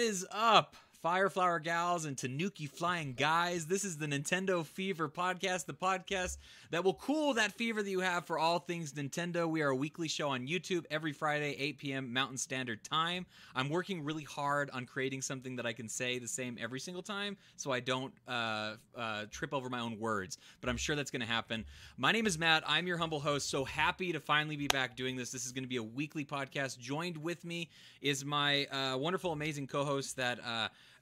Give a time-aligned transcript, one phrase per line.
[0.00, 3.64] What is up, Fireflower Gals and Tanuki Flying Guys?
[3.64, 6.36] This is the Nintendo Fever podcast, the podcast
[6.70, 9.48] that will cool that fever that you have for all things Nintendo.
[9.48, 12.12] We are a weekly show on YouTube every Friday, 8 p.m.
[12.12, 13.24] Mountain Standard Time.
[13.54, 17.02] I'm working really hard on creating something that I can say the same every single
[17.02, 21.10] time so I don't uh, uh, trip over my own words, but I'm sure that's
[21.10, 21.64] going to happen.
[21.96, 22.62] My name is Matt.
[22.66, 23.48] I'm your humble host.
[23.48, 25.30] So happy to finally be back doing this.
[25.30, 26.78] This is going to be a weekly podcast.
[26.78, 27.70] Joined with me
[28.02, 30.38] is my uh, wonderful, amazing co host that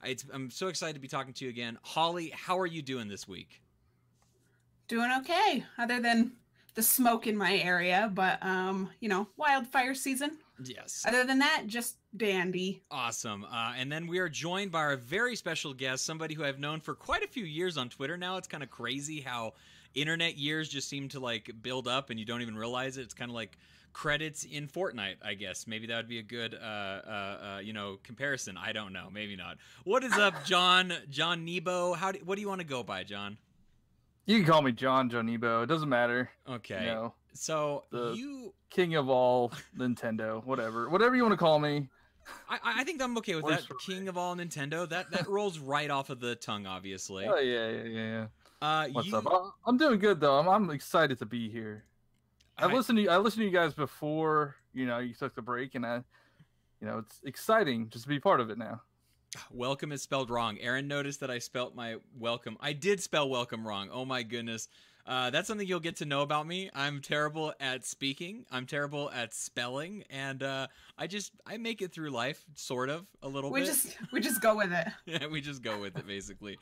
[0.03, 1.77] uh, I'm so excited to be talking to you again.
[1.83, 3.61] Holly, how are you doing this week?
[4.87, 6.33] Doing okay, other than
[6.75, 10.37] the smoke in my area, but um, you know, wildfire season.
[10.63, 11.03] Yes.
[11.07, 12.81] Other than that, just dandy.
[12.91, 13.45] Awesome.
[13.45, 16.81] Uh, and then we are joined by our very special guest, somebody who I've known
[16.81, 18.37] for quite a few years on Twitter now.
[18.37, 19.53] It's kind of crazy how
[19.95, 23.03] internet years just seem to like build up and you don't even realize it.
[23.03, 23.57] It's kind of like
[23.93, 25.67] credits in Fortnite, I guess.
[25.67, 28.57] Maybe that would be a good, uh, uh, uh, you know, comparison.
[28.57, 29.09] I don't know.
[29.11, 29.57] Maybe not.
[29.83, 30.93] What is up, John?
[31.11, 31.95] Johniibo?
[31.95, 32.11] How?
[32.11, 33.37] Do, what do you want to go by, John?
[34.25, 35.63] You can call me John Johniibo.
[35.63, 36.29] It doesn't matter.
[36.47, 36.81] Okay.
[36.81, 41.59] You know, so the you king of all Nintendo, whatever, whatever you want to call
[41.59, 41.89] me.
[42.47, 43.63] I, I think I'm okay with that.
[43.85, 44.87] King of all Nintendo.
[44.87, 47.25] That that rolls right off of the tongue, obviously.
[47.27, 48.01] Oh yeah, yeah, yeah.
[48.01, 48.25] yeah.
[48.61, 49.17] Uh, What's you...
[49.17, 49.55] up?
[49.65, 50.37] I'm doing good though.
[50.37, 51.85] I'm, I'm excited to be here.
[52.59, 55.35] I, I listened to you, I listened to you guys before you know you took
[55.35, 56.03] the break, and I,
[56.81, 58.81] you know, it's exciting just to be part of it now.
[59.51, 60.57] Welcome is spelled wrong.
[60.59, 62.57] Aaron noticed that I spelt my welcome.
[62.59, 63.89] I did spell welcome wrong.
[63.91, 64.67] Oh my goodness.
[65.05, 66.69] Uh, that's something you'll get to know about me.
[66.73, 68.45] I'm terrible at speaking.
[68.51, 70.67] I'm terrible at spelling, and uh,
[70.99, 73.69] I just I make it through life, sort of, a little we bit.
[73.69, 74.87] We just we just go with it.
[75.05, 76.59] yeah, we just go with it, basically.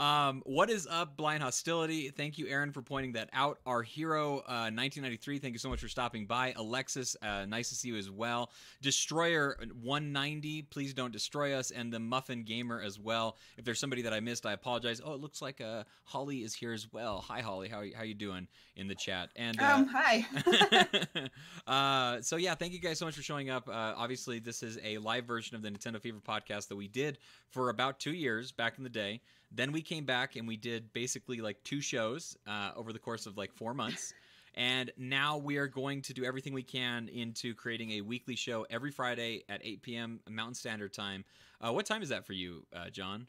[0.00, 2.08] Um, what is up, Blind Hostility?
[2.08, 3.58] Thank you, Aaron, for pointing that out.
[3.66, 5.38] Our hero, uh, 1993.
[5.38, 6.54] Thank you so much for stopping by.
[6.56, 8.50] Alexis, uh, nice to see you as well.
[8.80, 10.62] Destroyer 190.
[10.62, 13.36] Please don't destroy us, and the Muffin Gamer as well.
[13.58, 15.02] If there's somebody that I missed, I apologize.
[15.04, 17.22] Oh, it looks like uh, Holly is here as well.
[17.28, 17.68] Hi, Holly.
[17.68, 19.28] How how you doing in the chat?
[19.36, 20.24] And uh, um, hi.
[21.66, 23.68] uh, so yeah, thank you guys so much for showing up.
[23.68, 27.18] Uh, obviously, this is a live version of the Nintendo Fever podcast that we did
[27.50, 29.20] for about two years back in the day.
[29.52, 33.26] Then we came back and we did basically like two shows uh, over the course
[33.26, 34.14] of like four months.
[34.54, 38.66] And now we are going to do everything we can into creating a weekly show
[38.68, 40.20] every Friday at 8 p.m.
[40.28, 41.24] Mountain Standard Time.
[41.60, 43.26] Uh, what time is that for you, uh, John?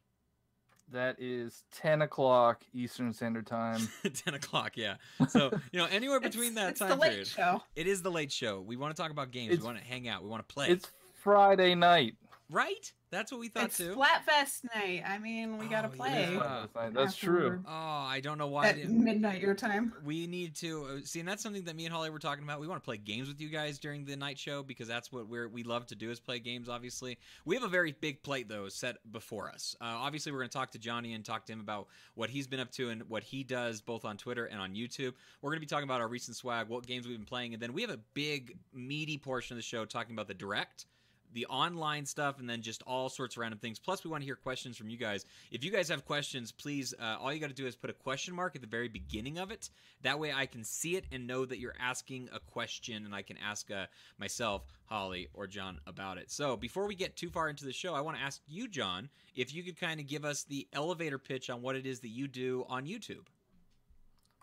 [0.92, 3.88] That is 10 o'clock Eastern Standard Time.
[4.14, 4.96] 10 o'clock, yeah.
[5.30, 7.28] So, you know, anywhere between it's, that it's time the late period.
[7.28, 7.62] Show.
[7.76, 8.60] It is the late show.
[8.60, 9.54] We want to talk about games.
[9.54, 10.24] It's, we want to hang out.
[10.24, 10.68] We want to play.
[10.70, 10.92] It's
[11.22, 12.16] Friday night.
[12.50, 12.92] Right?
[13.12, 13.94] That's what we thought it's too.
[13.96, 15.04] Splatfest night.
[15.06, 16.34] I mean, we gotta Oh, play.
[16.34, 16.66] yeah.
[16.94, 17.62] That's true.
[17.68, 18.70] Oh, I don't know why.
[18.70, 19.94] At midnight your time.
[20.04, 22.62] We need to uh, see, and that's something that me and Holly were talking about.
[22.62, 25.28] We want to play games with you guys during the night show because that's what
[25.28, 26.70] we're we love to do is play games.
[26.70, 29.76] Obviously, we have a very big plate though set before us.
[29.82, 32.48] Uh, obviously, we're going to talk to Johnny and talk to him about what he's
[32.48, 35.14] been up to and what he does both on Twitter and on YouTube.
[35.42, 37.62] We're going to be talking about our recent swag, what games we've been playing, and
[37.62, 40.86] then we have a big meaty portion of the show talking about the direct
[41.34, 43.80] the online stuff and then just all sorts of random things.
[43.80, 45.26] Plus, we want to hear questions from you guys.
[45.52, 47.94] If you guys have questions, please, uh, all you got to do is put a
[47.94, 49.70] question mark at the very beginning of it.
[50.04, 53.22] That way I can see it and know that you're asking a question and I
[53.22, 53.86] can ask uh,
[54.18, 56.32] myself, Holly, or John about it.
[56.32, 59.10] So, before we get too far into the show, I want to ask you, John,
[59.36, 62.10] if you could kind of give us the elevator pitch on what it is that
[62.10, 63.28] you do on YouTube.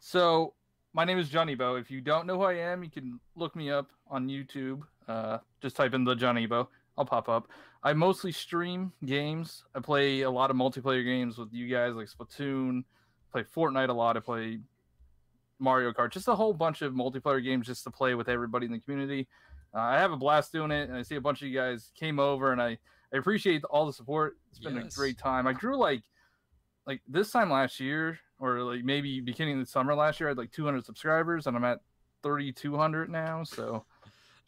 [0.00, 0.54] So,
[0.94, 1.80] my name is Johniibo.
[1.80, 4.82] If you don't know who I am, you can look me up on YouTube.
[5.06, 6.68] Uh, just type in the Johniibo.
[6.98, 7.48] I'll pop up.
[7.84, 9.64] I mostly stream games.
[9.74, 12.82] I play a lot of multiplayer games with you guys, like Splatoon.
[13.30, 14.16] Play Fortnite a lot.
[14.16, 14.58] I play
[15.60, 16.10] Mario Kart.
[16.10, 19.28] Just a whole bunch of multiplayer games just to play with everybody in the community.
[19.74, 21.92] Uh, I have a blast doing it, and I see a bunch of you guys
[21.94, 22.78] came over, and I,
[23.12, 24.38] I appreciate all the support.
[24.50, 24.94] It's been Yes.
[24.94, 25.46] a great time.
[25.46, 26.02] I grew like
[26.86, 30.30] like this time last year, or like maybe beginning of the summer last year, I
[30.30, 31.80] had like 200 subscribers, and I'm at
[32.22, 33.44] 3,200 now.
[33.44, 33.84] So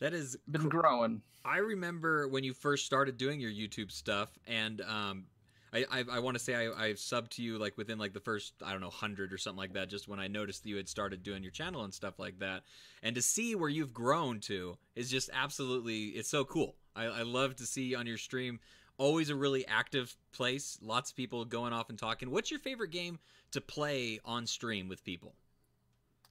[0.01, 1.23] That is been growing.
[1.45, 5.25] I remember when you first started doing your YouTube stuff, and um,
[5.73, 8.21] I I, I want to say I, I subbed to you like within like the
[8.21, 9.89] first I don't know hundred or something like that.
[9.89, 12.63] Just when I noticed that you had started doing your channel and stuff like that,
[13.03, 16.77] and to see where you've grown to is just absolutely it's so cool.
[16.97, 18.59] I, I love to see on your stream.
[18.99, 20.79] Always a really active place.
[20.83, 22.31] Lots of people going off and talking.
[22.31, 23.19] What's your favorite game
[23.53, 25.35] to play on stream with people?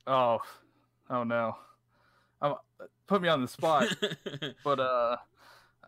[0.05, 0.39] Oh,
[1.09, 1.55] oh no.
[2.41, 2.55] Um,
[3.07, 3.87] put me on the spot.
[4.63, 5.17] but uh,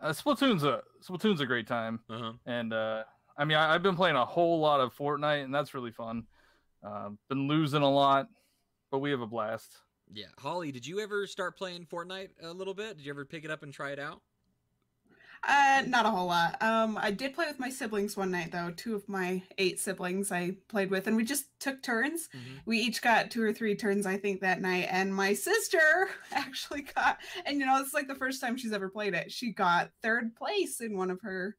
[0.00, 2.32] uh, Splatoon's a Splatoon's a great time, uh-huh.
[2.46, 3.04] and uh,
[3.36, 6.26] I mean I, I've been playing a whole lot of Fortnite, and that's really fun.
[6.84, 8.28] Uh, been losing a lot,
[8.90, 9.78] but we have a blast.
[10.12, 12.96] Yeah, Holly, did you ever start playing Fortnite a little bit?
[12.96, 14.20] Did you ever pick it up and try it out?
[15.46, 16.62] Uh, not a whole lot.
[16.62, 18.72] Um, I did play with my siblings one night though.
[18.76, 22.28] Two of my eight siblings I played with, and we just took turns.
[22.32, 22.60] Mhm.
[22.64, 24.86] We each got two or three turns, I think, that night.
[24.88, 28.88] And my sister actually got, and you know, it's like the first time she's ever
[28.88, 29.32] played it.
[29.32, 31.56] She got third place in one of her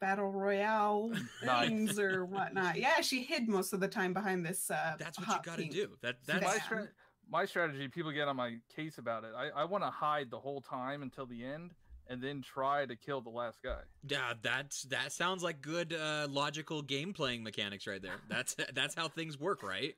[0.00, 1.10] battle royale
[1.44, 1.68] Nice.
[1.68, 2.76] things or whatnot.
[2.78, 4.70] Yeah, she hid most of the time behind this.
[4.70, 5.96] Uh, That's what you got to do.
[6.02, 6.88] That that's my, stra-
[7.28, 9.32] my strategy, people get on my case about it.
[9.36, 11.72] I, I want to hide the whole time until the end
[12.08, 13.80] and then try to kill the last guy.
[14.06, 14.34] yeah.
[14.42, 18.20] That's that sounds like good uh, logical game playing mechanics right there.
[18.28, 19.94] That's that's how things work, right?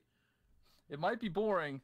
[0.90, 1.80] It might be boring,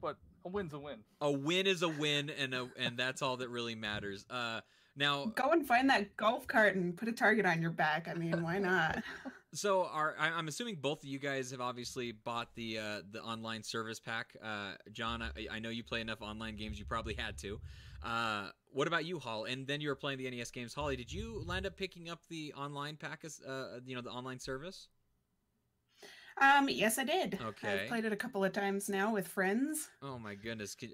[0.00, 1.00] but a win's a win.
[1.20, 4.24] A win is a win, and a, and that's all that really matters.
[4.30, 4.60] Uh,
[4.96, 8.08] now, Go and find that golf cart and put a target on your back.
[8.08, 9.02] I mean, why not?
[9.54, 13.22] So, are I, I'm assuming both of you guys have obviously bought the uh, the
[13.22, 14.36] online service pack.
[14.42, 17.58] Uh, John, I, I know you play enough online games; you probably had to.
[18.02, 19.44] Uh, what about you, Hall?
[19.44, 20.74] And then you were playing the NES games.
[20.74, 23.24] Holly, did you land up picking up the online pack?
[23.24, 24.88] as- Uh, you know, the online service.
[26.38, 27.38] Um, yes, I did.
[27.40, 27.84] Okay.
[27.84, 29.88] I've played it a couple of times now with friends.
[30.02, 30.86] Oh my goodness, uh,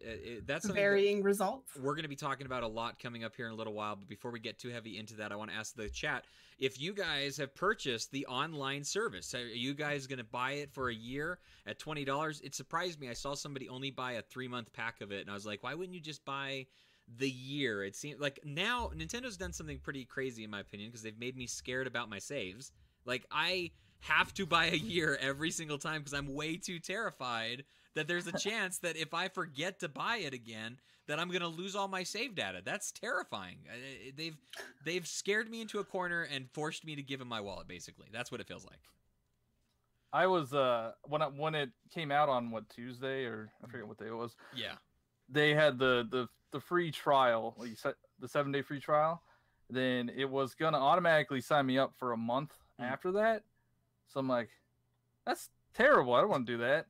[0.46, 1.74] that's something that- Varying results.
[1.76, 3.96] we're going to be talking about a lot coming up here in a little while.
[3.96, 6.26] But before we get too heavy into that, I want to ask the chat
[6.60, 9.34] if you guys have purchased the online service.
[9.34, 12.40] Are you guys going to buy it for a year at twenty dollars?
[12.42, 13.08] It surprised me.
[13.08, 15.64] I saw somebody only buy a three month pack of it, and I was like,
[15.64, 16.66] why wouldn't you just buy?
[17.18, 21.02] The year it seems like now Nintendo's done something pretty crazy in my opinion because
[21.02, 22.72] they've made me scared about my saves.
[23.04, 27.64] Like I have to buy a year every single time because I'm way too terrified
[27.94, 31.48] that there's a chance that if I forget to buy it again, that I'm gonna
[31.48, 32.62] lose all my save data.
[32.64, 33.58] That's terrifying.
[33.68, 34.36] Uh, They've
[34.84, 37.68] they've scared me into a corner and forced me to give them my wallet.
[37.68, 38.80] Basically, that's what it feels like.
[40.12, 43.86] I was uh when I, when it came out on what Tuesday or I forget
[43.86, 44.36] what day it was.
[44.54, 44.74] Yeah.
[45.28, 49.22] They had the the the free trial, like you said, the seven day free trial.
[49.70, 52.90] Then it was gonna automatically sign me up for a month Mm.
[52.90, 53.42] after that.
[54.08, 54.48] So I'm like,
[55.26, 56.14] that's terrible.
[56.14, 56.86] I don't want to do that.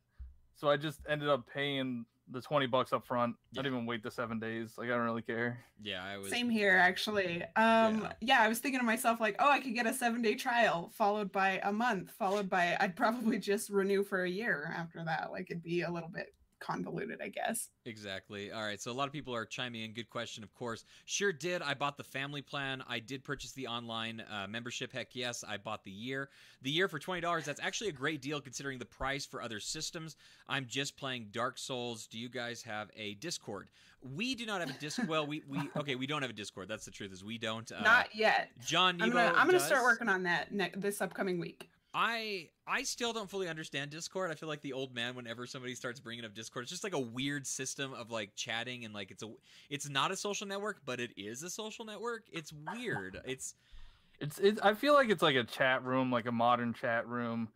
[0.55, 3.37] So I just ended up paying the twenty bucks up front.
[3.51, 3.61] Yeah.
[3.61, 4.79] I didn't even wait the seven days.
[4.79, 5.59] Like I don't really care.
[5.83, 6.31] Yeah, I was.
[6.31, 7.43] Same here, actually.
[7.57, 8.13] Um, Yeah.
[8.21, 8.43] yeah.
[8.43, 11.31] I was thinking to myself, like, oh, I could get a seven day trial followed
[11.33, 15.31] by a month, followed by I'd probably just renew for a year after that.
[15.33, 17.71] Like, it'd be a little bit convoluted, I guess.
[17.85, 18.53] Exactly.
[18.53, 18.81] All right.
[18.81, 19.93] So a lot of people are chiming in.
[19.93, 20.85] Good question, of course.
[21.05, 21.61] Sure did.
[21.61, 22.83] I bought the family plan.
[22.89, 24.93] I did purchase the online uh, membership.
[24.93, 26.29] Heck yes, I bought the year.
[26.63, 27.45] The year for twenty dollars.
[27.45, 30.17] That's actually a great deal considering the price for other systems.
[30.49, 32.07] I'm just playing Dark Souls.
[32.07, 33.69] Do you guys have a Discord?
[34.15, 35.09] We do not have a Discord.
[35.09, 35.95] well, we we okay.
[35.97, 36.69] We don't have a Discord.
[36.69, 37.13] That's the truth.
[37.13, 37.71] Is we don't.
[37.71, 38.51] Uh, Not yet.
[38.65, 39.01] John.
[39.01, 41.69] I'm Nebo gonna I'm gonna start working on that ne- this upcoming week.
[41.95, 44.31] I I still don't fully understand Discord.
[44.31, 46.63] I feel like the old man whenever somebody starts bringing up Discord.
[46.65, 49.31] It's just like a weird system of like chatting and like it's a
[49.69, 52.25] it's not a social network, but it is a social network.
[52.33, 53.21] It's weird.
[53.27, 53.55] It's
[54.21, 54.59] It's it.
[54.63, 57.49] I feel like it's like a chat room, like a modern chat room,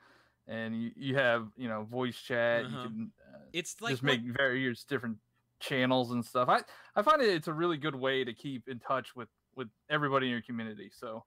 [0.46, 2.66] and you, you have you know voice chat.
[2.66, 2.76] Uh-huh.
[2.76, 5.16] You can uh, it's like just what- make various different
[5.60, 6.50] channels and stuff.
[6.50, 6.60] I
[6.94, 10.26] I find it it's a really good way to keep in touch with with everybody
[10.26, 10.90] in your community.
[10.94, 11.24] So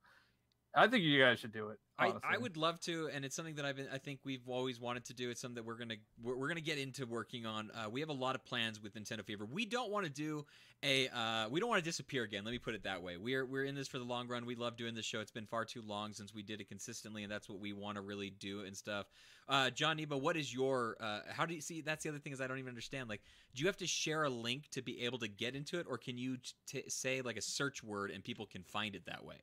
[0.76, 1.80] I think you guys should do it.
[2.00, 4.80] I, I would love to, and it's something that I've been, I think we've always
[4.80, 5.30] wanted to do.
[5.30, 7.72] It's something that we're gonna we're, we're gonna get into working on.
[7.72, 9.46] Uh, we have a lot of plans with Nintendo Fever.
[9.46, 10.46] We don't want to do
[10.84, 12.46] a uh, we don't want to disappear again.
[12.46, 13.18] Let me put it that way.
[13.18, 14.46] We're we're in this for the long run.
[14.46, 15.20] We love doing this show.
[15.20, 17.96] It's been far too long since we did it consistently, and that's what we want
[17.96, 19.08] to really do and stuff.
[19.48, 21.82] Uh, Johniibo, what is your uh, how do you see?
[21.82, 23.10] That's the other thing is I don't even understand.
[23.10, 23.22] Like,
[23.56, 25.98] do you have to share a link to be able to get into it, or
[25.98, 26.38] can you
[26.68, 29.38] t- say like a search word and people can find it that way?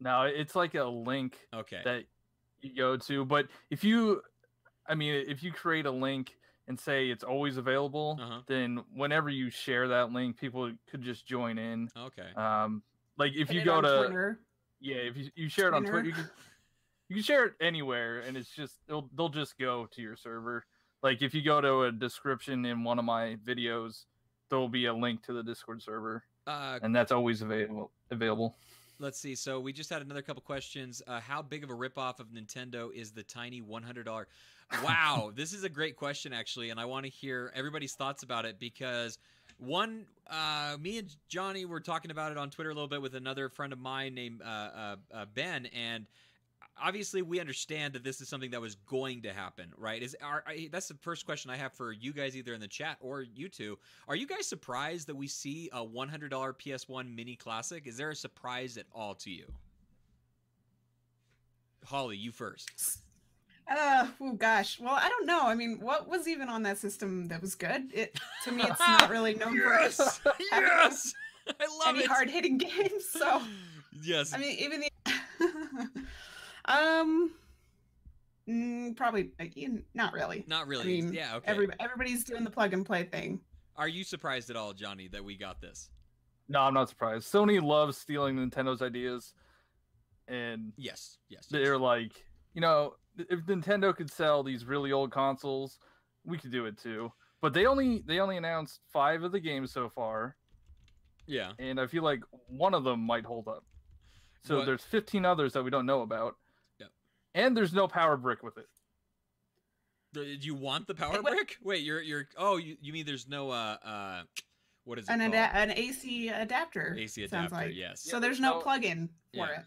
[0.00, 1.80] No, it's like a link Okay.
[1.84, 2.04] that
[2.60, 3.24] you go to.
[3.24, 4.22] But if you,
[4.86, 6.36] I mean, if you create a link
[6.68, 8.42] and say it's always available, Uh-huh.
[8.46, 11.88] then whenever you share that link, people could just join in.
[11.96, 12.28] okay.
[12.36, 12.82] Um,
[13.16, 14.40] like if Put you go to Twitter.
[14.80, 16.08] yeah, if you, you share it on Twitter, Twitter.
[16.08, 16.30] you can
[17.08, 20.64] you can share it anywhere, and it's just they'll they'll just go to your server.
[21.02, 24.04] Like if you go to a description in one of my videos,
[24.50, 28.56] there will be a link to the Discord server, Uh, and that's always available available.
[29.00, 29.34] Let's see.
[29.36, 31.02] So we just had another couple questions.
[31.06, 34.26] Uh, how big of a ripoff of Nintendo is the tiny $100?
[34.82, 38.44] Wow, this is a great question actually, and I want to hear everybody's thoughts about
[38.44, 39.18] it because
[39.58, 43.14] one, uh, me and Johnny were talking about it on Twitter a little bit with
[43.14, 46.06] another friend of mine named uh, uh, uh, Ben, and
[46.82, 50.02] obviously we understand that this is something that was going to happen, right?
[50.02, 52.68] Is are, I, that's the first question I have for you guys, either in the
[52.68, 53.78] chat or you two.
[54.08, 57.86] Are you guys surprised that we see a $100 PS1 mini classic?
[57.86, 59.46] Is there a surprise at all to you?
[61.84, 63.00] Holly, you first.
[63.70, 64.80] Uh, oh gosh.
[64.80, 65.42] Well, I don't know.
[65.42, 67.92] I mean, what was even on that system that was good?
[67.92, 71.12] It to me, it's not really known yes, for yes,
[71.48, 73.04] I love any hard hitting games.
[73.10, 73.42] So
[74.02, 74.32] yes.
[74.34, 74.90] I mean, even the
[76.68, 77.30] um,
[78.48, 79.30] mm, probably
[79.94, 80.44] not really.
[80.46, 80.82] not really.
[80.82, 81.36] I mean, yeah.
[81.36, 81.50] Okay.
[81.50, 83.40] Every, everybody's doing the plug and play thing.
[83.76, 85.90] Are you surprised at all, Johnny, that we got this?
[86.48, 87.30] No, I'm not surprised.
[87.32, 89.34] Sony loves stealing Nintendo's ideas,
[90.26, 91.18] and Yes.
[91.28, 91.40] Yes.
[91.42, 91.46] yes.
[91.50, 95.78] they're like, you know, if Nintendo could sell these really old consoles,
[96.24, 97.12] we could do it too.
[97.40, 100.36] But they only they only announced five of the games so far,
[101.26, 101.52] Yeah.
[101.58, 103.64] and I feel like one of them might hold up.
[104.42, 106.36] So What- there's 15 others that we don't know about.
[107.34, 107.46] Yep.
[107.46, 108.66] And there's no power brick with it.
[110.14, 111.56] Do you want the power brick?
[111.62, 112.28] Wait, you're you're.
[112.36, 114.22] Oh, you, you mean there's no uh uh,
[114.84, 115.34] what is it An, called?
[115.34, 116.96] ada- an AC adapter.
[116.98, 117.54] AC adapter.
[117.54, 117.74] like.
[117.74, 118.02] Yes.
[118.02, 119.60] So Yeah, there's there's no no- plug-in for Yeah.
[119.60, 119.64] it.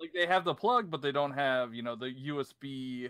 [0.00, 3.08] Like they have the plug, but they don't have, you know, the USB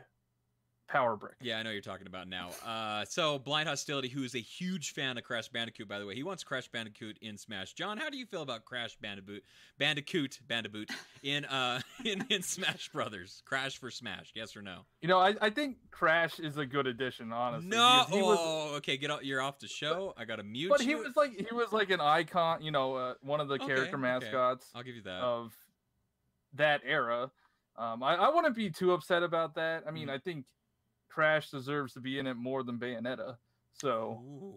[0.89, 1.35] power brick.
[1.41, 2.51] Yeah, I know you're talking about now.
[2.67, 6.15] Uh, so Blind Hostility, who is a huge fan of Crash Bandicoot, by the way,
[6.15, 7.73] he wants Crash Bandicoot in Smash.
[7.73, 9.43] John, how do you feel about Crash Bandicoot,
[9.79, 10.91] Bandicoot, Bandicoot
[11.23, 13.43] in uh in, in Smash Brothers?
[13.47, 14.33] Crash for Smash?
[14.35, 14.81] Yes or no?
[15.01, 17.71] You know, I, I think Crash is a good addition, honestly.
[17.71, 18.05] no.
[18.11, 18.97] He was, oh, okay.
[18.99, 19.25] Get out.
[19.25, 20.13] You're off the show.
[20.17, 20.89] I gotta mute but you.
[20.89, 23.67] he was like he was like an icon, you know, uh, one of the Okay,
[23.67, 24.03] character okay.
[24.03, 25.23] mascots I'll give you that.
[25.23, 25.53] of
[26.55, 27.31] that era.
[27.77, 29.85] Um, I, I wouldn't be too upset about that.
[29.89, 30.13] I mean, Mhm.
[30.13, 30.45] I think
[31.13, 33.37] Crash deserves to be in it more than Bayonetta.
[33.79, 34.55] So Ooh.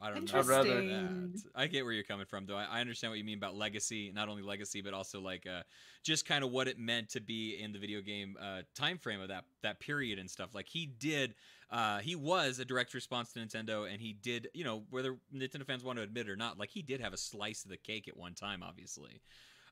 [0.00, 0.38] I don't know.
[0.38, 1.42] I'd rather- that.
[1.54, 2.56] I get where you're coming from, though.
[2.56, 5.62] I, I understand what you mean about legacy, not only legacy, but also like uh,
[6.02, 9.20] just kind of what it meant to be in the video game uh, time frame
[9.20, 10.54] of that that period and stuff.
[10.54, 11.34] Like he did,
[11.70, 15.64] uh, he was a direct response to Nintendo, and he did, you know, whether Nintendo
[15.66, 17.78] fans want to admit it or not, like he did have a slice of the
[17.78, 19.22] cake at one time, obviously.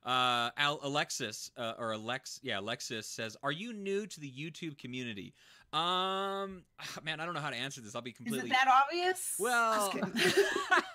[0.05, 4.77] Uh, Al- Alexis uh, or Alex, yeah, Alexis says, "Are you new to the YouTube
[4.77, 5.33] community?"
[5.71, 6.63] Um,
[7.03, 7.95] man, I don't know how to answer this.
[7.95, 8.49] I'll be completely.
[8.49, 9.35] Is it that obvious?
[9.39, 9.93] well.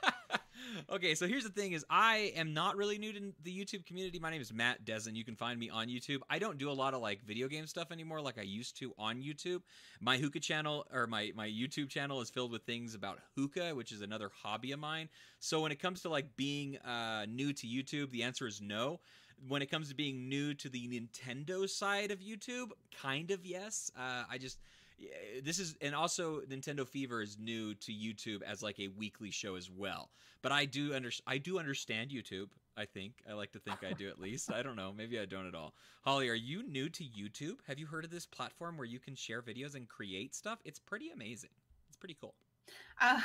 [0.90, 1.14] okay.
[1.14, 4.18] So here's the thing: is I am not really new to the YouTube community.
[4.18, 5.14] My name is Matt Dezen.
[5.14, 6.20] You can find me on YouTube.
[6.30, 8.92] I don't do a lot of like video game stuff anymore, like I used to
[8.98, 9.62] on YouTube.
[10.00, 13.92] My hookah channel or my my YouTube channel is filled with things about hookah, which
[13.92, 15.08] is another hobby of mine.
[15.40, 19.00] So when it comes to like being uh, new to YouTube, the answer is no.
[19.46, 22.70] When it comes to being new to the Nintendo side of YouTube,
[23.00, 23.90] kind of yes.
[23.96, 24.58] Uh, I just
[25.44, 29.54] this is and also Nintendo Fever is new to YouTube as like a weekly show
[29.54, 30.10] as well.
[30.42, 32.48] But I do under I do understand YouTube.
[32.76, 34.52] I think I like to think I do at least.
[34.52, 34.92] I don't know.
[34.96, 35.74] Maybe I don't at all.
[36.02, 37.58] Holly, are you new to YouTube?
[37.66, 40.60] Have you heard of this platform where you can share videos and create stuff?
[40.64, 41.50] It's pretty amazing.
[41.88, 42.34] It's pretty cool.
[43.00, 43.20] Uh,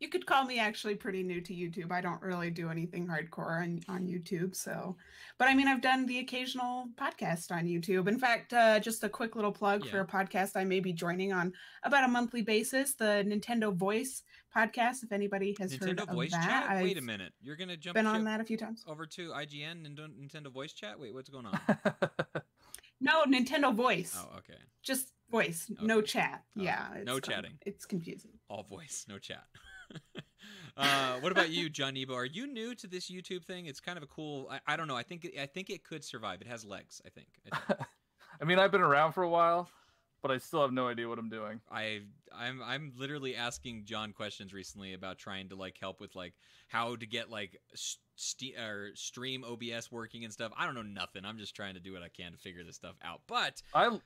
[0.00, 1.90] you could call me actually pretty new to YouTube.
[1.90, 4.54] I don't really do anything hardcore on, on YouTube.
[4.54, 4.96] So,
[5.38, 8.06] but I mean, I've done the occasional podcast on YouTube.
[8.06, 11.32] In fact, uh, just a quick little plug for a podcast I may be joining
[11.32, 11.52] on
[11.82, 14.22] about a monthly basis, the Nintendo Voice
[14.56, 15.02] podcast.
[15.02, 16.82] If anybody has heard Nintendo of Voice that, Chat.
[16.82, 17.32] Wait a minute.
[17.42, 18.84] You're gonna jump been on that a few times.
[18.86, 20.98] over to IGN and Nintendo Voice Chat.
[20.98, 21.60] Wait, what's going on?
[23.00, 24.58] No, Nintendo Voice, oh, okay.
[24.82, 26.42] just voice, no chat.
[26.56, 26.66] Okay.
[26.66, 27.52] Yeah, No it's, um, chatting.
[27.64, 28.32] it's confusing.
[28.48, 29.44] All voice, no chat.
[30.76, 32.14] uh, what about you, Johniibo?
[32.14, 33.66] Are you new to this YouTube thing?
[33.66, 34.48] It's kind of a cool.
[34.50, 34.96] I, I don't know.
[34.96, 36.40] I think I think it could survive.
[36.40, 37.00] It has legs.
[37.06, 37.28] I think.
[37.50, 37.80] I, think.
[38.40, 39.68] I mean, I've been around for a while,
[40.22, 41.60] but I still have no idea what I'm doing.
[41.70, 42.02] I
[42.36, 46.34] I'm I'm literally asking John questions recently about trying to like help with like
[46.68, 47.60] how to get like
[48.16, 50.52] st- or stream OBS working and stuff.
[50.56, 51.24] I don't know nothing.
[51.24, 53.20] I'm just trying to do what I can to figure this stuff out.
[53.26, 53.98] But I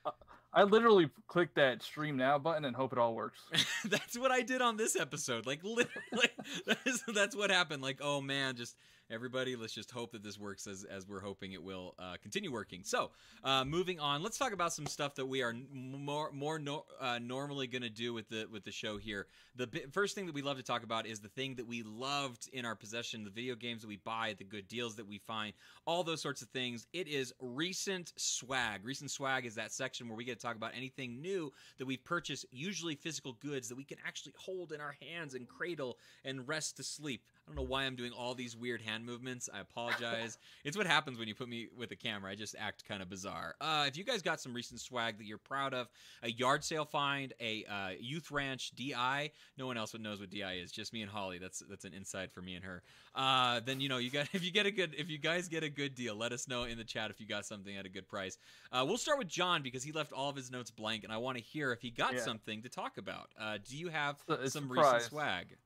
[0.55, 3.41] I literally click that stream now button and hope it all works.
[3.87, 5.47] that's what I did on this episode.
[5.47, 6.29] Like literally,
[6.67, 7.83] that is, that's what happened.
[7.83, 8.77] Like, oh man, just
[9.11, 12.53] everybody, let's just hope that this works as as we're hoping it will uh, continue
[12.53, 12.83] working.
[12.85, 13.11] So,
[13.45, 17.19] uh, moving on, let's talk about some stuff that we are more more no, uh,
[17.19, 19.27] normally going to do with the with the show here.
[19.57, 21.83] The bi- first thing that we love to talk about is the thing that we
[21.83, 25.19] loved in our possession, the video games that we buy, the good deals that we
[25.19, 25.53] find,
[25.87, 26.87] all those sorts of things.
[26.93, 28.85] It is recent swag.
[28.85, 32.05] Recent swag is that section where we get to talk about anything new that we've
[32.05, 36.47] purchased, usually physical goods that we can actually hold in our hands and cradle and
[36.47, 37.25] rest to sleep.
[37.45, 39.49] I don't know why I'm doing all these weird hand movements.
[39.53, 40.39] I apologize.
[40.65, 42.31] it's what happens when you put me with a camera.
[42.31, 43.57] I just act kind of bizarre.
[43.61, 45.89] Uh, if you guys got some recent swag that you're proud of,
[46.23, 50.53] a yard sale find, a uh, youth ranch DI, no one else knows what DI
[50.63, 51.39] is, just me and Holly.
[51.39, 52.83] That's that's an inside for me and her.
[53.15, 55.65] Uh, then you know you got if you get a good if you guys get
[55.65, 57.91] a good deal, let us know in the chat if you got something at a
[57.91, 58.39] good price.
[58.71, 61.17] Uh, we'll start with John because he left all of his notes blank, and I
[61.17, 62.21] want to hear if he got Yeah.
[62.21, 63.31] something to talk about.
[63.39, 65.57] Uh, do you have It's a- it's some recent swag?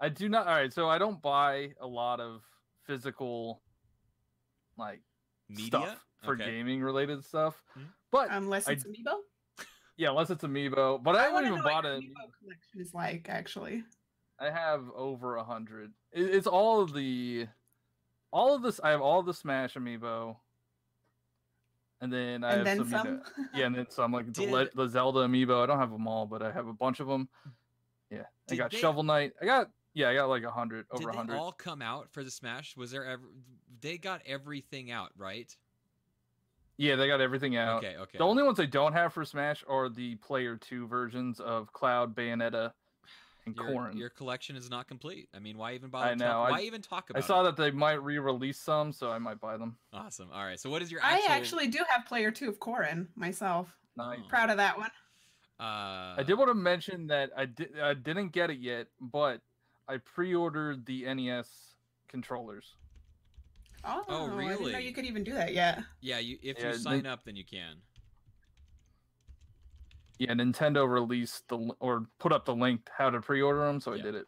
[0.00, 0.46] I do not.
[0.46, 2.42] All right, so I don't buy a lot of
[2.84, 3.62] physical,
[4.76, 5.00] like
[5.48, 6.44] Media stuff for Okay.
[6.44, 7.62] gaming related stuff.
[7.76, 7.86] Mhm.
[8.10, 9.20] But Unless I- it's Amiibo.
[9.96, 11.02] yeah, unless it's Amiibo.
[11.02, 12.02] But I, haven't even know bought what it.
[12.04, 13.84] your Amiibo collection is like actually.
[14.38, 15.92] I have over a hundred.
[16.12, 17.48] It, it's all of the
[18.32, 18.78] all of this.
[18.84, 20.36] I have all the Smash amiibo,
[22.02, 23.22] and then I and have then some.
[23.24, 23.48] some.
[23.54, 25.62] yeah, and then some like the, Did- Le- the Zelda amiibo.
[25.62, 27.28] I don't have them all, but I have a bunch of them.
[28.10, 29.32] Yeah, I got they- Shovel Knight.
[29.40, 31.36] I got yeah, I got like a hundred over a they hundred.
[31.36, 32.76] all come out for the Smash?
[32.76, 33.22] Was there ever?
[33.80, 35.54] They got everything out, right?
[36.76, 37.82] Yeah, they got everything out.
[37.82, 38.18] Okay, okay.
[38.18, 42.14] The only ones I don't have for Smash are the Player Two versions of Cloud,
[42.14, 42.72] Bayonetta,
[43.46, 43.96] and your, Corrin.
[43.96, 45.30] your collection is not complete.
[45.34, 46.10] I mean, why even bother?
[46.10, 47.24] I know, Talk, I- why even talk about?
[47.24, 47.44] I saw it?
[47.44, 49.78] that they might re-release some, so I might buy them.
[49.94, 50.28] Awesome.
[50.30, 50.60] All right.
[50.60, 51.00] So, what is your?
[51.02, 53.74] I actually do have player two of Corrin myself.
[53.96, 54.18] Nice.
[54.22, 54.28] Oh.
[54.28, 54.90] Proud of that one.
[55.58, 59.40] Uh, I did want to mention that I did I didn't get it yet, but
[59.88, 61.48] I pre-ordered the NES
[62.08, 62.74] controllers.
[63.84, 64.46] Oh, really?
[64.46, 64.86] I didn't know really?
[64.86, 65.82] you could even do that Yeah.
[66.00, 66.18] Yeah.
[66.18, 67.76] You, if Yeah, you they- sign up, then you can.
[70.18, 73.92] Yeah, Nintendo released the or put up the link to how to pre-order them, so
[73.92, 74.26] I did it.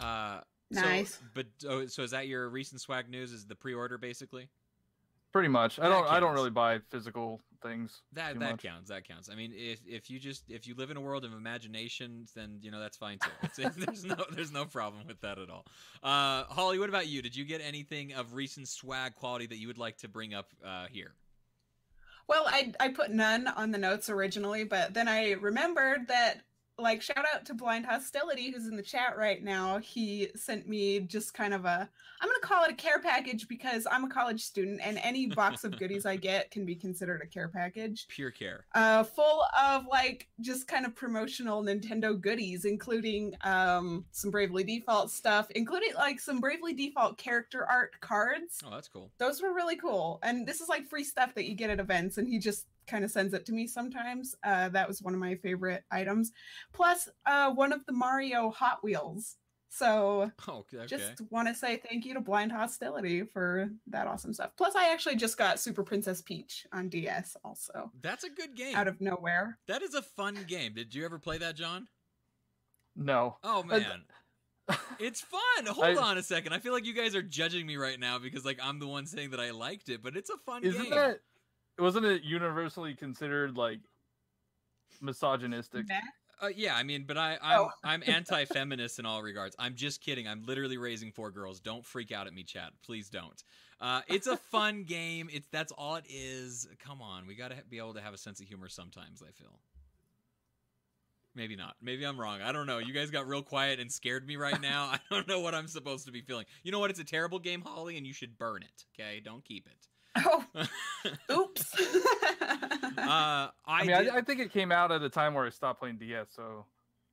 [0.00, 0.40] Uh,
[0.72, 1.22] so- Nice.
[1.34, 3.32] but oh, so is that your recent swag news?
[3.32, 4.48] Is the pre-order basically?
[5.30, 5.78] Pretty much.
[5.78, 8.02] I That don't I don't really buy physical things.
[8.12, 8.62] That that much.
[8.62, 8.88] counts.
[8.88, 9.28] That counts.
[9.30, 12.58] I mean, if if you just if you live in a world of imagination, then
[12.60, 13.30] you know that's fine too.
[13.62, 15.66] It's, there's no there's no problem with that at all.
[16.02, 17.22] Uh, Holly, what about you?
[17.22, 20.52] Did you get anything of recent swag quality that you would like to bring up
[20.64, 21.14] uh, here?
[22.28, 26.42] Well, I I put none on the notes originally, but then I remembered that
[26.78, 29.78] like shout out to Blind Hostility who's in the chat right now.
[29.78, 31.88] He sent me just kind of a
[32.20, 35.26] I'm going to call it a care package because I'm a college student and any
[35.26, 38.06] box of goodies I get can be considered a care package.
[38.08, 38.64] Pure care.
[38.74, 45.10] uh, full of like just kind of promotional Nintendo goodies, including um, some Bravely Default
[45.10, 48.62] stuff, including like some Bravely Default character art cards.
[48.64, 49.10] Oh, that's cool.
[49.18, 52.16] Those were really cool, and this is like free stuff that you get at events,
[52.18, 54.34] and he just kind of sends it to me sometimes.
[54.44, 56.32] Uh, that was one of my favorite items.
[56.72, 59.36] Plus, uh, one of the Mario Hot Wheels.
[59.68, 60.86] So Oh, okay.
[60.86, 64.52] just want to say thank you to Blind Hostility for that awesome stuff.
[64.56, 68.76] Plus, I actually just got Super Princess Peach on DS also That's a good game.
[68.76, 69.58] out of nowhere.
[69.66, 70.72] that is a fun game.
[70.74, 71.88] Did you ever play that, John?
[72.94, 73.36] No.
[73.42, 74.02] Oh man.
[74.98, 75.66] It's fun.
[75.66, 76.52] Hold I- on a second.
[76.52, 79.06] I feel like you guys are judging me right now because like I'm the one
[79.06, 80.90] saying that I liked it, but it's a fun Isn't game.
[80.90, 81.20] that
[81.78, 83.80] wasn't it universally considered like
[85.00, 85.84] misogynistic?
[86.40, 87.70] Uh, yeah, I mean, but I, I'm Oh.
[87.84, 89.56] I'm anti-feminist in all regards.
[89.58, 90.28] I'm just kidding.
[90.28, 91.60] I'm literally raising four girls.
[91.60, 92.70] Don't freak out at me, Chad.
[92.84, 93.42] Please don't.
[93.80, 95.28] Uh, it's a fun game.
[95.32, 96.68] It's that's all it is.
[96.78, 99.22] Come on, we got to be able to have a sense of humor sometimes.
[99.26, 99.60] I feel.
[101.34, 101.74] Maybe not.
[101.82, 102.40] Maybe I'm wrong.
[102.40, 102.78] I don't know.
[102.78, 104.86] You guys got real quiet and scared me right now.
[104.92, 106.46] I don't know what I'm supposed to be feeling.
[106.62, 106.88] You know what?
[106.88, 108.84] It's a terrible game, Holly, and you should burn it.
[108.98, 109.86] Okay, don't keep it.
[110.24, 110.66] Oh, uh,
[111.32, 111.74] oops.
[112.98, 115.50] I, I, mean, did- I, I think it came out at a time where I
[115.50, 116.64] stopped playing DS, so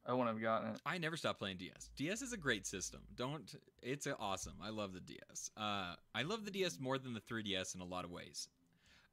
[0.05, 0.81] I wouldn't have gotten it.
[0.85, 1.89] I never stopped playing DS.
[1.95, 3.01] DS is a great system.
[3.15, 4.53] Don't it's awesome.
[4.61, 5.51] I love the DS.
[5.55, 8.47] Uh, I love the DS more than the 3DS in a lot of ways.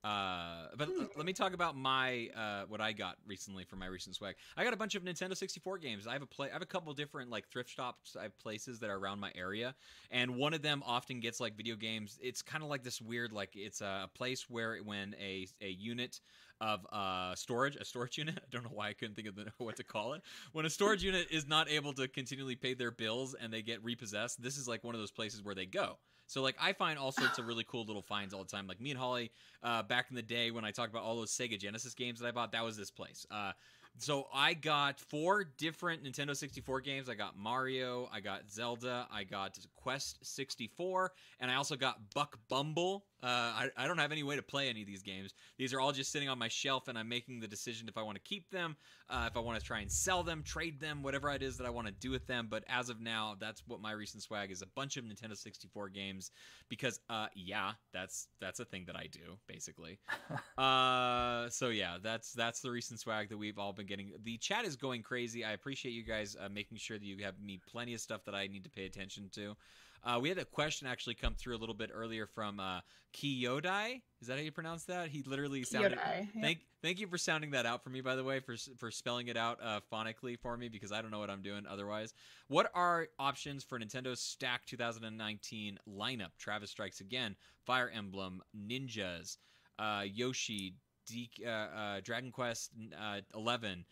[0.02, 3.86] Uh, but l- let me talk about my uh, what I got recently for my
[3.86, 4.36] recent swag.
[4.56, 6.06] I got a bunch of Nintendo 64 games.
[6.06, 6.48] I have a play.
[6.48, 8.16] I have a couple different like thrift shops.
[8.18, 9.74] I have places that are around my area,
[10.10, 12.18] and one of them often gets like video games.
[12.22, 16.20] It's kind of like this weird like it's a place where when a a unit
[16.60, 18.38] of uh, storage, a storage unit.
[18.38, 20.22] I don't know why I couldn't think of the, what to call it.
[20.52, 23.82] When a storage unit is not able to continually pay their bills and they get
[23.84, 25.98] repossessed, this is like one of those places where they go.
[26.30, 28.68] So like I find all sorts of really cool little finds all the time.
[28.68, 29.32] Like me and Holly,
[29.64, 32.28] uh, back in the day when I talked about all those Sega Genesis games that
[32.28, 33.26] I bought, that was this place.
[33.32, 33.50] Uh,
[33.98, 37.08] so I got four different Nintendo 64 games.
[37.08, 42.38] I got Mario, I got Zelda, I got Quest 64, and I also got Buck
[42.48, 43.06] Bumble.
[43.22, 45.34] Uh, I, I don't have any way to play any of these games.
[45.58, 48.02] These are all just sitting on my shelf, and I'm making the decision if I
[48.02, 48.76] want to keep them,
[49.08, 51.66] uh, if I want to try and sell them, trade them, whatever it is that
[51.66, 52.48] I want to do with them.
[52.50, 55.88] But as of now, that's what my recent swag is: a bunch of Nintendo 64
[55.90, 56.30] games.
[56.68, 59.98] Because, uh, yeah, that's that's a thing that I do basically.
[60.58, 64.12] uh, so yeah, that's that's the recent swag that we've all been getting.
[64.22, 65.44] The chat is going crazy.
[65.44, 68.34] I appreciate you guys uh, making sure that you have me plenty of stuff that
[68.34, 69.56] I need to pay attention to.
[70.02, 72.80] Uh, we had a question actually come through a little bit earlier from uh,
[73.14, 74.00] Kiyodai.
[74.20, 75.08] Is that how you pronounce that?
[75.08, 75.98] He literally sounded.
[75.98, 76.40] Kyodai, yeah.
[76.42, 79.28] Thank, thank you for sounding that out for me, by the way, for for spelling
[79.28, 82.14] it out uh, phonically for me because I don't know what I'm doing otherwise.
[82.48, 86.30] What are options for Nintendo Stack 2019 lineup?
[86.38, 87.36] Travis Strikes Again,
[87.66, 89.36] Fire Emblem, Ninjas,
[89.78, 90.74] uh, Yoshi,
[91.06, 93.84] D- uh, uh, Dragon Quest uh, 11,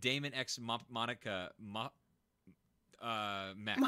[0.00, 1.92] Daemon X Mo- Monica, Mo-
[3.02, 3.78] uh, Mech.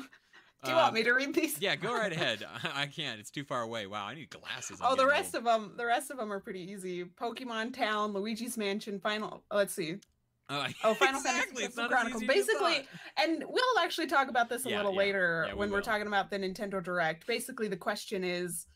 [0.64, 1.61] Do you Uh, want me to read these?
[1.61, 2.44] yeah, go right ahead.
[2.75, 3.21] I can't.
[3.21, 3.87] It's too far away.
[3.87, 4.81] Wow, I need glasses.
[4.81, 5.47] I'm Oh, the rest old.
[5.47, 7.05] of them, the rest of them are pretty easy.
[7.05, 9.44] Pokemon Town, Luigi's Mansion, Final.
[9.53, 9.97] Let's see,
[10.51, 11.23] Oh, Oh, Final exactly.
[11.23, 12.25] Fantasy It's Crystal not Chronicles.
[12.25, 14.99] Basically, and we'll actually talk about this a Yeah, little yeah.
[14.99, 17.27] later Yeah, we when we're talking about the Nintendo Direct.
[17.27, 18.66] Basically, the question is,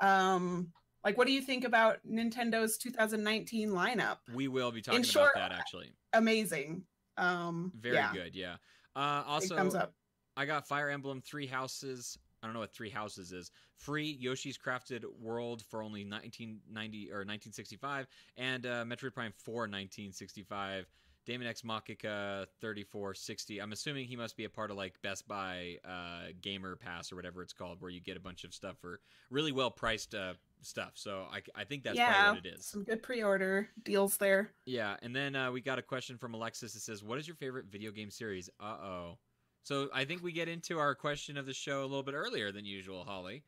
[0.00, 0.70] um,
[1.04, 4.18] like, what do you think about Nintendo's 2019 lineup?
[4.34, 5.92] we will be talking short, about that actually.
[6.12, 6.84] Amazing.
[7.16, 8.34] Um, Very good.
[8.36, 8.56] Yeah.
[8.94, 9.94] Uh, also, thumbs up.
[10.36, 12.18] I got Fire Emblem Three Houses.
[12.42, 13.50] I don't know what Three Houses is.
[13.76, 20.86] Free Yoshi's Crafted World for only 1990 or 1965, and uh, Metroid Prime 4 1965.
[21.26, 23.60] Daemon X Makika 3460.
[23.60, 27.16] I'm assuming he must be a part of like Best Buy uh, Gamer Pass or
[27.16, 30.34] whatever it's called, where you get a bunch of stuff for really well priced uh,
[30.60, 30.92] stuff.
[30.94, 32.66] So I, I think that's yeah, probably what it is.
[32.66, 34.50] some good pre-order deals there.
[34.66, 37.36] Yeah, and then uh, we got a question from Alexis that says, "What is your
[37.36, 39.18] favorite video game series?" Uh oh.
[39.64, 42.52] So I think we get into our question of the show a little bit earlier
[42.52, 43.42] than usual, Holly.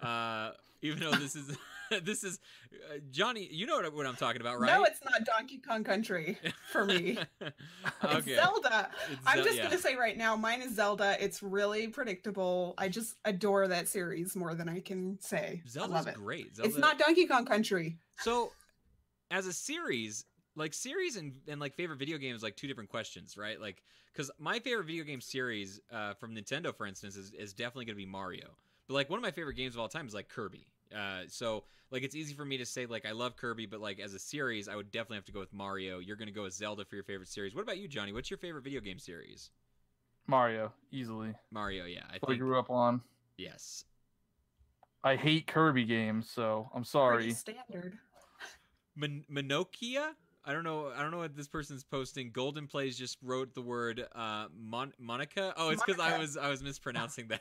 [0.00, 1.56] Uh, even though this is
[2.02, 2.38] this is
[2.90, 4.70] uh, Johnny, you know what, what I'm talking about, right?
[4.76, 6.38] No, it's not Donkey Kong Country
[6.70, 7.18] for me.
[8.04, 8.26] It's.
[8.26, 8.90] Zelda.
[9.10, 9.62] It's I'm Zel- just yeah.
[9.64, 11.16] gonna say right now, mine is Zelda.
[11.20, 12.74] It's really predictable.
[12.76, 15.62] I just adore that series more than I can say.
[15.64, 16.14] I Zelda's love it.
[16.14, 16.56] great.
[16.56, 17.96] Zelda, It's not Donkey Kong Country.
[18.18, 18.52] So,
[19.30, 20.24] as a series,
[20.56, 23.60] like series and, and like favorite video games, like two different questions, right?
[23.60, 27.86] Like, because my favorite video game series uh, from Nintendo, for instance, is, is definitely
[27.86, 28.48] going to be Mario.
[28.88, 30.66] But like one of my favorite games of all time is like Kirby.
[30.94, 33.98] Uh, so like it's easy for me to say like I love Kirby, but like
[34.00, 35.98] as a series, I would definitely have to go with Mario.
[36.00, 37.54] You're going to go with Zelda for your favorite series.
[37.54, 38.12] What about you, Johnny?
[38.12, 39.50] What's your favorite video game series?
[40.26, 41.34] Mario, easily.
[41.50, 43.00] Mario, yeah, I What I grew up on.
[43.38, 43.84] yes.
[45.04, 47.30] I hate Kirby games, so I'm Pretty sorry.
[47.32, 47.98] standard.
[48.94, 50.10] Mon- Monokia.
[50.44, 50.90] I don't know.
[50.94, 52.30] I don't know what this person's posting.
[52.32, 55.54] Golden Plays just wrote the word uh, Mon- Monica.
[55.56, 57.40] Oh, it's because I was I was mispronouncing that.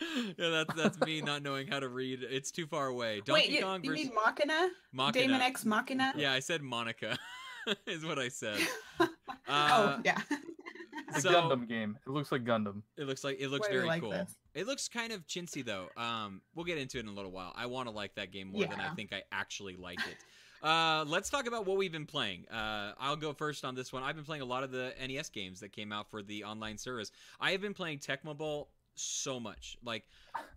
[0.38, 2.20] yeah, that's that's me not knowing how to read.
[2.22, 3.22] It's too far away.
[3.24, 4.68] Donkey Wait, you, Kong you versus mean Machina?
[4.92, 5.26] Machina.
[5.26, 6.12] Daemon X Machina?
[6.16, 7.16] Yeah, I said Monica.
[7.86, 8.58] is what I said.
[9.00, 9.08] oh,
[9.48, 10.20] Uh, yeah.
[11.14, 11.96] It's a Gundam game.
[12.06, 12.82] It looks like Gundam.
[12.96, 14.10] it looks like it looks Why very like cool.
[14.10, 14.36] this?
[14.54, 15.88] It looks kind of chintzy though.
[15.96, 17.52] Um, we'll get into it in a little while.
[17.56, 20.16] I want to like that game more than I think I actually like it.
[20.62, 22.46] Uh, let's talk about what we've been playing.
[22.48, 24.02] Uh, I'll go first on this one.
[24.02, 26.78] I've been playing a lot of the NES games that came out for the online
[26.78, 27.12] service.
[27.40, 29.76] I have been playing Tecmo Bowl so much.
[29.84, 30.04] Like,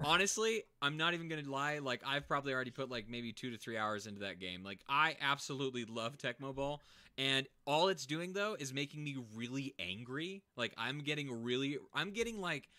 [0.03, 1.79] honestly, I'm not even gonna lie.
[1.79, 4.63] Like, I've probably already put like maybe two to three hours into that game.
[4.63, 6.81] Like, I absolutely love Tecmo Bowl,
[7.17, 10.41] and all it's doing though is making me really angry.
[10.55, 12.69] Like, I'm getting really, I'm getting like.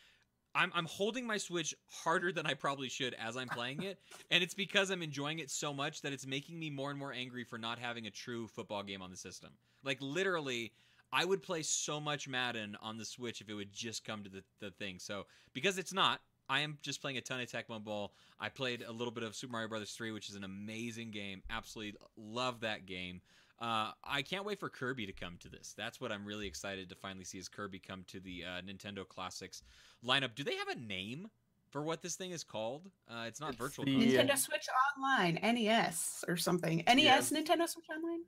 [0.54, 3.98] I'm, I'm holding my Switch harder than I probably should as I'm playing it,
[4.30, 7.12] and it's because I'm enjoying it so much that it's making me more and more
[7.12, 9.50] angry for not having a true football game on the system.
[9.84, 10.72] Like literally,
[11.12, 14.30] I would play so much Madden on the Switch if it would just come to
[14.30, 14.98] the, the thing.
[14.98, 18.12] So because it's not, I am just playing a ton of Tecmo Bowl.
[18.40, 21.42] I played a little bit of Super Mario Brothers 3, which is an amazing game.
[21.48, 23.20] Absolutely love that game.
[23.60, 25.74] Uh, I can't wait for Kirby to come to this.
[25.76, 29.06] That's what I'm really excited to finally see is Kirby come to the uh, Nintendo
[29.06, 29.62] Classics
[30.04, 30.34] lineup.
[30.34, 31.28] Do they have a name
[31.70, 32.90] for what this thing is called?
[33.08, 34.10] Uh, it's not It's Virtual the- Console.
[34.12, 34.22] Yeah.
[34.22, 36.82] Nintendo Switch Online, NES or something.
[36.86, 38.20] NES, Nintendo Switch Online?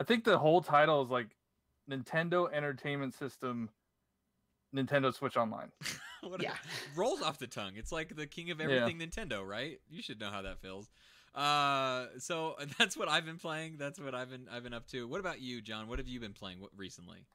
[0.00, 1.36] I think the whole title is like
[1.90, 3.68] Nintendo Entertainment System,
[4.74, 5.70] Nintendo Switch Online.
[6.22, 6.54] What a- Yeah.
[6.96, 7.72] rolls off the tongue.
[7.76, 8.64] It's like the king of Yeah.
[8.64, 9.78] everything Nintendo, right?
[9.90, 10.88] You should know how that feels.
[11.34, 13.76] Uh, so that's what I've been playing.
[13.78, 15.06] That's what I've been I've been up to.
[15.08, 15.88] What about you, John?
[15.88, 17.26] What have you been playing what, recently?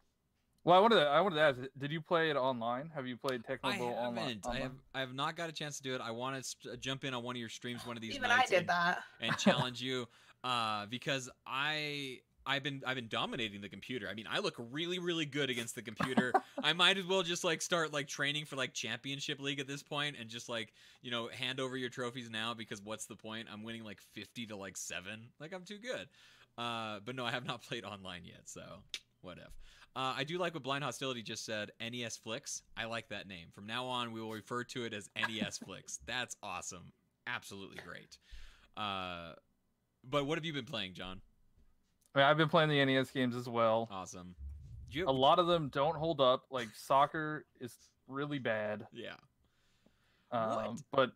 [0.66, 2.92] Well, I wanted to, I wanted to ask, did you play it online?
[2.94, 4.42] Have you played Tecmo I Bowl online?
[4.44, 4.48] haven't.
[4.48, 4.72] I have.
[4.94, 6.02] I have not got a chance to do it.
[6.02, 8.30] I want to st- jump in on one of your streams one of these Even
[8.30, 9.00] I nights did and, that.
[9.22, 10.08] and challenge you,
[10.44, 12.20] uh, because I.
[12.50, 14.08] I've been I've been dominating the computer.
[14.10, 16.34] I mean, I look really really good against the computer.
[16.64, 19.84] I might as well just like start like training for like championship league at this
[19.84, 23.48] point and just like, you know, hand over your trophies now because what's the point?
[23.54, 25.04] I'm winning like 50 to like 7.
[25.40, 26.08] Like I'm too good.
[26.58, 28.64] Uh, but no, I have not played online yet, so
[29.22, 29.54] what if.
[29.96, 32.64] Uh, I do like what Blind Hostility just said, NES Flicks.
[32.76, 33.48] I like that name.
[33.54, 36.00] From now on, we will refer to it as NES Flicks.
[36.08, 36.94] That's awesome.
[37.28, 38.18] Absolutely great.
[38.76, 39.34] Uh,
[40.04, 41.22] but what have you been playing, John?
[42.14, 43.88] I mean, I've been playing the NES games as well.
[43.92, 44.36] Awesome.
[44.92, 46.46] You A lot of them don't hold up.
[46.50, 47.76] Like soccer is
[48.08, 48.88] really bad.
[48.92, 49.14] yeah.
[50.32, 51.12] Um, But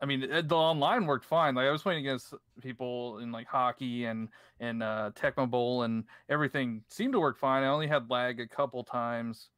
[0.00, 1.54] I mean, the online worked fine.
[1.54, 4.28] Like I was playing against people in like hockey and
[4.58, 7.62] and uh, Tecmo Bowl, and everything seemed to work fine.
[7.62, 9.50] I only had lag a couple times.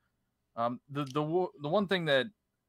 [0.57, 2.27] Um, the the the one thing that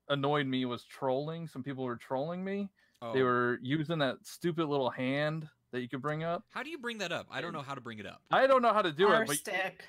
[0.09, 1.47] annoyed me was trolling.
[1.47, 2.69] Some people were trolling me.
[3.01, 3.11] Oh.
[3.13, 6.43] They were using that stupid little hand that you could bring up.
[6.51, 7.27] How do you bring that up?
[7.29, 8.21] I don't know how to bring it up.
[8.31, 9.83] I don't know how to do R it, but stick.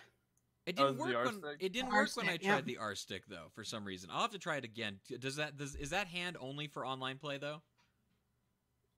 [0.66, 1.56] It Oh, didn't is work when stick?
[1.60, 2.60] it didn't R work when I tried yeah.
[2.62, 3.46] the R stick though.
[3.54, 4.98] For some reason, I'll have to try it again.
[5.20, 7.62] Does that does is that hand only for online play though?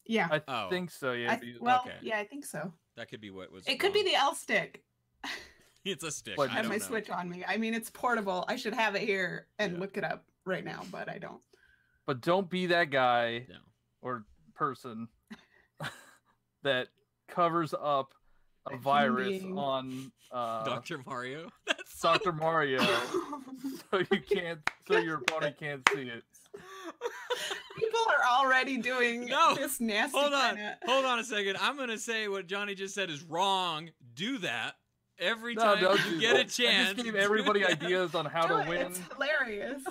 [0.07, 0.29] Yeah.
[0.31, 0.71] I Oh.
[0.71, 1.13] think so.
[1.13, 1.33] Yeah.
[1.33, 1.97] I, if well, okay.
[2.01, 2.73] yeah, I think so.
[2.97, 3.67] That could be what was.
[3.69, 4.83] It could be the L stick.
[5.85, 6.37] It's a stick.
[6.37, 6.79] But- I I have my know.
[6.85, 7.45] Switch on me.
[7.47, 8.45] I mean, it's portable.
[8.49, 9.79] I should have it here and Yeah.
[9.79, 11.41] look it up right now, but I don't.
[12.05, 13.57] But don't be that guy No.
[14.03, 14.25] or
[14.55, 15.09] person
[16.63, 16.89] that
[17.29, 18.15] covers up
[18.71, 19.57] a, A virus being.
[19.59, 21.01] on uh, Dr.
[21.07, 21.49] Mario.
[21.67, 22.33] That's so Dr.
[22.33, 22.81] Mario,
[23.91, 26.23] so you can't, so your opponent can't see it.
[27.79, 30.19] People are already doing No, this nasty.
[30.19, 30.57] Hold on.
[30.57, 31.57] kinda- Hold on a second.
[31.61, 33.91] I'm going to say what Johnny just said is wrong.
[34.15, 34.75] Do that
[35.19, 36.91] every No, time don't you do get a chance.
[36.91, 38.81] I just gave everybody ideas on how Do to it, win.
[38.87, 39.83] It's hilarious.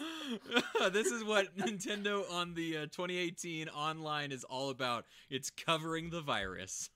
[0.92, 5.06] this is what Nintendo on the uh, 2018 online is all about.
[5.30, 6.90] It's covering the virus.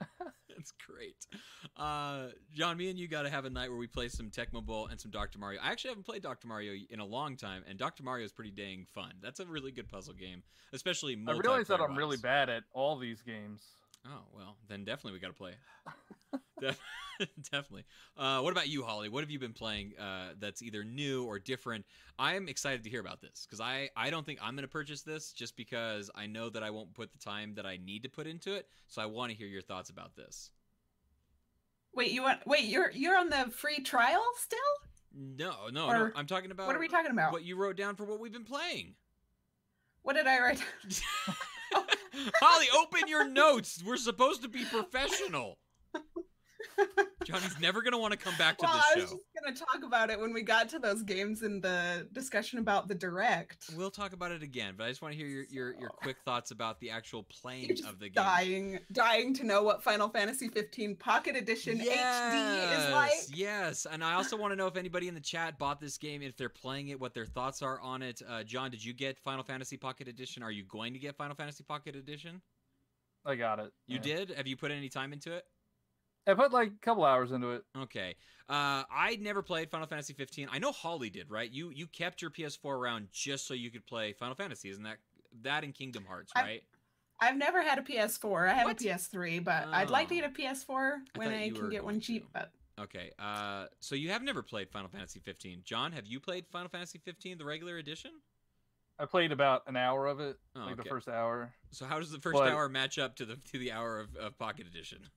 [0.48, 1.16] That's great.
[1.76, 4.64] Uh, John, me and you got to have a night where we play some Tecmo
[4.64, 5.38] Bowl and some Dr.
[5.38, 5.60] Mario.
[5.62, 6.46] I actually haven't played Dr.
[6.46, 8.02] Mario in a long time, and Dr.
[8.02, 9.12] Mario is pretty dang fun.
[9.22, 11.96] That's a really good puzzle game, especially I realize that I'm multiplayer-wise.
[11.98, 13.62] really bad at all these games.
[14.06, 15.54] Oh well, then definitely we got to play.
[17.22, 17.84] Def- definitely.
[18.16, 19.08] Uh, what about you, Holly?
[19.08, 21.84] What have you been playing uh, that's either new or different?
[22.18, 24.68] I am excited to hear about this because I I don't think I'm going to
[24.68, 28.02] purchase this just because I know that I won't put the time that I need
[28.04, 28.66] to put into it.
[28.88, 30.50] So I want to hear your thoughts about this.
[31.94, 32.40] Wait, you want?
[32.46, 34.58] Wait, you're you're on the free trial still?
[35.14, 36.10] No, no, no.
[36.16, 37.32] I'm talking about What are we talking about?
[37.32, 38.94] what you wrote down for what we've been playing.
[40.02, 40.62] What did I write?
[42.40, 43.82] Holly, open your notes.
[43.86, 45.58] We're supposed to be professional.
[47.24, 49.00] Johnny's never going to want to come back to well, this I show.
[49.02, 52.58] was just gonna talk about it when we got to those games in the discussion
[52.58, 53.70] about the direct.
[53.76, 56.16] We'll talk about it again, but I just want to hear your, your, your quick
[56.24, 58.14] thoughts about the actual playing You're just of the game.
[58.14, 63.10] dying, dying to know what Final Fantasy 15 Pocket Edition HD is like.
[63.32, 66.22] Yes, and I also want to know if anybody in the chat bought this game,
[66.22, 68.20] if they're playing it, what their thoughts are on it.
[68.28, 70.42] Uh, John, did you get Final Fantasy Pocket Edition?
[70.42, 72.42] Are you going to get Final Fantasy Pocket Edition?
[73.24, 73.72] I got it.
[73.86, 74.16] You Yeah.
[74.16, 74.30] did?
[74.30, 75.44] Have you put any time into it?
[76.26, 77.64] I put like a couple hours into it.
[77.76, 78.14] Okay.
[78.48, 80.48] Uh, I never played Final Fantasy 15.
[80.52, 81.50] I know Holly did, right?
[81.50, 84.98] You you kept your PS4 around just so you could play Final Fantasy, isn't that
[85.42, 86.62] that and Kingdom Hearts, I- right?
[87.20, 88.48] I've never had a PS4.
[88.48, 88.80] I have What?
[88.80, 90.20] a PS3, but I'd like to Oh.
[90.20, 92.24] get a PS4 when thought I can get one cheap.
[92.26, 92.30] to.
[92.32, 93.12] But Okay.
[93.18, 95.62] Uh, so you have never played Final Fantasy 15.
[95.62, 98.10] John, have you played Final Fantasy 15, the regular edition?
[98.98, 100.82] I played about an hour of it, Oh, like okay.
[100.82, 101.52] the first hour.
[101.70, 104.16] So how does the first But- hour match up to the to the hour of,
[104.16, 105.08] of Pocket Edition?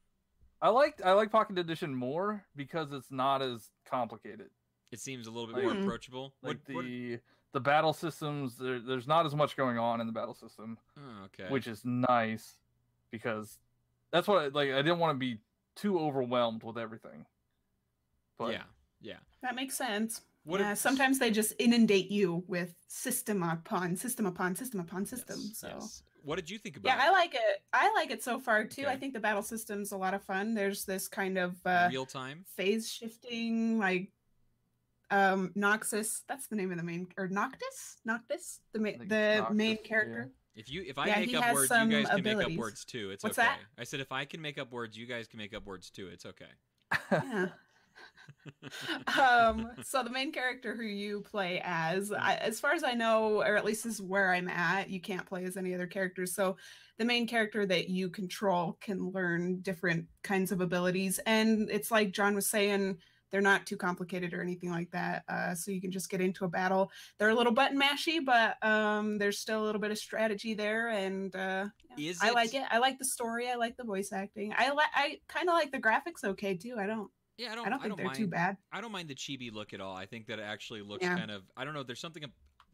[0.62, 4.50] I liked I like Pocket Edition more because it's not as complicated.
[4.92, 5.84] It seems a little bit Like- more Hmm.
[5.84, 6.34] approachable.
[6.42, 7.20] Like What- what- the
[7.52, 11.24] the battle systems, there, there's not as much going on in the battle system, oh,
[11.26, 11.48] okay.
[11.50, 12.58] which is nice
[13.12, 13.60] because
[14.12, 15.40] that's what I, like I didn't want to be
[15.76, 17.26] too overwhelmed with everything.
[18.38, 18.64] But yeah,
[19.00, 19.20] yeah.
[19.42, 20.22] that makes sense.
[20.46, 25.06] What yeah, if- sometimes they just inundate you with system upon system upon system upon
[25.06, 25.38] system.
[25.40, 26.04] Yes, so yes.
[26.24, 27.64] What did you think about yeah, I like it.
[27.74, 28.86] I like it so far too.
[28.88, 30.54] I think the battle system's a lot of fun.
[30.56, 32.46] There's this kind of uh, real time?
[32.56, 34.12] phase shifting, like
[35.12, 36.22] um Noxus.
[36.28, 37.98] That's the name of the main or Noctis.
[38.06, 39.88] Noctis, the ma- the it's main Noctis, yeah.
[39.88, 40.32] character.
[40.56, 43.10] If you if I Yeah, make up words, you guys can make up words too.
[43.12, 43.48] It's What's okay.
[43.48, 43.60] that?
[43.78, 46.08] I said if I can make up words, you guys can make up words too.
[46.08, 46.46] It's okay.
[47.12, 47.48] Yeah.
[49.20, 53.42] Um so the main character who you play as I, as far as i know
[53.42, 56.34] or at least this is where i'm at you can't play as any other characters.
[56.34, 56.58] So
[56.98, 61.20] the main character that you control can learn different kinds of abilities.
[61.26, 62.98] And it's like john was saying
[63.32, 65.24] they're not too complicated or anything like that.
[65.28, 66.90] Uh, so you can just get into a battle.
[67.18, 70.90] They're a little button mashy but um, there's still a little bit of strategy there.
[70.90, 71.66] And uh,
[71.98, 73.50] yeah, i like it- i like the story.
[73.50, 74.54] I like the voice acting.
[74.58, 76.76] I like i kind of like the graphics okay too.
[76.80, 77.68] I don't Yeah, I don't.
[77.68, 78.58] I don't think they're mind, too bad.
[78.72, 79.96] I don't mind the chibi look at all.
[79.96, 81.18] I think that it actually looks Yeah.
[81.18, 81.44] kind of.
[81.58, 81.84] I don't know.
[81.84, 82.24] There's something.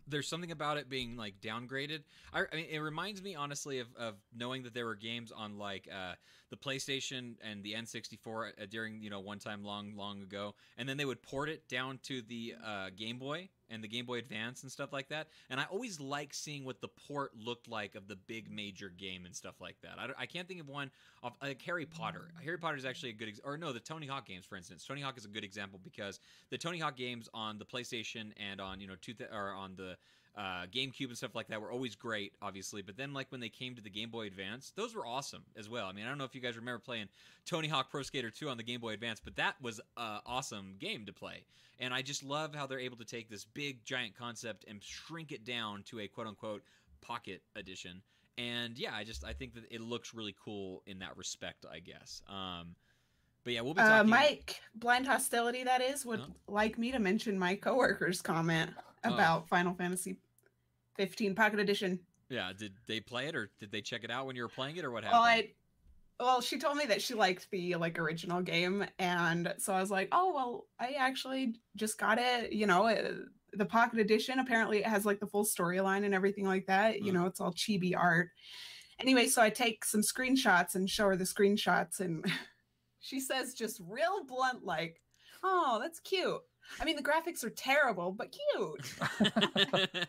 [0.08, 2.04] There's something about it being like downgraded.
[2.34, 5.58] I, I mean, it reminds me honestly of, of knowing that there were games on
[5.58, 6.14] like uh,
[6.50, 8.18] the PlayStation and the N64
[8.62, 11.68] uh, during you know one time long long ago, and then they would port it
[11.70, 15.28] down to the uh, Game Boy and the Game Boy Advance and stuff like that.
[15.50, 19.26] And I always like seeing what the port looked like of the big major game
[19.26, 19.98] and stuff like that.
[19.98, 20.92] I, I can't think of one
[21.24, 22.32] off like Harry Potter.
[22.44, 24.86] Harry Potter is actually a good, ex- or no, the Tony Hawk games, for instance.
[24.86, 28.60] Tony Hawk is a good example because the Tony Hawk games on the PlayStation and
[28.60, 29.98] on you know two th- or on the
[30.38, 32.82] uh, GameCube and stuff like that were always great, obviously.
[32.82, 35.68] But then like when they came to the Game Boy Advance, those were awesome as
[35.70, 35.88] well.
[35.88, 37.08] I mean, I don't know if you guys remember playing
[37.46, 40.76] Tony Hawk Pro Skater 2 on the Game Boy Advance, but that was an awesome
[40.80, 41.44] game to play.
[41.80, 45.32] And I just love how they're able to take this big giant concept and shrink
[45.32, 46.62] it down to a quote unquote
[47.02, 48.02] pocket edition.
[48.38, 51.80] And yeah, I just I think that it looks really cool in that respect, I
[51.80, 52.22] guess.
[52.30, 52.76] Um,
[53.44, 54.10] but yeah, we'll be Uh, talking.
[54.12, 56.28] Mike, blind hostility, that is, would Huh?
[56.48, 58.70] like me to mention my coworker's comment
[59.04, 59.14] Oh.
[59.14, 60.18] about Final Fantasy
[60.98, 62.00] 15 Pocket Edition.
[62.30, 64.78] Yeah, did they play it or did they check it out when you were playing
[64.78, 65.20] it or what happened?
[65.22, 65.30] Well?
[65.30, 65.50] I
[66.20, 69.90] well, she told me that she liked the like original game, and so I was
[69.90, 72.54] like, oh well, I actually just got it.
[72.54, 73.14] You know, uh,
[73.54, 74.38] the Pocket Edition.
[74.38, 77.02] Apparently, it has like the full storyline and everything like that.
[77.02, 77.16] You Mm.
[77.16, 78.30] know, it's all chibi art.
[79.00, 82.24] Anyway, so I take some screenshots and show her the screenshots, and
[83.00, 85.02] she says just real blunt, like,
[85.42, 86.40] "Oh, that's cute."
[86.80, 88.94] I mean, the graphics are terrible, but cute.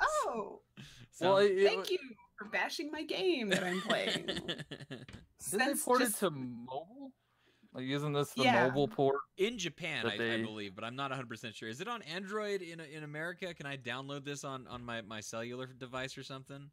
[0.00, 0.60] Oh,
[1.20, 1.98] Well, Sounds- it- it- thank you
[2.38, 4.26] for bashing my game that I'm playing.
[4.26, 5.06] Didn't
[5.52, 7.12] they port just- it to mobile?
[7.72, 8.64] Like, isn't this the Yeah.
[8.66, 9.20] mobile port?
[9.36, 11.68] in Japan, that I, I believe, but I'm not 100 percent sure.
[11.68, 13.52] Is it on Android in in America?
[13.54, 16.68] Can I download this on on my my cellular device or something?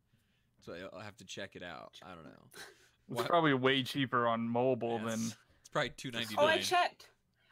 [0.62, 2.00] So I'll have to check it out.
[2.04, 2.48] I don't know.
[2.56, 2.64] It's
[3.10, 5.12] Wha- probably way cheaper on mobile Yes.
[5.12, 5.22] than.
[5.62, 6.36] It's probably 2.99.
[6.40, 7.10] Oh, I checked.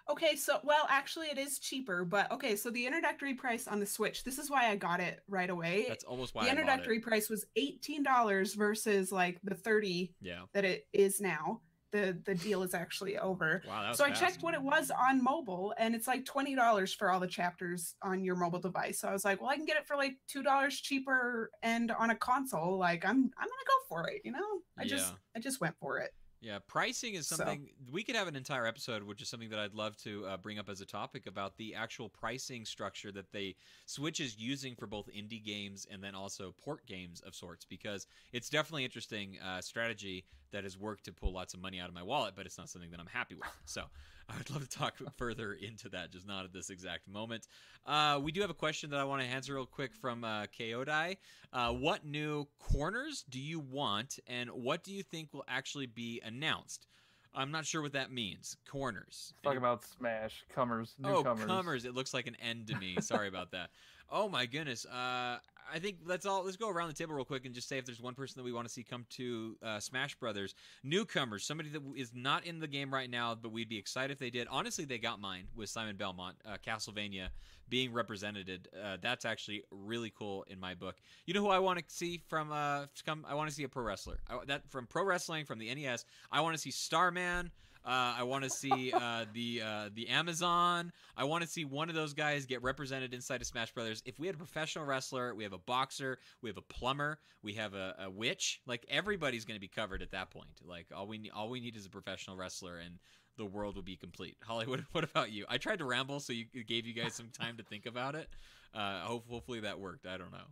[0.08, 3.86] Okay, so well, actually, it is cheaper, but okay, so the introductory price on the
[3.88, 4.24] Switch.
[4.24, 5.86] This is why I got it right away.
[5.88, 7.04] That's almost why the I introductory it.
[7.04, 10.42] price was eighteen dollars versus like the thirty Yeah.
[10.54, 11.62] that it is now.
[11.92, 13.64] The the deal is actually over.
[13.68, 13.82] Wow.
[13.82, 16.94] That was So I checked what it was on mobile, and it's like twenty dollars
[16.94, 19.00] for all the chapters on your mobile device.
[19.00, 21.90] So I was like, well, I can get it for like two dollars cheaper, and
[21.92, 24.22] on a console, like I'm I'm gonna go for it.
[24.24, 26.12] You know, I just I just went for it.
[26.42, 29.58] Yeah, pricing is So- something we could have an entire episode, which is something that
[29.58, 33.32] I'd love to uh, bring up as a topic about the actual pricing structure that
[33.32, 37.66] they Switch is using for both indie games and then also port games of sorts,
[37.66, 41.90] because it's definitely interesting uh, strategy that has worked to pull lots of money out
[41.90, 43.50] of my wallet, but it's not something that I'm happy with.
[43.66, 43.86] So
[44.30, 47.48] I would love to talk further into that, just not at this exact moment.
[47.86, 50.46] Uh, we do have a question that I want to answer real quick from uh,
[50.46, 51.18] Kodai.
[51.54, 56.22] Uh, what new corners do you want, and what do you think will actually be
[56.26, 56.88] announced?
[57.34, 58.56] I'm not sure what that means.
[58.70, 59.34] Corners.
[59.44, 61.86] Talk Any- about Smash comers, oh, comers.
[61.86, 62.96] It looks like an end to me.
[63.02, 63.70] Sorry about that.
[64.08, 64.86] Oh my goodness.
[64.86, 65.40] Uh,
[65.74, 67.86] I think let's all let's go around the table real quick and just say if
[67.86, 71.70] there's one person that we want to see come to uh, Smash Brothers, newcomers, somebody
[71.70, 74.48] that is not in the game right now, but we'd be excited if they did.
[74.50, 77.30] Honestly, they got mine with Simon Belmont, uh, Castlevania
[77.68, 78.68] being represented.
[78.82, 80.96] Uh, that's actually really cool in my book.
[81.26, 83.26] You know who I want to see from uh come?
[83.28, 84.20] I want to see a pro wrestler.
[84.30, 86.06] I, that from pro wrestling from the NES.
[86.32, 87.52] I want to see Starman.
[87.86, 90.92] Uh, I want to see uh, the uh, the Amazon.
[91.16, 94.02] I want to see one of those guys get represented inside of Smash Brothers.
[94.06, 97.54] If we had a professional wrestler, we have a boxer, we have a plumber, we
[97.54, 98.62] have a, a witch.
[98.66, 100.62] Like everybody's going to be covered at that point.
[100.66, 102.98] Like all we ne- all we need is a professional wrestler, and
[103.38, 104.38] the world will be complete.
[104.44, 105.46] Hollywood, what, what about you?
[105.48, 108.30] I tried to ramble, so you gave you guys some time to think about it.
[108.74, 110.08] Uh, hope, hopefully that worked.
[110.08, 110.48] I don't know.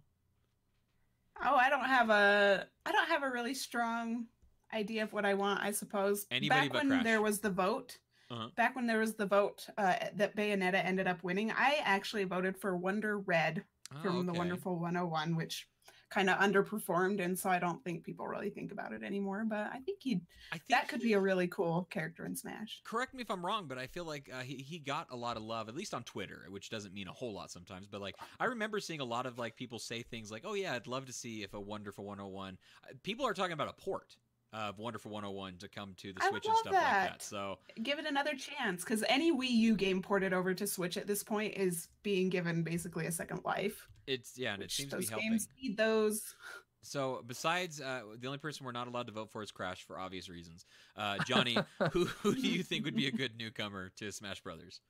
[1.43, 4.27] Oh, I don't have a I don't have a really strong
[4.73, 6.25] idea of what I want, I suppose.
[6.31, 7.03] Anybody back but when Crash.
[7.03, 7.97] there was the vote,
[8.31, 8.49] Uh-huh.
[8.55, 12.57] back when there was the vote uh, that Bayonetta ended up winning, I actually voted
[12.57, 13.63] for Wonder Red
[14.01, 14.33] from Oh, the.
[14.33, 15.67] Wonderful 101, which
[16.09, 19.43] kind of underperformed, and so I don't think people really think about it anymore.
[19.47, 20.21] But I think he
[20.51, 22.81] I think that could be a really cool character in Smash.
[22.83, 25.37] correct me if I'm wrong, but I feel like uh, he he got a lot
[25.37, 27.87] of love, at least on Twitter, which doesn't mean a whole lot sometimes.
[27.87, 30.73] But like I remember seeing a lot of like people say things like, "Oh yeah,
[30.75, 34.15] I'd love to see if a Wonderful 101." Uh, People are talking about a port
[34.53, 37.09] of Wonderful 101 to come to the Switch and love stuff like that.
[37.11, 37.23] that.
[37.23, 41.07] So Give it another chance, because any Wii U game ported over to Switch at
[41.07, 43.87] this point is being given basically a second life.
[44.07, 45.29] it's yeah, and it seems to be those helping.
[45.31, 46.35] games need those.
[46.83, 49.97] So besides uh, the only person we're not allowed to vote for is Crash for
[49.97, 50.65] obvious reasons.
[50.97, 51.57] Uh, Johnny,
[51.91, 54.81] who who do you think would be a good newcomer to Smash Brothers?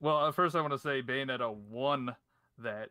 [0.00, 2.14] Well, at first I want to say Bayonetta won
[2.58, 2.90] that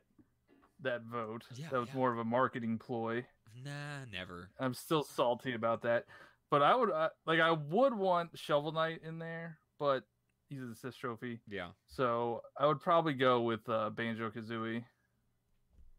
[0.81, 1.45] that vote.
[1.55, 1.95] Yeah, that was yeah.
[1.95, 3.25] more of a marketing ploy.
[3.63, 4.49] Nah, never.
[4.59, 6.05] I'm still salty about that.
[6.49, 10.03] But I would uh, like I would want Shovel Knight in there, but
[10.49, 14.83] he's an assist trophy, Yeah, so I would probably go with uh, Banjo Kazooie.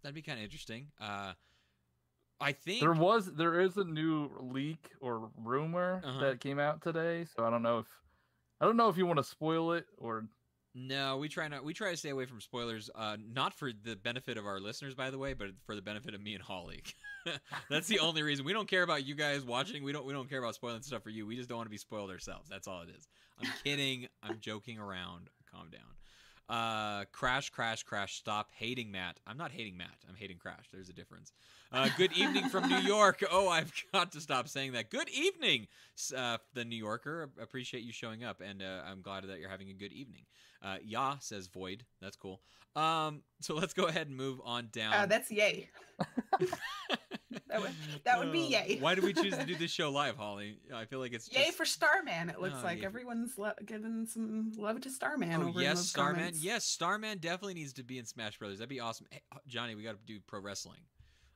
[0.02, 0.88] that'd be kind of interesting.
[1.00, 1.32] Uh,
[2.40, 6.20] I think There was there is a new leak or rumor Uh-huh.
[6.20, 7.86] that came out today, so I don't know if
[8.60, 10.26] I don't know if you want to spoil it or
[10.74, 11.64] No, we try not.
[11.64, 12.90] We try to stay away from spoilers.
[12.92, 16.14] Uh, not for the benefit of our listeners, by the way, but for the benefit
[16.14, 16.82] of me and Holly.
[17.70, 18.44] That's the only reason.
[18.44, 19.84] We don't care about you guys watching.
[19.84, 20.04] We don't.
[20.04, 21.26] We don't care about spoiling stuff for you.
[21.26, 22.48] We just don't want to be spoiled ourselves.
[22.50, 23.06] That's all it is.
[23.40, 24.08] I'm kidding.
[24.22, 25.30] I'm joking around.
[25.52, 25.82] Calm down.
[26.48, 28.16] Uh, crash, crash, crash.
[28.16, 29.18] Stop hating Matt.
[29.26, 29.96] I'm not hating Matt.
[30.08, 30.66] I'm hating Crash.
[30.72, 31.32] There's a difference.
[31.72, 33.24] Uh, good evening from New York.
[33.30, 34.90] Oh, I've got to stop saying that.
[34.90, 35.68] Good evening,
[36.14, 37.30] uh, the New Yorker.
[37.40, 40.22] Appreciate you showing up, and uh, I'm glad that you're having a good evening.
[40.62, 41.84] Uh, yeah, says Void.
[42.02, 42.40] That's cool.
[42.76, 44.92] Um, so let's go ahead and move on down.
[44.94, 45.70] Uh, that's yay.
[47.48, 47.70] that would-
[48.04, 48.78] that would be Uh, yay.
[48.80, 50.58] Why did we choose to do this show live, Holly?
[50.74, 51.56] I feel like it's Yay just...
[51.56, 52.28] for Starman!
[52.30, 55.42] It looks Oh, like for- everyone's lo- giving some love to Starman.
[55.42, 56.16] Oh yes, Starman.
[56.16, 56.42] comments.
[56.42, 58.58] Yes, Starman definitely needs to be in Smash Brothers.
[58.58, 59.06] That'd be awesome.
[59.10, 60.80] Hey, Johnny, we got to do pro wrestling.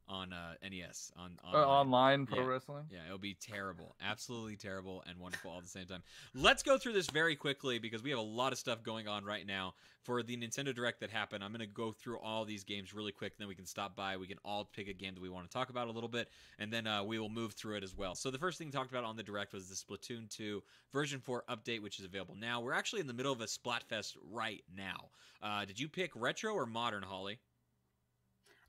[0.09, 2.46] On uh, NES on Uh, online pro Yeah.
[2.46, 2.86] wrestling.
[2.90, 3.94] Yeah, it'll be terrible.
[4.00, 6.02] Absolutely terrible and wonderful all at the same time.
[6.34, 9.24] Let's go through this very quickly because we have a lot of stuff going on
[9.24, 11.44] right now for the Nintendo Direct that happened.
[11.44, 14.16] I'm going to go through all these games really quick, then we can stop by.
[14.16, 16.30] We can all pick a game that we want to talk about a little bit,
[16.59, 18.14] and then uh, we will move through it as well.
[18.14, 21.44] So the first thing talked about on the Direct was the Splatoon 2 version 4
[21.50, 22.61] update, which is available now.
[22.61, 25.11] We're actually in the middle of a Splatfest right now.
[25.42, 27.38] Uh, did you pick retro or modern, Holly?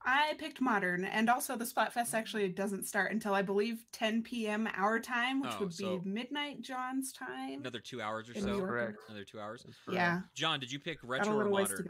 [0.06, 2.16] I picked modern, and also the Splatfest mm-hmm.
[2.16, 4.70] actually doesn't start until I believe 10 p.m.
[4.76, 7.60] our time, which Oh, would so- be midnight John's time.
[7.60, 8.60] Another two hours or so?
[8.60, 8.98] Correct.
[9.10, 9.66] Another two hours?
[9.92, 11.90] Yeah, John, did you pick retro or modern?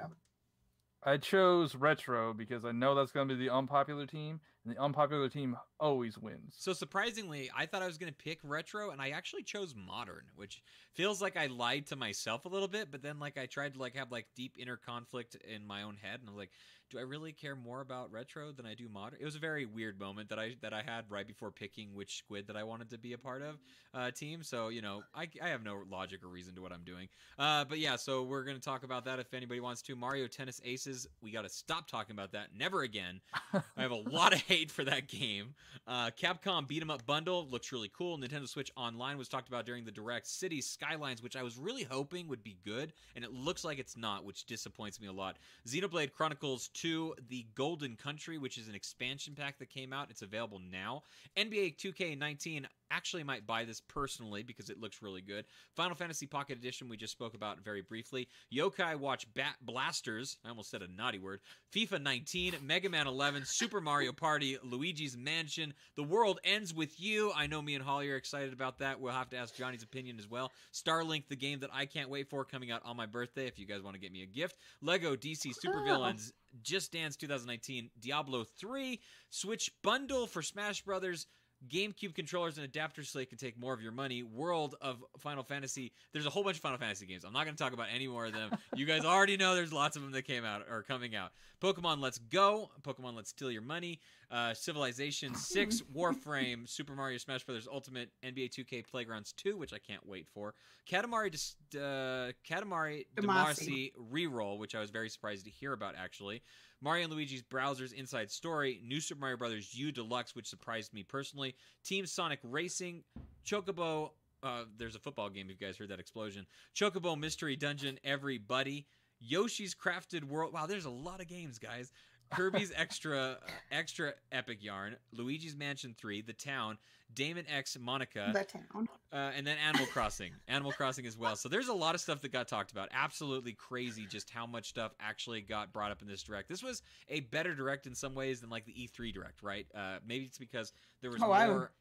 [1.04, 4.82] I chose retro because I know that's going to be the unpopular team, and the
[4.82, 6.56] unpopular team always wins.
[6.58, 10.24] So surprisingly, I thought I was going to pick retro, and I actually chose modern,
[10.36, 10.62] which
[10.94, 12.92] feels like I lied to myself a little bit.
[12.92, 15.96] But then, like, I tried to like have like deep inner conflict in my own
[15.96, 16.52] head, and I was like,
[16.90, 19.20] do I really care more about retro than I do modern?
[19.22, 22.18] It was a very weird moment that I that I had right before picking which
[22.18, 23.58] squid that I wanted to be a part of
[23.94, 24.44] uh, team.
[24.44, 27.08] So you know, I, I have no logic or reason to what I'm doing.
[27.38, 29.96] Uh, but yeah, so we're going to talk about that if anybody wants to.
[29.96, 32.48] Mario Tennis Aces, we got to stop talking about that.
[32.58, 33.22] Never again.
[33.54, 35.54] I have a lot of hate for that game.
[35.88, 38.18] Uh, Capcom Beat 'em Up Bundle looks really cool.
[38.18, 40.28] Nintendo Switch Online was talked about during the Direct.
[40.28, 43.98] Cities Skylines, which I was really hoping would be good, and it looks like it's
[43.98, 45.38] not, which disappoints me a lot.
[45.68, 50.10] Xenoblade Chronicles 2, The Golden Country, which is an expansion pack that came out.
[50.10, 51.04] It's available now.
[51.38, 55.46] NBA 2K19, actually might buy this personally because it looks really good.
[55.76, 58.28] Final Fantasy Pocket Edition, we just spoke about very briefly.
[58.54, 61.40] Yokai Watch Bat Blasters, I almost said a naughty word.
[61.74, 67.32] FIFA 19, Mega Man 11, Super Mario Party, Luigi's Mansion, The World Ends with You.
[67.36, 69.00] I know me and Holly are excited about that.
[69.00, 70.52] We'll have to ask Johnny's opinion as well.
[70.74, 73.48] Starlink, the game that I can't wait for, coming out on my birthday.
[73.48, 77.90] If you guys want to get me a gift, Lego DC Supervillains, Just Dance 2019,
[78.00, 79.00] Diablo 3,
[79.30, 81.28] Switch bundle for Smash Brothers.
[81.68, 84.24] GameCube controllers and adapters so they can take more of your money.
[84.24, 85.92] World of Final Fantasy.
[86.14, 87.26] There's a whole bunch of Final Fantasy games.
[87.26, 88.52] I'm not going to talk about any more of them.
[88.76, 91.32] you guys already know there's lots of them that came out or coming out.
[91.62, 92.70] Pokemon Let's Go.
[92.82, 94.00] Pokemon Let's Steal Your Money.
[94.32, 95.82] Uh, Civilization 6.
[95.96, 96.70] Warframe.
[96.70, 97.68] Super Mario Smash Bros.
[97.72, 98.10] Ultimate.
[98.24, 100.54] NBA 2K Playgrounds 2, which I can't wait for.
[100.90, 103.92] Katamari, Dis- uh, Katamari Damacy.
[104.12, 106.42] Reroll, which I was very surprised to hear about actually.
[106.82, 109.74] Mario and Luigi's Bowser's Inside Story, New Super Mario Bros.
[109.74, 113.04] U Deluxe, which surprised me personally, Team Sonic Racing,
[113.46, 114.12] Chocobo.
[114.42, 115.50] Uh, there's a football game.
[115.50, 118.86] If you guys heard that explosion, Chocobo Mystery Dungeon, Everybody,
[119.20, 120.54] Yoshi's Crafted World.
[120.54, 121.92] Wow, there's a lot of games, guys.
[122.32, 123.38] Kirby's Extra
[123.72, 126.78] Extra Epic Yarn, Luigi's Mansion 3, The Town,
[127.14, 128.88] Daemon X Machina, the town.
[129.12, 131.36] uh, and then Animal Crossing, Animal Crossing as well.
[131.36, 132.90] So there's a lot of stuff that got talked about.
[132.94, 136.48] Absolutely crazy, just how much stuff actually got brought up in this direct.
[136.50, 139.66] This was a better direct in some ways than like the E3 direct, right?
[139.74, 140.72] Uh, maybe it's because
[141.02, 141.72] there was Oh, I more.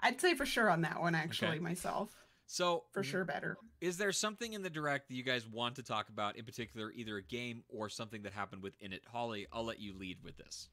[0.00, 2.14] I'd say for sure on that one, actually, myself.
[2.52, 3.56] So For sure better.
[3.80, 6.90] is there something in the direct that you guys want to talk about in particular,
[6.90, 9.02] either a game or something that happened within it?
[9.06, 10.68] Holly, I'll let you lead with this.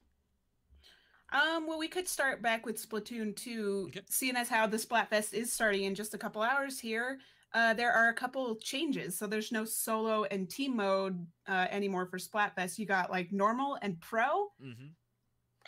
[1.32, 4.00] Um, well, we could start back with Splatoon 2, Okay.
[4.10, 7.20] seeing as how the Splatfest is starting in just a couple hours here.
[7.54, 9.16] Uh, there are a couple changes.
[9.16, 12.78] So there's no solo and team mode uh, anymore for Splatfest.
[12.78, 14.48] You got like normal and pro.
[14.60, 14.88] Mm-hmm.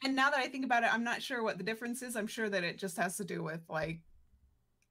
[0.03, 2.17] And now that I think about it, I'm not sure what the difference is.
[2.17, 4.01] I'm sure that it just has to do with like,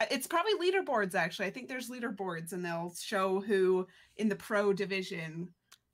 [0.01, 1.47] Uh, it's probably leaderboards actually.
[1.47, 3.87] I think there's leaderboards and they'll show who
[4.17, 5.49] in the pro division,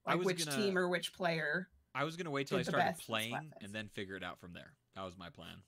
[0.06, 1.70] like which gonna- team or which player.
[1.94, 3.64] I was gonna wait till I started playing Splatfest.
[3.64, 4.74] and then figure it out from there.
[4.96, 5.64] That was my plan.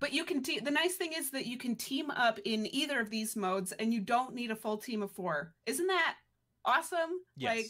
[0.00, 3.00] But you can te- the nice thing is that you can team up in either
[3.00, 5.52] of these modes and you don't need a full team of 4.
[5.66, 6.16] Isn't that
[6.64, 7.10] awesome?
[7.36, 7.56] Yes.
[7.56, 7.66] Like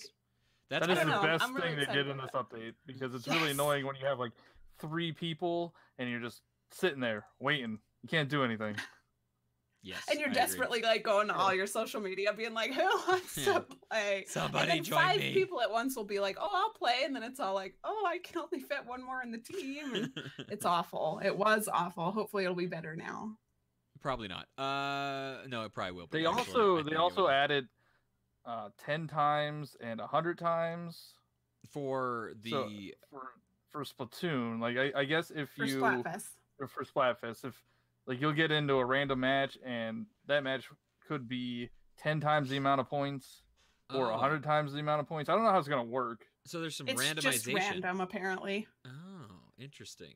[0.70, 2.20] That's That I is don't the know, best I'm really thing they excited did in
[2.20, 4.32] about this update because it's really annoying when you have like
[4.78, 7.78] three people and you're just sitting there waiting.
[8.02, 8.76] You can't do anything.
[9.84, 10.02] yes.
[10.10, 10.40] and you're I agree.
[10.42, 13.52] desperately like going to all your social media being like, "Who wants Yeah.
[13.54, 13.60] to
[13.90, 15.32] play?" Somebody and then join five me.
[15.34, 18.04] people at once will be like, "Oh, I'll play," and then it's all like, "Oh,
[18.06, 20.12] I can only fit one more in the team." And
[20.50, 21.20] it's awful.
[21.24, 22.10] It was awful.
[22.10, 23.36] Hopefully, it'll be better now.
[24.00, 24.46] Probably not.
[24.58, 26.06] Uh, no, it probably will.
[26.08, 26.40] be, They actually.
[26.60, 27.68] Also they also added
[28.44, 31.14] uh, ten times and a hundred times
[31.72, 32.70] for the So-
[33.10, 33.28] for
[33.70, 34.60] for Splatoon.
[34.60, 36.28] Like I, I guess if For you Splatfest.
[36.60, 37.60] or for Splatfest, if
[38.06, 40.64] like you'll get into a random match and that match
[41.08, 43.42] could be ten times the amount of points
[43.94, 45.28] or a Oh, hundred times the amount of points.
[45.28, 46.26] I don't know how it's gonna work.
[46.46, 47.22] So there's some It's randomization.
[47.32, 48.66] just random, apparently.
[48.86, 48.90] Oh,
[49.58, 50.14] interesting.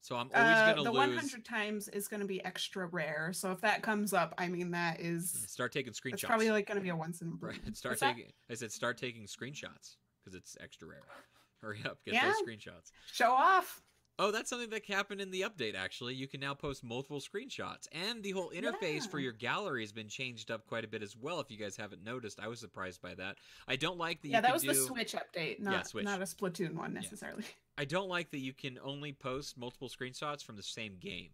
[0.00, 0.98] So I'm always Uh, gonna the lose.
[1.16, 3.32] 100 times is going to be extra rare.
[3.32, 6.12] So if that comes up, I mean, that is Start taking screenshots.
[6.14, 7.48] it's probably like going to be a once in a blue.
[7.48, 7.76] right.
[7.76, 8.14] Start What's that?
[8.14, 8.30] taking.
[8.48, 11.02] I said start taking screenshots because it's extra rare.
[11.60, 12.26] Hurry up, get Yeah.
[12.26, 12.92] those screenshots.
[13.12, 13.82] Show off.
[14.18, 15.74] Oh, that's something that happened in the update.
[15.74, 19.92] Actually, you can now post multiple screenshots, and the whole interface for your gallery has
[19.92, 21.38] been changed up quite a bit as well.
[21.40, 23.36] If you guys haven't noticed, I was surprised by that.
[23.68, 24.28] I don't like that.
[24.28, 26.04] Yeah, you that can was the Switch update, not Switch.
[26.04, 27.44] not a Splatoon one necessarily.
[27.78, 31.28] I don't like that you can only post multiple screenshots from the same game.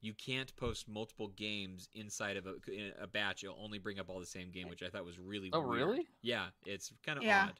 [0.00, 3.42] You can't post multiple games inside of a, in a batch.
[3.42, 5.88] It'll only bring up all the same game, which I thought was really Oh, weird.
[5.88, 6.06] really?
[6.22, 7.46] Yeah, it's kind of Yeah.
[7.48, 7.58] odd.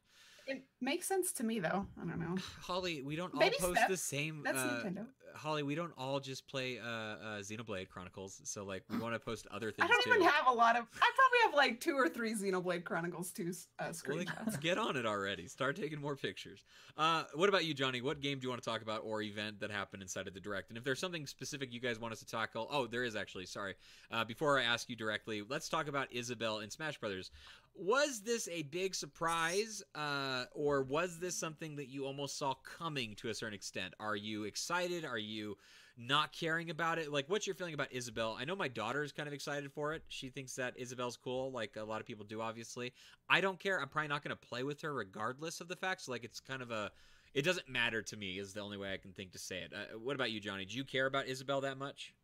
[0.48, 1.86] It makes sense to me though.
[2.00, 2.36] I don't know.
[2.62, 4.42] Holly, we don't all Baby post the same.
[4.42, 5.06] That's uh, Nintendo.
[5.34, 8.40] Holly, we don't all just play uh, uh, Xenoblade Chronicles.
[8.44, 9.88] So like, we want to post other things.
[9.88, 10.10] I don't too.
[10.10, 10.86] even have a lot of.
[11.00, 13.44] I probably have like two or three Xenoblade Chronicles 2 uh,
[13.78, 14.60] Well, then screenshots.
[14.60, 15.46] get on it already.
[15.46, 16.64] Start taking more pictures.
[16.96, 18.00] Uh, what about you, Johnny?
[18.00, 20.40] What game do you want to talk about or event that happened inside of the
[20.40, 20.70] direct?
[20.70, 23.46] And if there's something specific you guys want us to tackle, oh, there is actually.
[23.46, 23.74] Sorry.
[24.10, 27.30] Uh, before I ask you directly, let's talk about Isabelle in Smash Brothers.
[27.74, 33.14] Was this a big surprise, uh, or was this something that you almost saw coming
[33.16, 33.94] to a certain extent?
[34.00, 35.04] Are you excited?
[35.04, 35.56] Are you
[35.96, 37.12] not caring about it?
[37.12, 38.36] Like, what's your feeling about Isabelle?
[38.38, 40.02] I know my daughter is kind of excited for it.
[40.08, 42.92] She thinks that Isabelle's cool, like a lot of people do, obviously.
[43.28, 43.80] I don't care.
[43.80, 46.08] I'm probably not going to play with her regardless of the facts.
[46.08, 46.90] like, it's kind of a.
[47.34, 49.72] It doesn't matter to me, is the only way I can think to say it.
[49.72, 50.64] Uh, what about you, Johnny?
[50.64, 52.14] Do you care about Isabelle that much?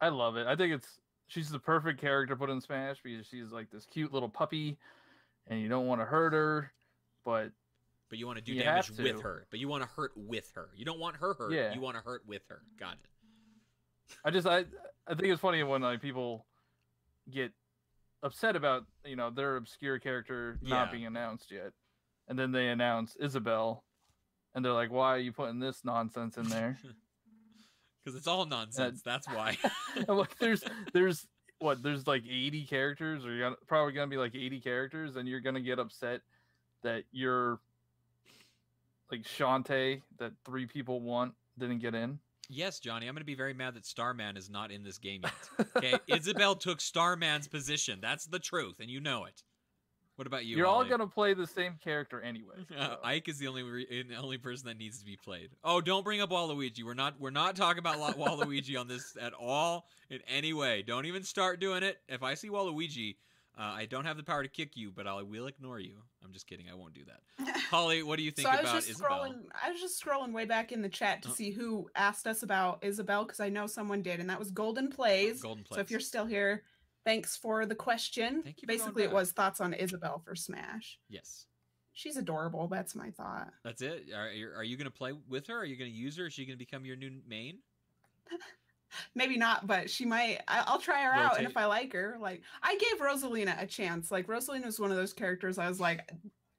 [0.00, 0.46] I love it.
[0.46, 4.12] I think it's she's the perfect character put in Smash because she's like this cute
[4.12, 4.76] little puppy,
[5.46, 6.72] and you don't want to hurt her,
[7.24, 7.52] but
[8.08, 9.46] But you want to do damage have with her.
[9.50, 10.70] But you want to hurt with her.
[10.74, 11.52] You don't want her hurt.
[11.52, 11.72] Yeah.
[11.74, 12.62] You want to hurt with her.
[12.78, 14.16] Got it.
[14.24, 14.64] I just I
[15.06, 16.46] I think it's funny when like people
[17.30, 17.52] get
[18.22, 20.92] upset about you know their obscure character not Yeah.
[20.92, 21.72] being announced yet,
[22.26, 23.84] and then they announce Isabelle,
[24.54, 26.78] and they're like, "Why are you putting this nonsense in there?"
[28.08, 29.02] Because it's all nonsense.
[29.02, 29.58] That's uh, why.
[30.08, 31.26] I'm like, there's there's
[31.58, 35.28] what there's like 80 characters, or you're gonna, probably gonna be like 80 characters, and
[35.28, 36.22] you're gonna get upset
[36.82, 37.58] that you're
[39.10, 42.18] like Shantae that three people want didn't get in.
[42.48, 43.06] yes, Johnny.
[43.08, 45.68] I'm going to be very mad that Starman is not in this game yet.
[45.76, 47.98] Okay, Isabelle took Starman's position.
[48.00, 49.42] That's the truth, and you know it.
[50.18, 50.56] What about you?
[50.56, 50.88] You are all Holly?
[50.88, 52.56] gonna play the same character anyway.
[52.76, 52.96] Uh.
[53.04, 55.50] Ike is the only re- the only person that needs to be played.
[55.62, 56.82] Oh, don't bring up Waluigi.
[56.82, 60.82] We're not we're not talking about Waluigi on this at all in any way.
[60.82, 61.98] Don't even start doing it.
[62.08, 63.14] If I see Waluigi,
[63.56, 65.94] uh, I don't have the power to kick you, but I will ignore you.
[66.24, 66.66] I'm just kidding.
[66.68, 67.56] I won't do that.
[67.70, 69.10] Holly, what do you think so I was about just Isabelle?
[69.20, 69.34] scrolling.
[69.64, 71.32] I was just scrolling way back in the chat to Oh.
[71.32, 74.88] see who asked us about Isabelle because I know someone did, and that was Golden
[74.88, 75.40] Plays.
[75.42, 75.76] Golden Plays.
[75.76, 76.64] So if you're still here,
[77.08, 78.42] thanks for the question.
[78.42, 80.98] Thank you Basically, it was thoughts on Isabelle for Smash.
[81.08, 81.46] Yes,
[81.94, 82.68] She's adorable.
[82.68, 83.48] That's my thought.
[83.64, 84.06] that's it.
[84.14, 85.58] Are, you- are you going to play with her?
[85.58, 86.26] Are you going to use her?
[86.26, 87.58] Is she going to become your new main?
[89.14, 90.40] Maybe not, but she might.
[90.46, 93.66] I, I'll try her out, and if I like her, like I gave Rosalina a
[93.66, 94.10] chance.
[94.10, 96.08] Like Rosalina was one of those characters I was like,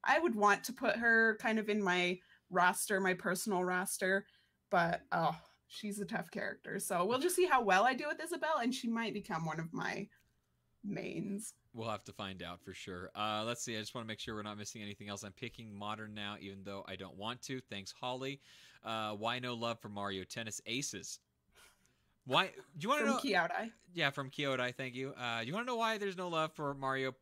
[0.04, 2.20] I would want to put her kind of in my
[2.52, 4.26] roster, my personal roster,
[4.70, 5.36] but oh,
[5.70, 6.80] she's a tough character.
[6.80, 9.60] So we'll just see how well I do with Isabelle, and she might become one
[9.60, 10.08] of my
[10.84, 11.54] mains.
[11.74, 13.12] We'll have to find out for sure.
[13.16, 13.76] Uh, let's see.
[13.78, 15.24] I just want to make sure we're not missing anything else.
[15.24, 17.62] I'm picking modern now, even though I don't want to.
[17.70, 18.40] Thanks, Holly.
[18.84, 21.20] Uh, why no love for Mario Tennis Aces?
[22.26, 22.48] Why?
[22.48, 23.20] Do you want to From know?
[23.22, 23.72] Kyodai.
[23.94, 24.76] yeah, from Kyodai.
[24.76, 25.14] Thank you.
[25.14, 27.14] Uh, you want to know why there's no love for Mario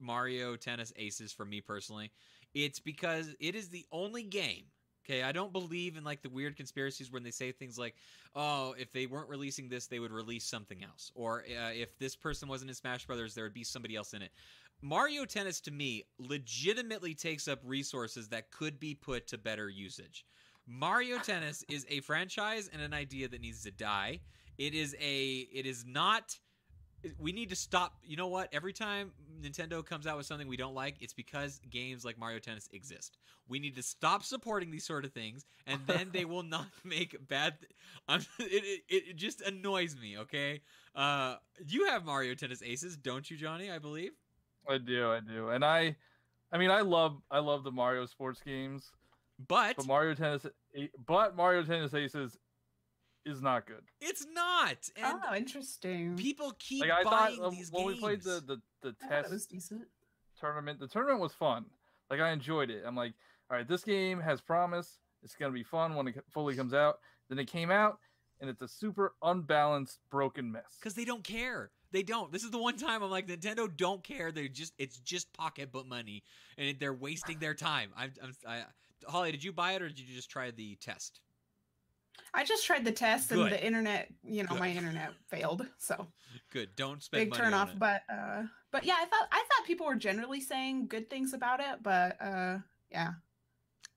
[0.00, 2.10] Mario Tennis Aces for me personally?
[2.54, 4.64] It's because it is the only game.
[5.04, 7.96] Okay, I don't believe in like the weird conspiracies when they say things like,
[8.34, 12.14] "Oh, if they weren't releasing this, they would release something else," or uh, "If this
[12.14, 14.32] person wasn't in Smash Brothers, there would be somebody else in it."
[14.80, 20.24] Mario Tennis to me legitimately takes up resources that could be put to better usage.
[20.66, 24.20] Mario Tennis is a franchise and an idea that needs to die.
[24.58, 26.38] It is a it is not
[27.18, 27.96] we need to stop.
[28.04, 28.48] You know what?
[28.52, 32.38] Every time Nintendo comes out with something we don't like, it's because games like Mario
[32.38, 33.18] Tennis exist.
[33.48, 37.16] We need to stop supporting these sort of things, and then they will not make
[37.28, 37.58] bad.
[37.60, 37.72] Th-
[38.08, 40.18] I'm, it, it it just annoys me.
[40.18, 40.62] Okay,
[40.94, 41.36] uh,
[41.66, 43.70] you have Mario Tennis Aces, don't you, Johnny?
[43.70, 44.12] I believe.
[44.68, 45.96] I do, I do, and I,
[46.52, 48.92] I mean, I love, I love the Mario sports games,
[49.48, 50.46] But but Mario Tennis,
[51.06, 52.38] but Mario Tennis Aces
[53.24, 53.82] is not good.
[54.00, 56.16] it's not, and oh, interesting.
[56.16, 57.94] people keep Like I buying thought uh, these when games.
[57.94, 59.82] we played the the, the I thought it test was decent.
[60.38, 61.66] tournament, the tournament was fun.
[62.10, 62.82] Like I enjoyed it.
[62.86, 63.14] I'm like,
[63.50, 64.98] all right, this game has promise.
[65.22, 66.98] It's gonna be fun when it fully comes out.
[67.28, 67.98] Then it came out,
[68.40, 70.76] and it's a super unbalanced, broken mess.
[70.80, 71.70] because they don't care.
[71.92, 72.32] They don't.
[72.32, 74.32] This is the one time I'm like Nintendo don't care.
[74.32, 76.22] They just it's just pocketbook money,
[76.58, 77.90] and they're wasting their time.
[77.96, 78.62] I'm, I'm I,
[79.06, 81.20] Holly, did you buy it or did you just try the test?
[82.34, 84.60] I just tried the test, and the internet, you know, Good.
[84.60, 85.66] my internet failed.
[85.78, 86.06] So
[86.50, 86.70] Good.
[86.76, 87.72] Don't spend big turn off.
[87.78, 91.60] But uh, but yeah, I thought I thought people were generally saying good things about
[91.60, 91.82] it.
[91.82, 92.58] But uh,
[92.90, 93.12] yeah,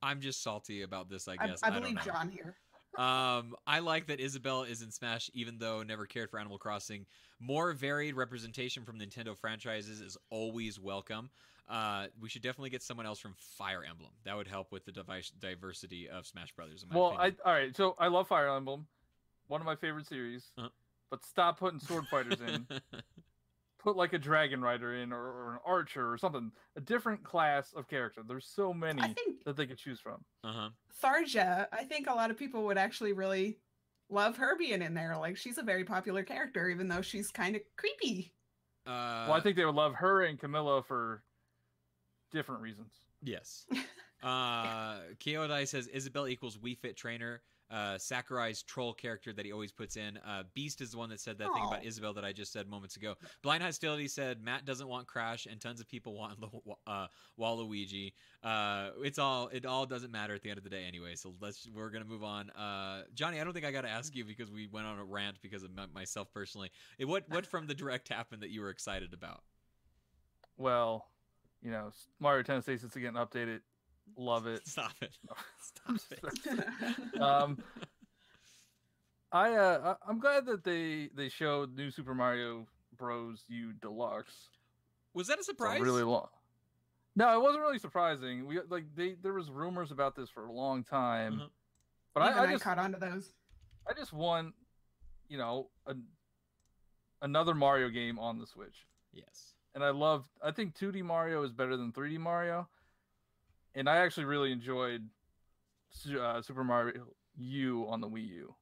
[0.02, 1.28] I'm just salty about this.
[1.28, 2.02] I I, guess I don't believe know.
[2.02, 2.56] John here.
[2.96, 7.04] Um, I like that Isabelle is in Smash, even though never cared for Animal Crossing.
[7.38, 11.28] More varied representation from Nintendo franchises is always welcome.
[11.68, 14.12] Uh, we should definitely get someone else from Fire Emblem.
[14.24, 16.82] That would help with the device diversity of Smash Brothers.
[16.82, 17.74] In my Well, I all right.
[17.74, 18.86] So I love Fire Emblem,
[19.48, 20.44] one of my favorite series.
[20.56, 20.68] Uh-huh.
[21.10, 22.66] But stop putting sword fighters in.
[23.78, 26.50] Put like a dragon rider in, or, or an archer, or something.
[26.74, 28.22] A different class of character.
[28.26, 30.24] There's so many think that they could choose from.
[30.42, 30.68] uh huh.
[31.00, 33.58] Tharja, I think a lot of people would actually really
[34.08, 35.16] love her being in there.
[35.16, 38.32] Like she's a very popular character, even though she's kind of creepy.
[38.86, 41.22] Uh, well, I think they would love her and Camilla for
[42.32, 42.92] different reasons.
[43.22, 43.66] Yes.
[44.22, 47.42] Uh, Kyodai says Isabelle equals Wii Fit trainer.
[47.70, 50.16] Uh, Sakurai's troll character that he always puts in.
[50.26, 51.86] Uh, Beast is the one that said that thing about Aw.
[51.86, 53.14] Isabelle that I just said moments ago.
[53.42, 57.08] Blind Hostility said Matt doesn't want Crash, and tons of people want Lu- uh,
[57.38, 58.14] Waluigi.
[58.42, 61.14] Uh, it's all it all doesn't matter at the end of the day anyway.
[61.14, 62.48] So let's we're gonna move on.
[62.50, 65.04] Uh, Johnny, I don't think I got to ask you because we went on a
[65.04, 66.70] rant because of my, myself personally.
[66.98, 69.42] Eh, What what from the direct happened that you were excited about?
[70.56, 71.06] Well,
[71.66, 73.60] you know, s- Mario Tennis Aces is getting updated.
[74.16, 74.66] Love it.
[74.68, 75.10] Stop it!
[75.60, 75.96] Stop
[77.14, 77.20] it!
[77.20, 77.58] um,
[79.32, 83.42] I uh, I- I'm glad that they they showed New Super Mario Bros.
[83.48, 84.32] U Deluxe.
[85.12, 85.80] Was that a surprise?
[85.80, 86.28] Really long.
[87.16, 88.46] No, it wasn't really surprising.
[88.46, 91.48] We like they there was rumors about this for a long time, Uh-huh.
[92.14, 93.32] but Even I, I, I just caught on to those.
[93.88, 94.54] I just want
[95.28, 95.96] you know a,
[97.22, 99.54] another Mario game on the Switch, Yes.
[99.76, 100.26] And I love.
[100.42, 102.66] I think 2D Mario is better than 3D Mario,
[103.74, 105.02] and I actually really enjoyed
[106.18, 107.04] uh, Super Mario
[107.36, 108.54] U on the Wii U.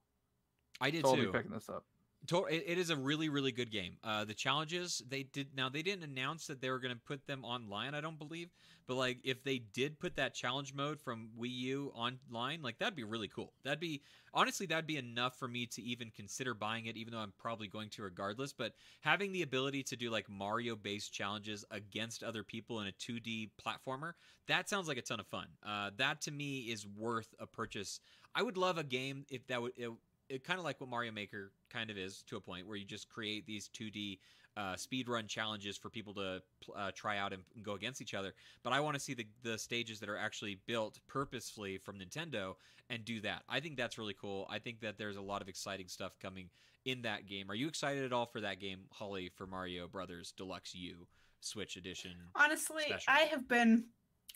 [0.81, 1.31] I did So I'll be too.
[1.31, 1.85] picking this up.
[2.31, 3.97] It is a really, really good game.
[4.03, 7.25] Uh, the challenges they did now they didn't announce that they were going to put
[7.27, 7.93] them online.
[7.93, 8.49] I don't believe,
[8.87, 12.95] but like if they did put that challenge mode from Wii U online, like that'd
[12.95, 13.53] be really cool.
[13.63, 14.01] That'd be
[14.33, 17.67] honestly that'd be enough for me to even consider buying it, even though I'm probably
[17.67, 18.53] going to regardless.
[18.53, 22.91] But having the ability to do like Mario based challenges against other people in a
[22.91, 24.13] 2D platformer,
[24.47, 25.47] that sounds like a ton of fun.
[25.65, 27.99] Uh, that to me is worth a purchase.
[28.33, 29.73] I would love a game if that would.
[29.77, 29.89] It,
[30.29, 32.85] it kind of like what Mario Maker kind of is to a point where you
[32.85, 34.19] just create these 2D
[34.57, 36.41] uh, speed run challenges for people to
[36.75, 38.33] uh, try out and, go against each other.
[38.63, 42.53] But I want to see the, the stages that are actually built purposefully from Nintendo
[42.89, 43.43] and do that.
[43.49, 44.47] I think that's really cool.
[44.49, 46.49] I think that there's a lot of exciting stuff coming
[46.85, 47.49] in that game.
[47.49, 51.07] Are you excited at all for that game, Holly, for Mario Brothers Deluxe U
[51.41, 52.11] Switch Edition?
[52.35, 53.05] Honestly, special.
[53.13, 53.85] I have been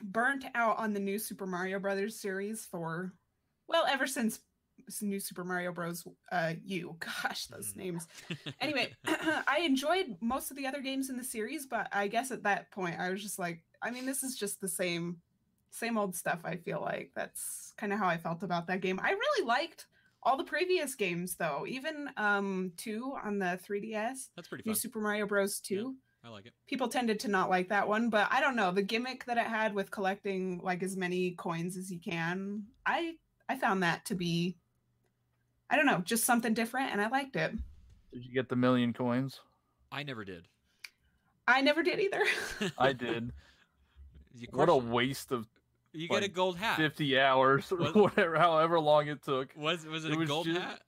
[0.01, 3.13] burnt out on the new Super Mario Brothers series for,
[3.67, 4.39] well, ever since
[5.01, 6.03] New Super Mario Bros.
[6.31, 6.95] Uh, U.
[7.23, 7.77] Gosh, those Mm.
[7.77, 8.07] names.
[8.61, 12.43] Anyway, I enjoyed most of the other games in the series, but I guess at
[12.43, 15.17] that point I was just like, I mean, this is just the same,
[15.71, 16.39] same old stuff.
[16.43, 18.99] I feel like that's kind of how I felt about that game.
[19.01, 19.87] I really liked
[20.23, 21.65] all the previous games, though.
[21.67, 24.71] Even um, two on the 3DS, that's pretty Fun.
[24.71, 24.75] New.
[24.75, 25.59] Super Mario Bros.
[25.61, 26.53] Two I like it.
[26.67, 29.45] people tended to not like that one but i don't know the gimmick that it
[29.47, 33.13] had with collecting like as many coins as you can i
[33.47, 34.57] i found that to be
[35.69, 37.51] i don't know just something different and i liked it
[38.13, 39.39] Did you get the million coins?
[39.91, 40.47] I never did.
[41.47, 42.23] i never did either
[42.77, 43.31] I did.
[44.41, 45.47] Of what a waste of
[45.91, 46.77] you get a gold hat.
[46.77, 49.49] 50 hours or What- whatever, however long it took.
[49.57, 50.81] Was was it, It a was gold just- hat?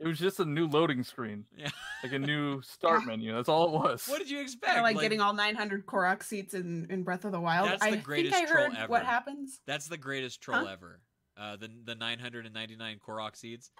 [0.00, 1.68] It was just a new loading screen, Yeah.
[2.02, 3.34] like a new start menu.
[3.34, 4.06] That's all it was.
[4.08, 4.64] What did you expect?
[4.74, 7.82] kind of like, getting all 900 korok seeds in in breath of the wild That's
[7.84, 8.88] the i greatest think i troll ever.
[8.90, 10.72] what happens That's the greatest troll Huh?
[10.72, 11.00] ever.
[11.40, 13.70] Uh, the the 999 Korok seeds.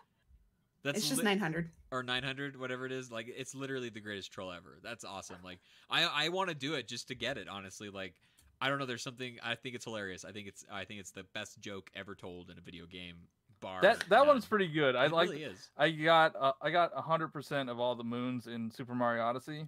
[0.83, 3.11] That's it's just li- 900 or 900 whatever it is.
[3.11, 4.79] Like it's literally the greatest troll ever.
[4.83, 5.37] That's awesome.
[5.45, 5.59] Like
[5.91, 7.49] I I want to do it just to get it.
[7.49, 8.15] Honestly, like
[8.63, 8.87] I don't know.
[8.87, 9.37] There's something.
[9.45, 10.25] I think it's hilarious.
[10.25, 13.17] I think it's I think it's the best joke ever told in a video game.
[13.61, 14.29] Bar that that none.
[14.29, 14.97] one's pretty good.
[14.97, 15.29] I It like.
[15.29, 15.69] really is.
[15.77, 19.67] I got uh, I got hundred percent of all the moons in Super Mario Odyssey,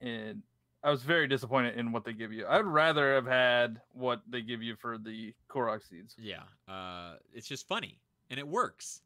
[0.00, 0.42] and
[0.84, 2.46] I was very disappointed in what they give you.
[2.48, 6.16] I'd rather have had what they give you for the Korok seeds.
[6.18, 6.42] Yeah.
[6.68, 7.98] Uh, it's just funny
[8.30, 9.02] and it works.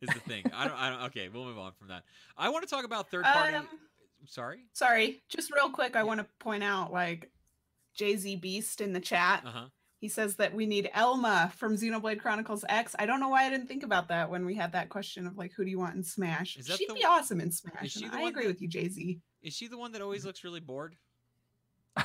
[0.00, 0.44] Is the thing.
[0.52, 0.76] I don't.
[0.76, 1.02] I don't.
[1.04, 2.02] Okay, we'll move on from that.
[2.36, 3.54] I want to talk about third party.
[3.56, 3.68] um,
[4.26, 4.64] Sorry.
[4.72, 7.32] sorry just real quick i want to point out like
[7.94, 9.64] jay-z beast in the chat Uh huh.
[9.98, 12.96] He says that we need Elma from Xenoblade Chronicles X.
[12.98, 15.36] I don't know why I didn't think about that when we had that question of
[15.38, 16.54] like, who do you want in Smash?
[16.54, 17.92] She'd the- be awesome in Smash.
[17.92, 19.20] she I agree that- with you, Jay Z.
[19.42, 20.96] Is she the one that always looks really bored?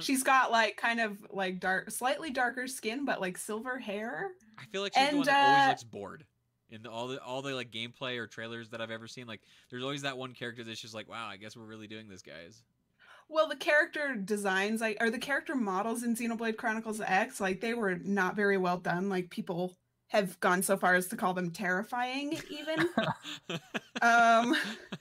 [0.00, 4.30] She's got like kind of like dark, slightly darker skin, but like silver hair.
[4.58, 6.24] I feel like she's the one that always uh, looks bored.
[6.70, 9.40] In the, all the all the like gameplay or trailers that I've ever seen, like
[9.70, 12.22] there's always that one character that's just like, wow, I guess we're really doing this,
[12.22, 12.62] guys.
[13.30, 17.74] Well, the character designs, like, or the character models in Xenoblade Chronicles X, like they
[17.74, 19.08] were not very well done.
[19.08, 19.76] Like people
[20.08, 22.80] have gone so far as to call them terrifying, even.
[24.00, 24.56] um,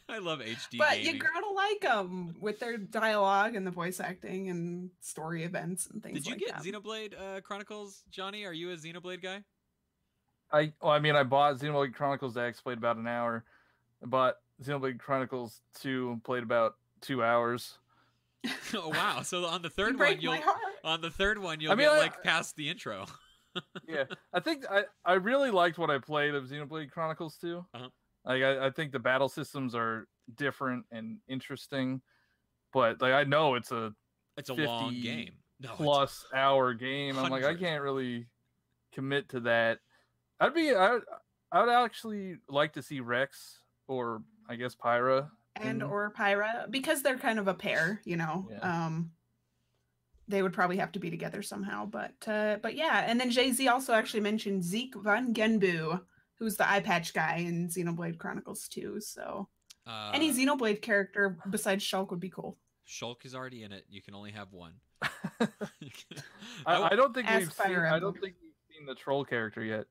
[0.10, 1.16] I love HD but gaming.
[1.16, 6.04] you gotta like them with their dialogue and the voice acting and story events and
[6.04, 6.16] things.
[6.16, 6.64] Did you like get that.
[6.64, 8.46] Xenoblade uh, Chronicles, Johnny?
[8.46, 9.44] Are you a Xenoblade guy?
[10.52, 13.46] I well, I mean, I bought Xenoblade Chronicles X, played about an hour.
[14.04, 17.78] I bought Xenoblade Chronicles Two, played about two hours.
[18.76, 19.22] oh wow!
[19.24, 20.54] So on the third break one, you'll
[20.84, 23.06] on the third one you'll I mean, get I- like past the intro.
[23.88, 24.04] Yeah,
[24.34, 27.66] I think I, I really liked what I played of Xenoblade Chronicles 2.
[27.74, 27.90] Uh-huh.
[28.26, 32.02] Like I, I think the battle systems are different and interesting,
[32.74, 33.94] but like I know it's a
[34.38, 35.32] It's a long game.
[35.60, 37.18] No, it's- plus hour game.
[37.18, 38.28] I'm like I can't really
[38.94, 39.80] commit to that.
[40.40, 41.00] I'd be I
[41.52, 45.30] I would actually like to see Rex or I guess Pyra.
[45.56, 48.48] and in- or Pyra because they're kind of a pair, you know.
[48.52, 48.86] Yeah.
[48.86, 49.12] Um
[50.28, 53.68] they would probably have to be together somehow, but uh but yeah, and then Jay-Z
[53.68, 56.02] also actually mentioned Zeke von Genbu,
[56.40, 59.48] who's the eye patch guy in Xenoblade Chronicles 2, so
[59.86, 62.58] uh, any Xenoblade character besides Shulk would be cool.
[62.88, 63.86] Shulk is already in it.
[63.90, 64.74] You can only have one.
[66.66, 69.64] I, I don't think Ask we've seen I don't think we've seen the troll character
[69.64, 69.86] yet.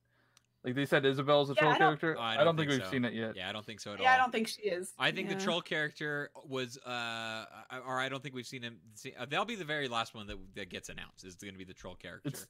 [0.66, 2.16] Like they said Isabelle's a Yeah, troll I character.
[2.18, 2.90] Oh, I I don't don't, think, think we've so.
[2.92, 3.36] seen it yet.
[3.36, 4.02] yeah, I don't think so at all.
[4.04, 4.92] Yeah, I don't think she is.
[4.98, 5.36] I think Yeah.
[5.36, 7.44] the troll character was, uh,
[7.86, 8.78] or I don't think we've seen him.
[8.94, 11.24] See, uh, that'll be the very last one that that gets announced.
[11.24, 12.28] Is going to be the troll character.
[12.30, 12.46] It's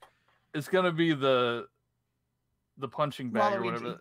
[0.55, 1.67] it's gonna be the
[2.79, 4.01] the punching bag or whatever.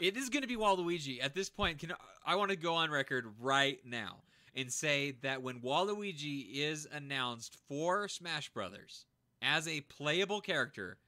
[0.00, 1.22] It is going to be Waluigi.
[1.22, 1.92] At this point, can
[2.26, 4.22] I want to go on record right now
[4.54, 9.06] and say that when Waluigi is announced for Smash Brothers
[9.40, 10.98] as a playable character,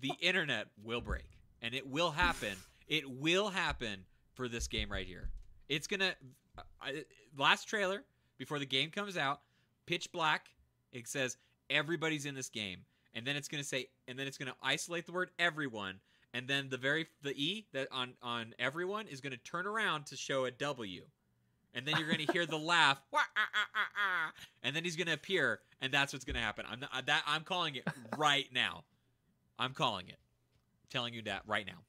[0.00, 1.26] the internet will break,
[1.62, 2.56] and it will happen.
[2.88, 4.04] It will happen
[4.34, 5.30] for this game right here.
[5.68, 6.14] It's gonna
[6.80, 7.04] I,
[7.36, 8.02] last trailer
[8.38, 9.40] before the game comes out,
[9.86, 10.48] pitch black.
[10.92, 11.36] It says
[11.68, 12.80] everybody's in this game,
[13.14, 16.00] and then it's gonna say, and then it's gonna isolate the word everyone,
[16.32, 20.06] and then the very the E that on on everyone is going to turn around
[20.06, 21.02] to show a W,
[21.74, 24.32] and then you're going to hear the laugh, "Wah, ah, ah, ah, ah,"
[24.62, 26.64] and then he's going to appear, and that's what's going to happen.
[26.70, 27.84] I'm not, that I'm calling it
[28.16, 28.84] right now.
[29.58, 30.18] I'm calling it.
[30.92, 31.82] I'm telling you that right now.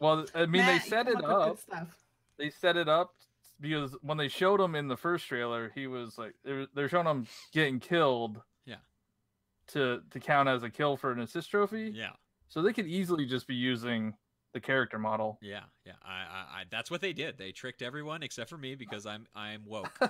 [0.00, 1.58] Well, I mean, Matt, they set it up with good up.
[1.60, 1.96] Stuff.
[2.36, 3.14] They set it up
[3.60, 7.06] because when they showed him in the first trailer, he was like they're, they're showing
[7.06, 8.40] him getting killed.
[8.66, 8.76] Yeah.
[9.68, 11.92] To to count as a kill for an assist trophy.
[11.94, 12.10] Yeah,
[12.48, 14.14] So they could easily just be using
[14.52, 15.38] the character model.
[15.40, 15.92] yeah, yeah.
[16.04, 17.38] I, I, I that's what they did.
[17.38, 19.98] They tricked everyone except for me because I'm I'm woke.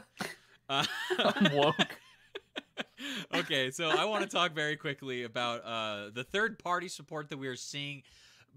[0.67, 0.83] Uh,
[1.19, 1.77] I'm woke.
[3.35, 7.39] okay, so I want to talk very quickly about uh, the third party support that
[7.39, 8.03] we are seeing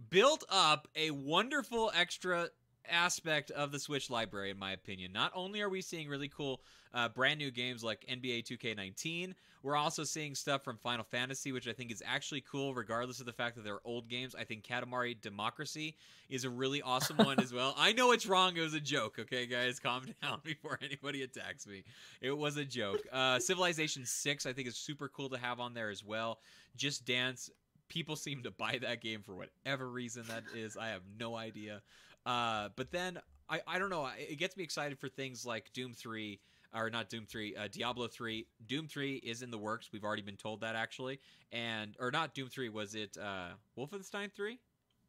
[0.10, 2.50] built up a wonderful extra
[2.90, 5.12] aspect of the Switch library, in my opinion.
[5.12, 6.62] Not only are we seeing really cool
[6.94, 9.34] uh, brand new games like NBA 2K19,
[9.68, 13.26] we're also seeing stuff from Final Fantasy, which I think is actually cool, regardless of
[13.26, 14.34] the fact that they're old games.
[14.34, 15.98] I think Katamari Democracy
[16.30, 17.76] is a really awesome one as well.
[17.78, 18.56] I know it's wrong.
[18.56, 19.18] It was a joke.
[19.20, 21.84] Okay, guys, calm down before anybody attacks me.
[22.22, 23.02] It was a joke.
[23.12, 26.40] Uh, Civilization 6, I think, is super cool to have on there as well.
[26.78, 27.50] Just Dance.
[27.90, 30.78] People seem to buy that game for whatever reason that is.
[30.78, 31.82] I have no idea.
[32.26, 34.08] Uh, but then I, I don't know.
[34.18, 36.40] It gets me excited for things like Doom 3,
[36.74, 38.46] or not Doom 3, uh, Diablo 3.
[38.68, 39.90] Doom 3 is in the works.
[39.92, 41.20] We've already been told that actually.
[41.52, 44.54] And, or not Doom 3, was it uh, Wolfenstein 3?
[44.54, 44.58] I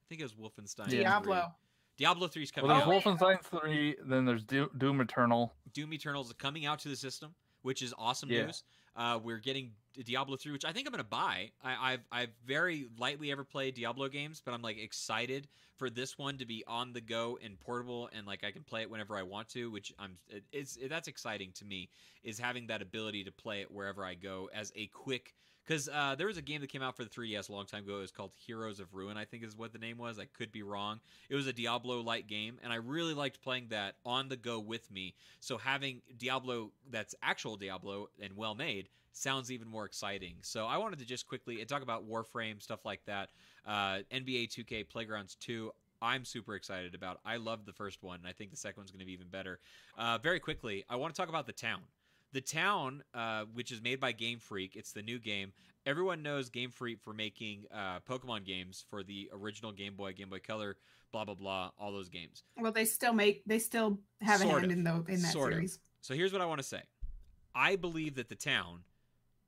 [0.09, 0.89] think it was Wolfenstein.
[0.91, 0.99] 3.
[0.99, 1.53] Diablo.
[1.97, 2.89] Diablo 3 is coming Well, out.
[2.89, 3.11] there's Oh.
[3.17, 5.53] Wolfenstein 3, then there's Doom Eternal.
[5.73, 8.47] Doom Eternal is coming out to the system, which is awesome Yeah.
[8.47, 8.63] news.
[8.95, 9.73] Uh, we're getting
[10.05, 11.51] Diablo 3, which I think I'm going to buy.
[11.63, 16.19] I, I've I've very lightly ever played Diablo games, but I'm like excited for this
[16.19, 19.17] one to be on the go and portable, and like I can play it whenever
[19.17, 19.71] I want to.
[19.71, 20.17] Which I'm
[20.53, 21.89] it's it, that's exciting to me
[22.23, 25.35] is having that ability to play it wherever I go as a quick.
[25.67, 27.85] Because uh, there was a game that came out for the 3DS a long time
[27.85, 27.99] ago.
[27.99, 30.19] It was called Heroes of Ruin, I think is what the name was.
[30.19, 30.99] I could be wrong.
[31.29, 34.91] It was a Diablo-like game, and I really liked playing that on the go with
[34.91, 35.15] me.
[35.41, 40.35] So having Diablo that's actual Diablo and well made sounds even more exciting.
[40.43, 43.31] So I wanted to just quickly talk about Warframe stuff like that.
[43.67, 45.71] Uh, NBA 2K Playgrounds 2.
[46.01, 47.19] I'm super excited about.
[47.25, 48.21] I loved the first one.
[48.21, 49.59] and I think the second one's going to be even better.
[49.97, 51.81] Uh, very quickly, I want to talk about the town.
[52.33, 55.53] The town, uh, which is made by Game Freak, it's the new game.
[55.87, 60.29] Everyone knows Game Freak for making uh, Pokemon games for the original Game Boy, Game
[60.29, 60.77] Boy Color,
[61.11, 62.43] blah blah blah, all those games.
[62.61, 64.71] Well, they still make they still have Sort a hand of.
[64.73, 65.57] in the in that Sort of.
[65.57, 65.79] series.
[66.03, 66.83] So here's what I want to say.
[67.55, 68.81] I believe that the town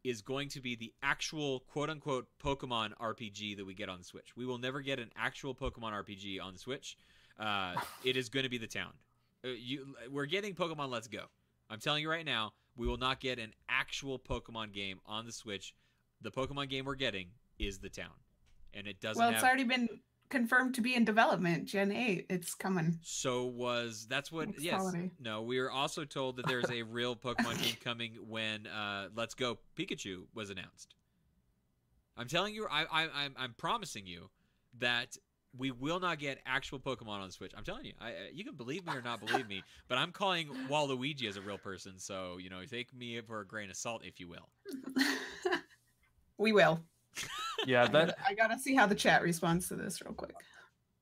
[0.04, 4.04] is going to be the actual quote unquote Pokemon RPG that we get on the
[4.04, 4.36] Switch.
[4.36, 6.96] We will never get an actual Pokemon RPG on the Switch.
[7.38, 7.74] Uh,
[8.04, 8.92] it is going to be the town.
[9.44, 11.24] Uh, you, we're getting Pokemon Let's Go.
[11.70, 15.32] I'm telling you right now, we will not get an actual Pokemon game on the
[15.32, 15.74] Switch.
[16.22, 17.28] The Pokemon game we're getting
[17.58, 18.12] is the town.
[18.74, 19.48] and it doesn't Well, it's have.
[19.48, 19.88] already been
[20.30, 21.66] confirmed to be in development.
[21.66, 22.98] Gen 8, it's coming.
[23.02, 24.48] So was that's what?
[24.48, 24.74] Next yes.
[24.76, 25.10] holiday.
[25.20, 29.34] No, we were also told that there's a real Pokemon game coming when uh, Let's
[29.34, 30.94] Go Pikachu was announced.
[32.16, 34.30] I'm telling you, I, I, I'm, I'm promising you
[34.78, 35.16] that
[35.56, 37.52] we will not get actual Pokemon on the Switch.
[37.56, 40.48] I'm telling you, I, you can believe me or not believe me, but I'm calling
[40.68, 41.98] Waluigi as a real person.
[41.98, 44.48] So you know, take me for a grain of salt, if you will.
[46.38, 46.80] we will.
[47.66, 50.34] Yeah, I that gotta- I gotta see how the chat responds to this real quick.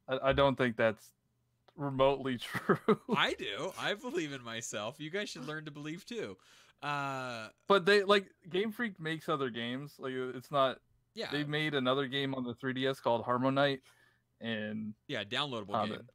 [0.09, 1.13] I, I don't think that's
[1.77, 2.79] remotely true.
[3.17, 3.73] I do.
[3.79, 4.97] I believe in myself.
[4.99, 6.37] You guys should learn to believe too.
[6.83, 9.95] Uh, but they like Game Freak makes other games.
[9.99, 10.79] Like it's not.
[11.15, 13.81] yeah, They made another game on the 3DS called HarmoKnight,
[14.41, 16.09] and yeah, downloadable Uh, game.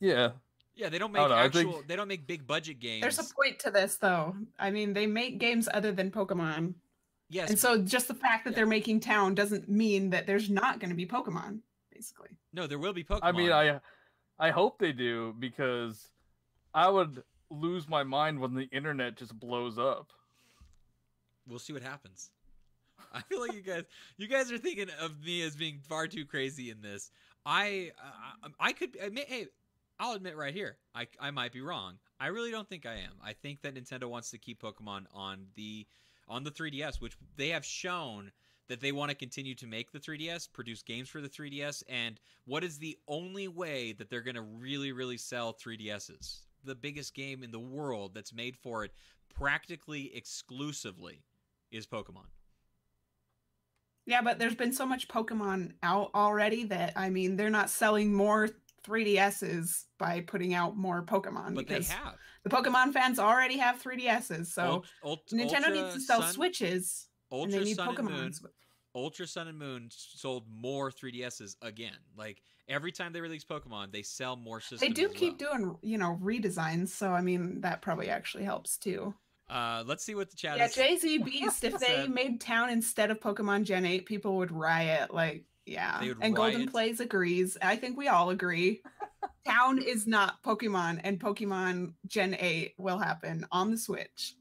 [0.00, 0.30] yeah,
[0.74, 1.72] Yeah, they don't make don't know, actual.
[1.74, 3.02] think- They don't make big budget games.
[3.02, 4.36] There's a point to this, though.
[4.58, 6.74] I mean, they make games other than Pokemon.
[7.32, 8.56] Yes, And so just the fact that Yeah.
[8.56, 11.60] they're making Town doesn't mean that there's not going to be Pokemon,
[11.92, 12.36] basically.
[12.52, 13.20] no, there will be Pokemon.
[13.22, 13.80] I mean, I
[14.38, 16.08] I hope they do because
[16.74, 20.12] I would lose my mind when the internet just blows up.
[21.46, 22.30] we'll see what happens.
[23.12, 23.84] I feel like you guys,
[24.16, 27.10] you guys are thinking of me as being far too crazy in this.
[27.44, 28.96] I, uh, I could.
[29.04, 29.46] I may, hey,
[29.98, 31.98] I'll admit right here, I, I might be wrong.
[32.20, 33.12] I really don't think I am.
[33.22, 35.86] I think that Nintendo wants to keep Pokemon on the
[36.32, 38.32] on the 3DS, which they have shown
[38.68, 42.18] that they want to continue to make the 3DS, produce games for the 3DS, and
[42.46, 46.40] what is the only way that they're going to really, really sell 3DSs?
[46.64, 48.92] The biggest game in the world that's made for it
[49.34, 51.22] practically exclusively
[51.70, 52.26] is Pokemon.
[54.06, 58.12] Yeah, but there's been so much Pokemon out already that, I mean, they're not selling
[58.12, 58.48] more
[58.84, 62.14] 3DSs by putting out more Pokemon But they have.
[62.44, 64.46] the Pokemon fans already have 3DSs.
[64.46, 68.08] So Ult- Nintendo Ultra needs to sell Sun, Switches and Ultra they need Sun and
[68.08, 68.32] Moon.
[68.94, 71.96] Ultra Sun and Moon sold more 3DSs again.
[72.16, 74.80] Like every time they release Pokemon, they sell more systems.
[74.80, 75.56] They do keep well.
[75.56, 76.88] doing, you know, redesigns.
[76.88, 79.14] So, I mean, that probably actually helps too.
[79.48, 80.74] Uh, let's see what the chat Yeah, is.
[80.74, 81.64] Jay Z Beast.
[81.64, 85.12] If they made Town instead of Pokemon Gen 8, people would riot.
[85.12, 86.00] Like, yeah.
[86.00, 86.68] They would and Golden.
[86.68, 87.56] Plays agrees.
[87.62, 88.82] I think we all agree.
[89.46, 94.36] Town is not Pokemon, and Pokemon Gen 8 will happen on the Switch.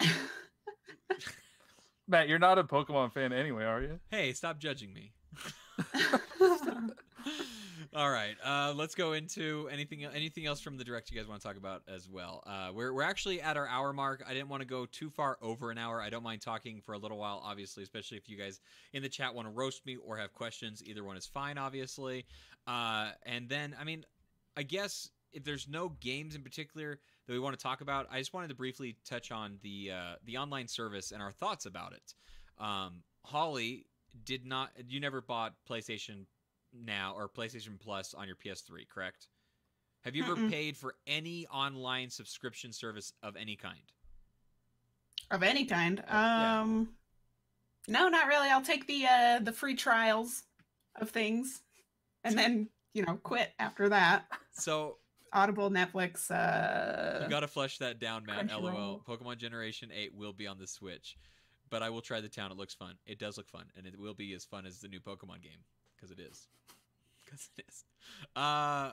[2.08, 3.98] Matt, you're not a Pokemon fan anyway, are you?
[4.10, 5.12] Hey, stop judging me.
[7.96, 11.40] All right, uh, let's go into anything anything else from the direct you guys want
[11.40, 12.42] to talk about as well.
[12.46, 14.22] Uh, we're we're actually at our hour mark.
[14.28, 16.02] I didn't want to go too far over an hour.
[16.02, 18.60] I don't mind talking for a little while, obviously, especially if you guys
[18.92, 20.82] in the chat want to roast me or have questions.
[20.84, 22.26] Either one is fine, obviously.
[22.66, 24.04] Uh, and then, I mean,
[24.58, 28.18] I guess if there's no games in particular that we want to talk about, I
[28.18, 31.94] just wanted to briefly touch on the uh, the online service and our thoughts about
[31.94, 32.12] it.
[32.62, 33.86] Um, Holly
[34.26, 34.72] did not.
[34.86, 36.26] You never bought PlayStation
[36.84, 39.28] Now or PlayStation Plus on your PS3, correct?
[40.02, 40.50] Have you ever Mm-mm.
[40.50, 43.80] paid for any online subscription service of any kind?
[45.30, 46.02] of any kind.
[46.06, 46.60] yeah.
[46.60, 46.90] Um
[47.88, 48.48] No, not really.
[48.48, 50.44] I'll take the uh the free trials
[51.00, 51.62] of things
[52.22, 54.26] and then, you know, quit after that.
[54.52, 54.98] So
[55.32, 58.48] Audible, Netflix, uh you got to flush that down, Matt.
[58.48, 59.02] LOL.
[59.06, 61.16] Pokemon Generation 8 will be on the Switch,
[61.68, 62.52] but I will try the town.
[62.52, 62.94] It looks fun.
[63.06, 65.64] It does look fun, and it will be as fun as the new Pokemon game
[65.96, 66.48] because it is.
[67.24, 67.84] Because it is.
[68.36, 68.92] Uh,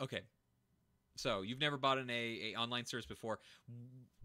[0.00, 0.22] okay.
[1.16, 3.40] So you've never bought an a, a online service before.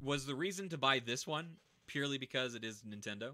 [0.02, 3.34] Was the reason to buy this one purely because it is Nintendo?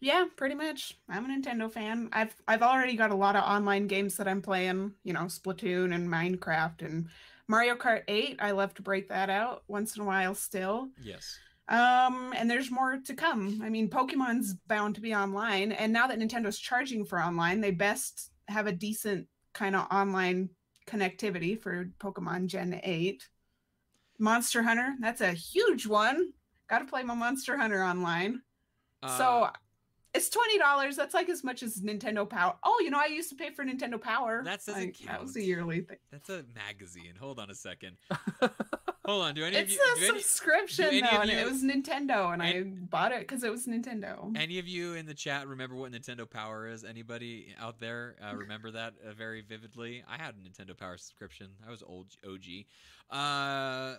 [0.00, 0.96] Yeah, pretty much.
[1.08, 2.08] I'm a Nintendo fan.
[2.12, 5.94] I've I've already got a lot of online games that I'm playing, you know, Splatoon
[5.94, 7.08] and Minecraft and
[7.48, 8.38] Mario Kart 8.
[8.40, 10.88] I love to break that out once in a while still.
[11.02, 11.38] Yes.
[11.68, 13.60] Um, and there's more to come.
[13.64, 17.70] I mean, Pokemon's bound to be online, and now that Nintendo's charging for online, they
[17.70, 20.50] best have a decent kind of online
[20.86, 23.26] connectivity for Pokemon Gen 8.
[24.18, 26.32] Monster Hunter, that's a huge one.
[26.68, 28.42] Got to play my Monster Hunter online.
[29.16, 29.50] so Uh,
[30.14, 30.94] it's twenty dollars.
[30.96, 32.54] That's like as much as Nintendo Power.
[32.62, 34.42] Oh, you know, I used to pay for Nintendo Power.
[34.44, 35.46] That doesn't Like, That was a count.
[35.46, 35.96] yearly thing.
[36.12, 37.14] that's a magazine.
[37.18, 37.96] Hold on a second.
[39.06, 39.34] Hold on.
[39.34, 39.82] Do any It's of you?
[39.82, 43.20] a do any- subscription any though, and you- it was Nintendo, and I bought it
[43.20, 44.34] because it was Nintendo.
[44.36, 46.84] Any of you in the chat remember what Nintendo Power is?
[46.84, 50.02] Anybody out there uh, remember that uh, very vividly?
[50.08, 51.48] I had a Nintendo Power subscription.
[51.66, 52.64] I was old OG.
[53.10, 53.96] Uh,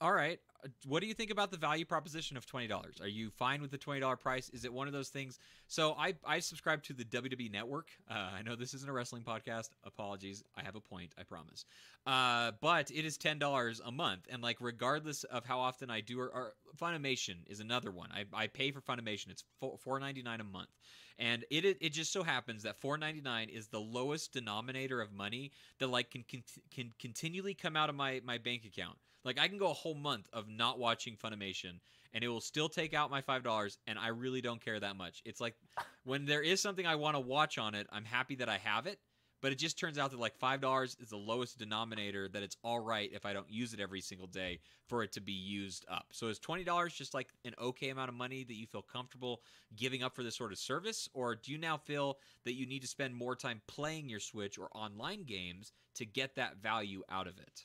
[0.00, 0.38] all right.
[0.64, 3.00] uh, what do you think about the value proposition of twenty dollars?
[3.00, 4.48] Are you fine with the twenty dollar price?
[4.50, 5.38] Is it one of those things?
[5.66, 7.88] So I I subscribe to the WWE Network.
[8.10, 9.70] Uh, I know this isn't a wrestling podcast.
[9.84, 10.42] Apologies.
[10.56, 11.14] I have a point.
[11.18, 11.64] I promise.
[12.06, 16.00] Uh, but it is ten dollars a month, and like regardless of how often I
[16.00, 18.08] do, or, or Funimation is another one.
[18.12, 19.30] I I pay for Funimation.
[19.30, 20.70] It's four ninety nine a month.
[21.18, 25.86] And it it just so happens that 4.99 is the lowest denominator of money that
[25.86, 26.42] like can can,
[26.72, 28.98] can continually come out of my my bank account.
[29.24, 31.80] Like I can go a whole month of not watching Funimation
[32.12, 35.22] and it will still take out my $5 and I really don't care that much.
[35.24, 35.54] It's like
[36.04, 38.86] when there is something I want to watch on it, I'm happy that I have
[38.86, 38.98] it,
[39.40, 42.80] but it just turns out that like $5 is the lowest denominator that it's all
[42.80, 46.06] right if I don't use it every single day for it to be used up.
[46.12, 49.40] So is $20 just like an okay amount of money that you feel comfortable
[49.74, 52.82] giving up for this sort of service or do you now feel that you need
[52.82, 57.26] to spend more time playing your Switch or online games to get that value out
[57.26, 57.64] of it?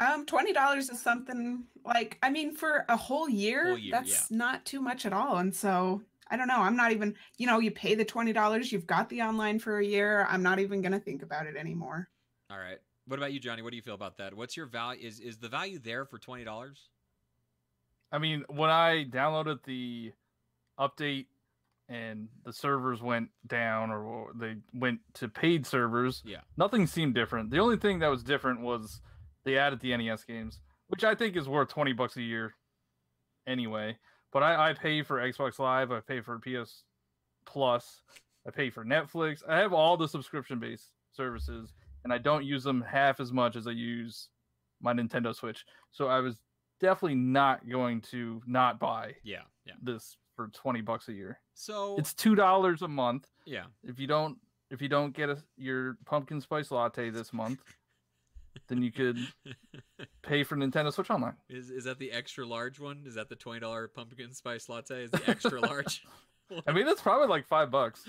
[0.00, 4.30] Um, twenty dollars is something like I mean for a whole year, Whole year, that's
[4.30, 5.36] not too much at all.
[5.38, 6.60] And so I don't know.
[6.60, 8.72] I'm not even you know you pay the twenty dollars.
[8.72, 10.26] You've got the online for a year.
[10.28, 12.08] I'm not even gonna think about it anymore.
[12.50, 12.78] All right.
[13.06, 13.62] What about you, Johnny?
[13.62, 14.34] What do you feel about that?
[14.34, 15.06] What's your value?
[15.06, 16.88] Is is the value there for twenty dollars?
[18.10, 20.12] I mean, when I downloaded the
[20.78, 21.26] update
[21.88, 26.40] and the servers went down or they went to paid servers, Yeah.
[26.56, 27.50] nothing seemed different.
[27.50, 29.00] The only thing that was different was
[29.44, 32.54] they added the NES games, which I think is worth 20 bucks a year
[33.46, 33.96] anyway.
[34.32, 36.84] But I, I pay for Xbox Live, I pay for PS
[37.44, 38.02] Plus,
[38.46, 39.42] I pay for Netflix.
[39.48, 41.72] I have all the subscription based services
[42.04, 44.28] and I don't use them half as much as I use
[44.80, 45.64] my Nintendo Switch.
[45.92, 46.36] So I was
[46.80, 49.42] definitely not going to not buy Yeah.
[49.66, 49.74] Yeah.
[49.82, 51.38] this for 20 bucks a year.
[51.54, 53.28] So It's $2 a month.
[53.44, 53.64] yeah.
[53.84, 54.38] If you don't
[54.70, 57.60] if you don't get a, your pumpkin spice latte this month,
[58.68, 59.16] then you could
[60.22, 61.34] pay for Nintendo Switch Online.
[61.48, 63.04] Is is that the extra large one?
[63.06, 65.04] Is that the twenty dollar pumpkin spice latte?
[65.04, 66.04] Is the extra large?
[66.66, 68.04] I mean, that's probably like five bucks.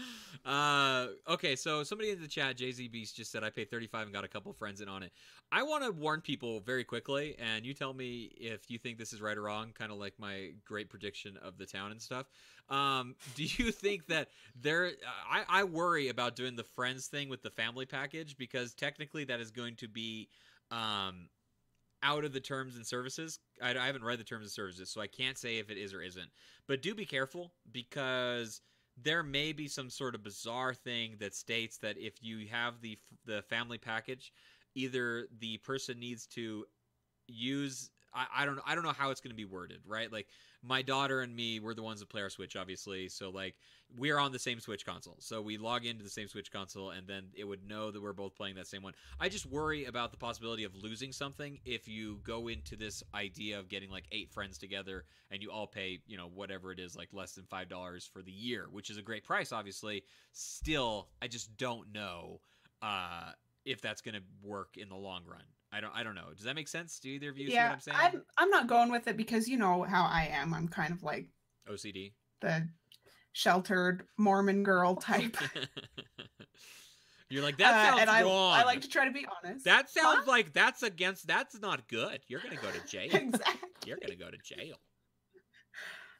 [0.45, 4.13] Uh, okay, so somebody in the chat, JZ Beast, just said I paid 35 and
[4.13, 5.11] got a couple friends in on it.
[5.51, 9.13] I want to warn people very quickly, and you tell me if you think this
[9.13, 12.27] is right or wrong, kind of like my great prediction of the town and stuff.
[12.69, 14.29] Um, do you think that
[14.59, 14.91] there?
[15.29, 19.39] I, I worry about doing the friends thing with the family package because technically that
[19.39, 20.29] is going to be
[20.71, 21.29] um,
[22.03, 23.39] out of the terms and services.
[23.61, 25.93] I, I haven't read the terms and services, so I can't say if it is
[25.93, 26.29] or isn't.
[26.67, 28.61] But do be careful because
[29.01, 32.97] there may be some sort of bizarre thing that states that if you have the
[33.25, 34.31] the family package,
[34.75, 36.65] either the person needs to
[37.27, 40.11] use I, I don't I don't know how it's going to be worded, right?
[40.11, 40.27] Like
[40.61, 43.09] my daughter and me, we're the ones that play our Switch, obviously.
[43.09, 43.55] So like
[43.97, 47.07] we're on the same Switch console, so we log into the same Switch console, and
[47.07, 48.93] then it would know that we're both playing that same one.
[49.19, 53.59] I just worry about the possibility of losing something if you go into this idea
[53.59, 56.95] of getting like eight friends together and you all pay, you know, whatever it is,
[56.95, 60.03] like less than five dollars for the year, which is a great price, obviously.
[60.31, 62.39] Still, I just don't know
[62.81, 63.31] uh,
[63.65, 65.43] if that's going to work in the long run.
[65.73, 65.91] I don't.
[65.95, 66.31] I don't know.
[66.35, 66.99] Does that make sense?
[66.99, 67.97] Do either of you see what I'm saying?
[67.99, 70.53] I'm I'm not going with it because you know how I am.
[70.53, 71.29] I'm kind of like
[71.69, 72.13] OCD.
[72.41, 72.67] the
[73.31, 75.35] sheltered Mormon girl type.
[77.29, 78.53] You're like that Uh, sounds and I, wrong.
[78.53, 79.65] I like to try to be honest.
[79.65, 80.31] that sounds Huh?
[80.31, 81.25] like that's against.
[81.25, 82.19] That's not good.
[82.27, 83.09] You're gonna go to jail.
[83.11, 83.69] exactly.
[83.87, 84.75] You're gonna go to jail.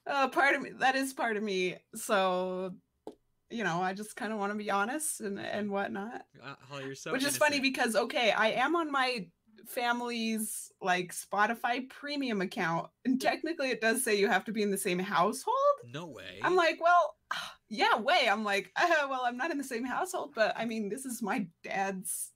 [0.07, 1.77] Uh, part of me that is part of me.
[1.95, 2.73] So,
[3.51, 6.23] you know, I just kind of want to be honest and and whatnot.
[6.43, 7.11] Uh, you're so.
[7.11, 9.27] Which is funny because okay, I am on my
[9.65, 14.71] family's like Spotify premium account, and technically it does say you have to be in
[14.71, 15.55] the same household.
[15.91, 16.39] no way.
[16.41, 17.15] I'm like, well,
[17.69, 18.27] yeah, way.
[18.29, 21.21] I'm like, uh, well, I'm not in the same household, but I mean, this is
[21.21, 22.31] my dad's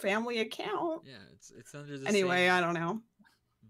[0.00, 1.02] family account.
[1.04, 3.00] yeah, it's it's under the Anyway, same I don't know.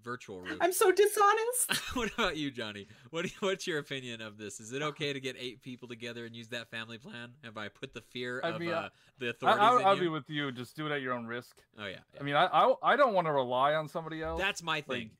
[0.03, 0.59] Virtual roof.
[0.61, 1.73] I'm so dishonest.
[1.95, 2.87] what about you, Johnny?
[3.11, 4.61] What you, what's your opinion of this?
[4.61, 7.31] Is it okay to get eight people together and use that family plan?
[7.45, 8.89] Have I put the fear I of mean, uh,
[9.19, 10.01] the I, authorities I'll, in I'll you?
[10.03, 10.53] be with you.
[10.53, 11.57] Just do it at your own risk.
[11.79, 12.21] oh yeah, yeah.
[12.21, 14.41] I mean, I I, I don't want to rely on somebody else.
[14.41, 15.11] that's my thing.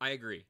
[0.00, 0.46] I agree.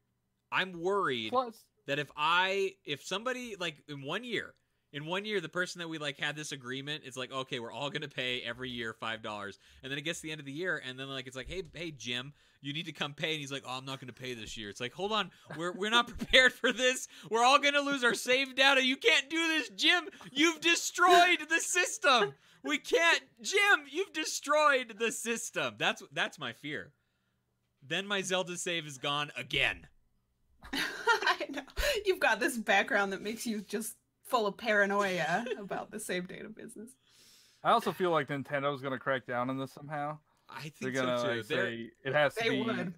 [0.51, 4.55] I'm worried Plus, that if I if somebody like in one year
[4.93, 7.73] in one year the person that we like had this agreement it's like okay we're
[7.73, 10.47] all gonna pay every year five dollars and then it gets to the end of
[10.47, 12.33] the year and then like it's like hey hey jim
[12.63, 13.33] you need to come pay.
[13.33, 14.71] And he's like oh i'm not gonna pay this year.
[14.71, 15.31] It's like hold on.
[15.57, 17.09] We're, we're not prepared for this.
[17.31, 18.85] We're all gonna lose our save data.
[18.85, 20.05] You can't do this jim.
[20.31, 22.35] You've destroyed the system.
[22.63, 23.23] We can't.
[23.43, 25.75] Jim you've destroyed the system.
[25.79, 26.93] That's that's my fear.
[27.87, 29.89] Then my zelda save is gone again.
[30.73, 31.63] I know.
[32.07, 36.49] You've got this background that makes you just full of paranoia about the save data
[36.49, 36.91] business.
[37.65, 40.19] I also feel like Nintendo's gonna crack down on this somehow.
[40.57, 42.95] I think They're gonna so too like, say it has to be would.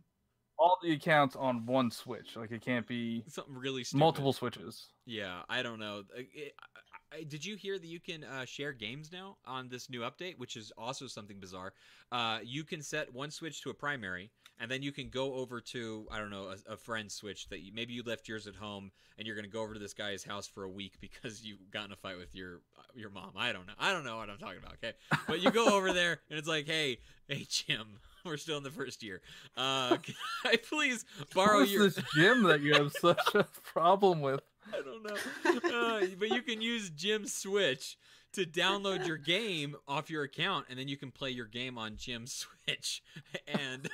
[0.59, 2.36] all the accounts on one Switch.
[2.36, 3.98] Like it can't be Something really stupid.
[4.00, 4.86] multiple Switches.
[5.05, 6.05] Yeah, I don't know.
[6.16, 6.55] It-
[7.29, 10.57] did you hear that you can uh, share games now on this new update, which
[10.57, 11.73] is also something bizarre?
[12.11, 15.61] Uh, you can set one Switch to a primary, and then you can go over
[15.61, 18.57] to I don't know a, a friend's Switch that you, maybe you left yours at
[18.57, 21.45] home, and you're going to go over to this guy's house for a week because
[21.45, 23.33] you got in a fight with your uh, your mom.
[23.37, 23.75] I don't know.
[23.79, 24.75] I don't know what I'm talking about.
[24.75, 24.95] Okay,
[25.27, 26.99] but you go over there, and it's like, hey,
[27.29, 27.99] hey, Jim.
[28.25, 29.21] We're still in the first year.
[29.55, 30.15] Uh, can
[30.47, 31.05] I please
[31.35, 31.91] borrow your?
[31.91, 34.41] this Jim that you have such a problem with?
[34.73, 35.17] I don't know.
[35.75, 37.97] Uh, but you can use Jim's Switch
[38.33, 41.97] to download your game off your account, and then you can play your game on
[41.97, 43.03] Jim's Switch.
[43.47, 43.89] And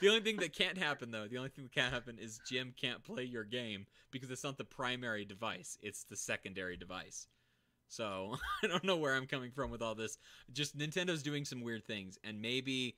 [0.00, 2.74] the only thing that can't happen, though, the only thing that can't happen is Jim
[2.76, 7.28] can't play your game because it's not the primary device; it's the secondary device.
[7.88, 10.18] So I don't know where I'm coming from with all this.
[10.52, 12.96] Just Nintendo's doing some weird things, and maybe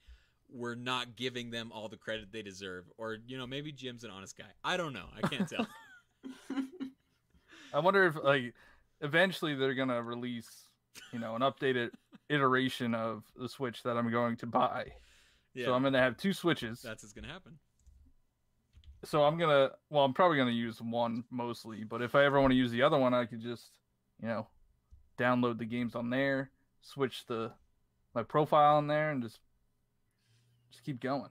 [0.52, 4.10] we're not giving them all the credit they deserve, or you know, maybe Jim's an
[4.10, 4.50] honest guy.
[4.64, 5.06] I don't know.
[5.16, 5.66] I can't tell.
[7.72, 8.54] I wonder if like
[9.00, 10.68] eventually they're gonna release,
[11.12, 11.90] you know, an updated
[12.28, 14.92] iteration of the Switch that I'm going to buy.
[15.54, 15.66] Yeah.
[15.66, 16.82] So I'm gonna have two Switches.
[16.82, 17.58] That's what's gonna happen.
[19.04, 22.52] So I'm gonna well, I'm probably gonna use one mostly, but if I ever want
[22.52, 23.70] to use the other one, I could just,
[24.20, 24.46] you know,
[25.18, 27.52] download the games on there, switch the
[28.14, 29.38] my profile on there, and just
[30.70, 31.30] just keep going.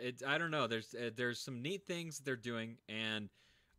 [0.00, 0.66] It, I don't know.
[0.66, 3.28] There's uh, there's some neat things they're doing, and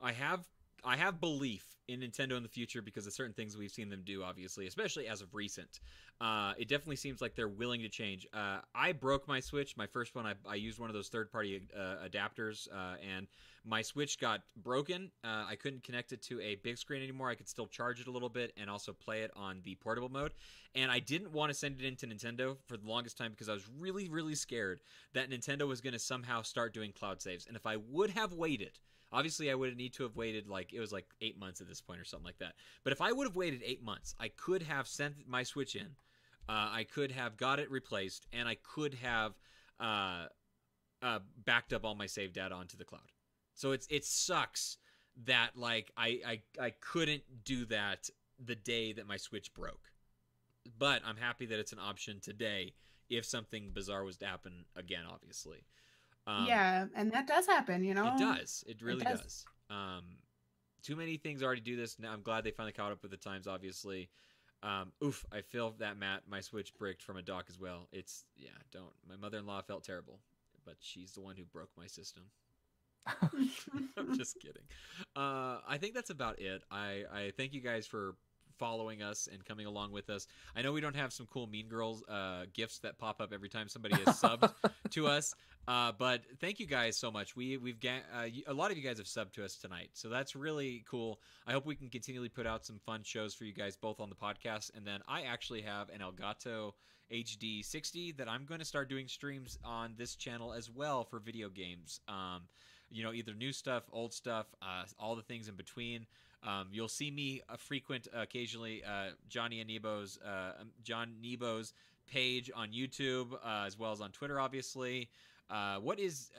[0.01, 0.45] I have
[0.83, 4.03] I have belief in Nintendo in the future because of certain things we've seen them
[4.05, 4.23] do.
[4.23, 5.79] Obviously, especially as of recent,
[6.21, 8.27] uh, it definitely seems like they're willing to change.
[8.33, 10.25] Uh, I broke my Switch, my first one.
[10.25, 13.27] I, I used one of those third party uh, adapters, uh, and
[13.65, 15.11] my Switch got broken.
[15.23, 17.29] Uh, I couldn't connect it to a big screen anymore.
[17.29, 20.09] I could still charge it a little bit and also play it on the portable
[20.09, 20.33] mode.
[20.75, 23.53] And I didn't want to send it into Nintendo for the longest time because I
[23.53, 24.81] was really, really scared
[25.13, 27.45] that Nintendo was going to somehow start doing cloud saves.
[27.45, 28.79] And if I would have waited,
[29.11, 31.81] obviously I would need to have waited like it was like eight months at this
[31.81, 32.53] point or something like that.
[32.83, 35.95] But if I would have waited eight months, I could have sent my Switch in.
[36.49, 39.33] Uh, I could have got it replaced, and I could have
[39.79, 40.27] uh,
[41.01, 43.11] uh, backed up all my save data onto the cloud.
[43.53, 44.77] So it's it sucks
[45.25, 48.09] that like I, I I couldn't do that
[48.43, 49.91] the day that my Switch broke.
[50.77, 52.73] But I'm happy that it's an option today
[53.09, 55.65] if something bizarre was to happen again, obviously.
[56.27, 58.13] Um, yeah, and that does happen, you know.
[58.13, 58.63] it does.
[58.67, 59.21] It really does.
[59.21, 59.45] does.
[59.69, 60.03] Um,
[60.83, 61.97] too many things already do this.
[61.99, 63.47] Now I'm glad they finally caught up with the times.
[63.47, 64.09] Obviously,
[64.61, 65.25] um, oof.
[65.31, 67.87] I feel that Matt, my Switch bricked from a dock as well.
[67.91, 68.49] It's yeah.
[68.71, 68.93] Don't.
[69.07, 70.19] My mother-in-law felt terrible,
[70.65, 72.23] but she's the one who broke my system.
[73.97, 74.63] I'm just kidding.
[75.15, 76.63] Uh, I think that's about it.
[76.69, 78.15] I, I thank you guys for
[78.57, 80.27] following us and coming along with us.
[80.55, 83.49] I know we don't have some cool Mean Girls uh, gifts that pop up every
[83.49, 84.51] time somebody is subbed
[84.91, 85.33] to us,
[85.67, 87.35] uh, but thank you guys so much.
[87.35, 90.09] We we've ga- uh, a lot of you guys have subbed to us tonight, so
[90.09, 91.19] that's really cool.
[91.45, 94.09] I hope we can continually put out some fun shows for you guys both on
[94.09, 96.73] the podcast, and then I actually have an Elgato
[97.11, 101.19] HD 60 that I'm going to start doing streams on this channel as well for
[101.19, 102.01] video games.
[102.07, 102.43] Um,
[102.89, 106.05] you know, either new stuff, old stuff, uh, all the things in between.
[106.43, 111.73] Um, you'll see me uh, frequent uh, occasionally uh, Johnny and Nebo's uh, um, Johniibo's
[112.11, 115.09] page on YouTube as well as on Twitter, obviously.
[115.81, 116.31] What is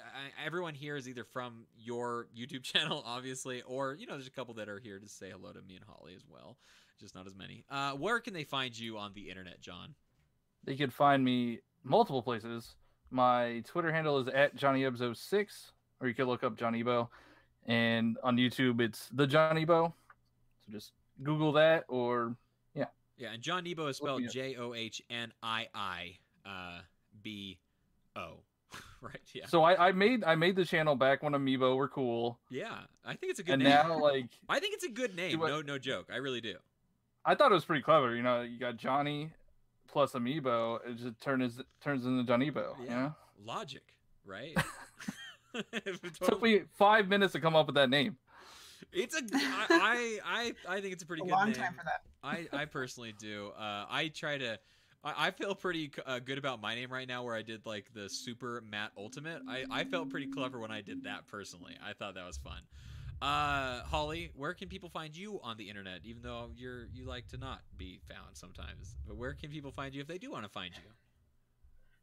[0.45, 4.55] everyone here is either from your YouTube channel, obviously, or you know, there's a couple
[4.55, 6.57] that are here to say hello to me and Holly as well,
[6.99, 7.65] just not as many.
[7.99, 9.95] Where can they find you on the internet, John?
[10.65, 12.75] They could find me multiple places.
[13.11, 17.09] My Twitter handle is at JohnnyEbzo6, or you could look up Johniibo.
[17.69, 19.93] And on YouTube, it's the Johniibo.
[20.67, 20.93] So just
[21.23, 22.35] Google that, or
[22.75, 22.87] Yeah,
[23.19, 24.23] Yeah, and Johniibo is spelled.
[24.31, 26.17] J O H N I I
[26.47, 26.81] uh,
[27.23, 27.59] B
[28.17, 28.39] O,
[29.03, 29.21] right?
[29.35, 32.79] Yeah, so I, I made I made the channel back when Amiibo were cool, yeah.
[33.05, 33.71] I think it's a good and name.
[33.73, 35.39] now like I think it's a good name.
[35.39, 36.09] No, no joke.
[36.13, 36.57] I really do.
[37.25, 38.15] I thought it was pretty clever.
[38.17, 39.31] You know, you got Johnny
[39.89, 42.79] plus Amiibo, it just turns turns into Johniibo.
[42.81, 42.95] You Yeah.
[42.95, 43.15] know,
[43.45, 43.83] Logic,
[44.25, 44.57] right?
[46.23, 48.17] took me five minutes to come up with that name.
[48.93, 50.19] It's a I, I
[50.69, 51.57] I I think it's a pretty a good long name.
[51.57, 52.03] time for that.
[52.23, 53.51] I I personally do.
[53.59, 54.59] Uh, I try to.
[55.05, 57.93] I I feel pretty uh, good about my name right now, where I did like
[57.93, 59.43] the Super Matt Ultimate.
[59.49, 61.77] I, I felt pretty clever when I did that personally.
[61.85, 62.61] I thought that was fun.
[63.21, 66.01] Uh, Holly, where can people find you on the internet?
[66.05, 69.95] Even though you're you like to not be found sometimes, but where can people find
[69.95, 70.91] you if they do want to find you?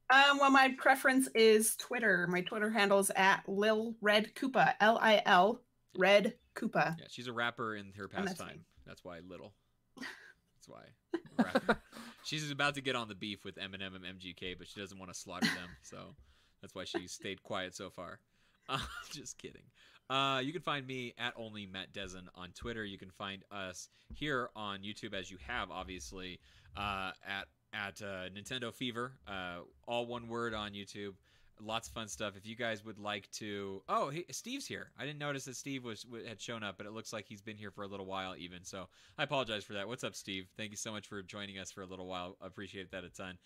[0.09, 2.27] Um, well, my preference is Twitter.
[2.27, 4.73] My Twitter handle is at Lil Red Koopa.
[4.79, 5.61] L I L
[5.97, 6.97] Red Koopa.
[6.99, 8.65] Yeah, she's a rapper in her And that's pastime.
[8.85, 9.53] That's why little.
[9.97, 11.43] That's why.
[11.43, 11.81] Rapper.
[12.23, 15.11] she's about to get on the beef with Eminem and MGK, but she doesn't want
[15.11, 16.15] to slaughter them, so
[16.61, 18.19] that's why she stayed quiet so far.
[18.67, 18.79] Uh,
[19.11, 19.61] just kidding.
[20.09, 22.85] Uh, you can find me at only Matt Dezen on Twitter.
[22.85, 26.39] You can find us here on YouTube, as you have obviously,
[26.77, 29.57] uh, at at uh, Nintendo Fever, uh,
[29.87, 31.13] all one word on YouTube.
[31.61, 32.35] Lots of fun stuff.
[32.35, 34.91] If you guys would like to, oh, he, Steve's here.
[34.99, 37.55] I didn't notice that Steve was had shown up, but it looks like he's been
[37.55, 38.63] here for a little while, even.
[38.63, 38.87] So
[39.17, 39.87] I apologize for that.
[39.87, 40.47] What's up, Steve?
[40.57, 42.35] Thank you so much for joining us for a little while.
[42.41, 43.37] Appreciate that a ton.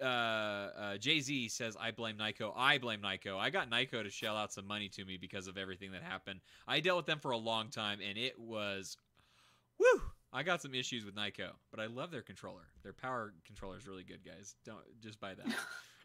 [0.00, 2.52] Uh, uh, Jay Z says, I blame Nyko.
[2.56, 3.38] I blame Nyko.
[3.38, 6.40] I got Nyko to shell out some money to me because of everything that happened.
[6.68, 8.96] I dealt with them for a long time, and it was,
[9.78, 10.02] woo.
[10.32, 12.68] I got some issues with Nyko, but I love their controller.
[12.82, 14.54] Their power controller is really good, guys.
[14.64, 15.46] Don't just buy that.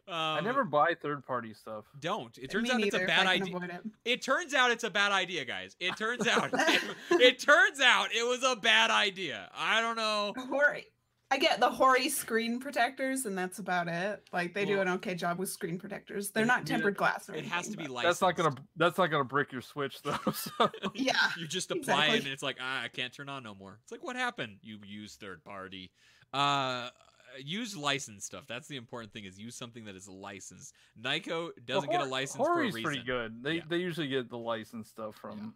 [0.08, 1.84] Um, I never buy third party stuff.
[2.00, 2.36] don't.
[2.36, 3.56] It turns Me out it's a bad idea.
[3.56, 3.82] it.
[4.04, 5.76] It turns out it's a bad idea, guys.
[5.78, 6.82] It turns out it,
[7.12, 9.48] it turns out it was a bad idea.
[9.56, 10.34] I don't know.
[10.50, 10.86] Hori.
[11.32, 14.22] I get the Hori screen protectors, and that's about it.
[14.32, 16.30] Like they do an okay job with screen protectors.
[16.30, 17.30] They're It- not it- tempered glass.
[17.30, 18.20] Or It has to be anything, licensed.
[18.20, 20.18] That's not gonna that's not gonna brick your switch though.
[20.32, 20.70] So.
[20.94, 23.78] Yeah, you just apply it and it's like ah, I can't turn on no more.
[23.82, 24.58] It's like what happened?
[24.62, 25.90] You use third party.
[26.34, 26.90] Uh
[27.42, 28.44] use licensed stuff.
[28.46, 30.74] That's the important thing is use something that is licensed.
[31.00, 32.82] Nyko doesn't get a Hor- license for a reason.
[32.82, 33.42] pretty good.
[33.42, 33.62] They Yeah.
[33.68, 35.54] they usually get the licensed stuff from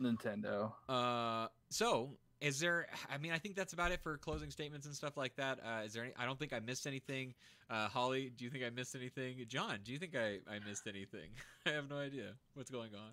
[0.00, 0.72] Nintendo.
[0.88, 4.94] Uh so is there I mean I think that's about it for closing statements and
[4.94, 5.58] stuff like that.
[5.64, 7.34] Uh is there any I don't think I missed anything.
[7.70, 9.36] Uh Holly, do you think I missed anything?
[9.48, 11.30] John, do you think I I missed anything?
[11.66, 13.12] I have no idea what's going on.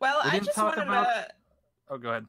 [0.00, 1.28] Well, We I just talk wanted about- to.
[1.88, 2.26] Oh, go ahead.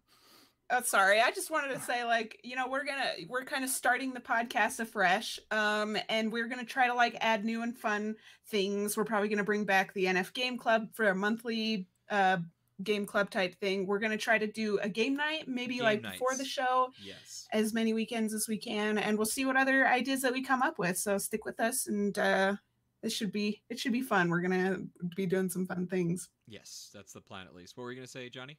[0.73, 1.19] Oh, sorry.
[1.19, 4.21] I just wanted to say, like, you know, we're gonna we're kind of starting the
[4.21, 8.15] podcast afresh, um, and we're gonna try to like add new and fun
[8.47, 8.95] things.
[8.95, 12.37] We're probably gonna bring back the NF Game Club for a monthly uh
[12.83, 13.85] game club type thing.
[13.87, 17.47] We're gonna try to do a game night, maybe Game like before the show, Yes.
[17.53, 20.61] as many weekends as we can, and we'll see what other ideas that we come
[20.61, 20.97] up with.
[20.97, 22.55] So stick with us, and uh,
[23.03, 24.29] it should be it should be fun.
[24.29, 24.79] We're gonna
[25.15, 26.29] be doing some fun things.
[26.47, 27.77] Yes, that's the plan at least.
[27.77, 28.57] What were you gonna say, Johnny?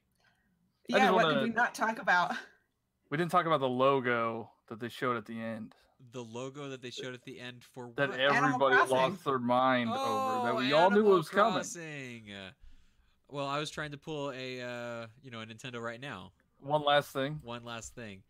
[0.89, 2.35] Yeah, what wanna- did we not talk about?
[3.09, 5.75] We didn't talk about the logo that they showed at the end.
[6.11, 8.19] The logo that they showed at the end for That what?
[8.19, 9.97] everybody lost their mind over.
[9.99, 11.53] That Oh, we all knew it was coming.
[11.53, 12.31] Crossing.
[12.31, 12.51] Uh,
[13.29, 16.31] well, I was trying to pull a uh, you know a Nintendo right now.
[16.59, 17.39] One last thing.
[17.43, 18.23] One last thing.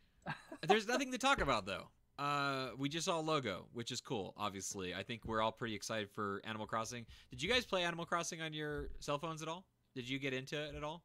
[0.67, 1.87] There's nothing to talk about though.
[2.17, 4.33] Uh, we just saw a logo, which is cool.
[4.37, 7.05] Obviously, I think we're all pretty excited for Animal Crossing.
[7.31, 9.65] Did you guys play Animal Crossing on your cell phones at all?
[9.95, 11.03] Did you get into it at all?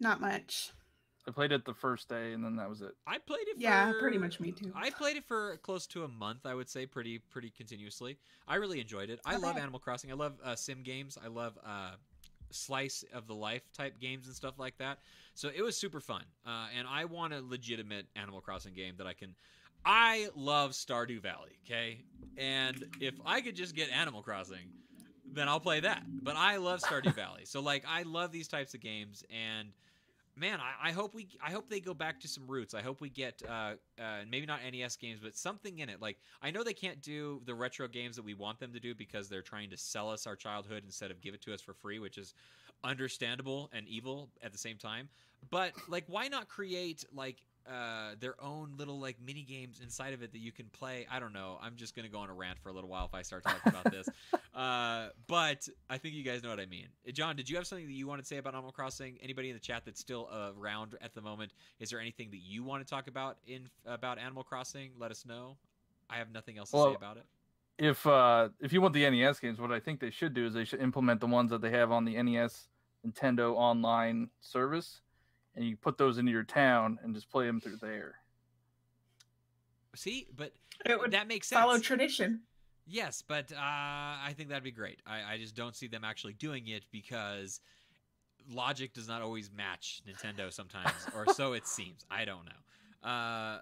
[0.00, 0.72] Not much.
[1.26, 2.92] I played it the first day, and then that was it.
[3.06, 3.54] I played it.
[3.54, 4.72] For, Yeah, pretty much me too.
[4.74, 6.46] I played it for close to a month.
[6.46, 8.18] I would say pretty pretty continuously.
[8.48, 9.20] I really enjoyed it.
[9.24, 9.56] I Not love.
[9.56, 10.10] Animal Crossing.
[10.10, 11.16] I love uh, sim games.
[11.22, 11.92] I love uh,
[12.50, 14.98] slice of the life type games and stuff like that.
[15.34, 16.24] So it was super fun.
[16.46, 19.34] Uh, and I want a legitimate Animal Crossing game that I can.
[19.84, 21.58] I love Stardew Valley.
[21.66, 22.04] Okay,
[22.36, 24.70] and if I could just get Animal Crossing,
[25.32, 26.02] then I'll play that.
[26.22, 27.44] But I love Stardew Valley.
[27.44, 29.68] So like I love these types of games and
[30.36, 32.74] man, I, I hope we I hope they go back to some roots.
[32.74, 36.00] I hope we get uh, uh, maybe not NES games, but something in it.
[36.00, 38.94] Like I know they can't do the retro games that we want them to do
[38.94, 41.74] because they're trying to sell us our childhood instead of give it to us for
[41.74, 42.34] free, which is
[42.84, 45.08] understandable and evil at the same time.
[45.50, 47.36] But like, why not create like
[47.68, 51.06] uh, their own little like mini games inside of it that you can play?
[51.10, 51.58] I don't know.
[51.62, 53.72] I'm just gonna go on a rant for a little while if I start talking
[53.72, 54.08] about this.
[54.54, 56.88] Uh, but I think you guys know what I mean.
[57.08, 59.16] Uh, John, did you have something that you want to say about Animal Crossing?
[59.22, 61.52] Anybody in the chat that's still uh, around at the moment?
[61.80, 64.90] Is there anything that you want to talk about in about Animal Crossing?
[64.98, 65.56] Let us know.
[66.10, 67.24] I have nothing else to say about it.
[67.78, 70.52] If uh, if you want the NES games, what I think they should do is
[70.52, 72.68] they should implement the ones that they have on the NES
[73.06, 75.00] Nintendo Online service,
[75.54, 78.14] and you put those into your town and just play them through there.
[79.94, 80.52] See, but
[80.86, 81.60] It would that makes sense.
[81.60, 82.40] follow tradition.
[82.86, 85.00] Yes, but uh, I think that'd be great.
[85.06, 87.60] I, I just don't see them actually doing it because
[88.50, 92.04] logic does not always match Nintendo sometimes, or so it seems.
[92.10, 93.08] I don't know.
[93.08, 93.58] Uh,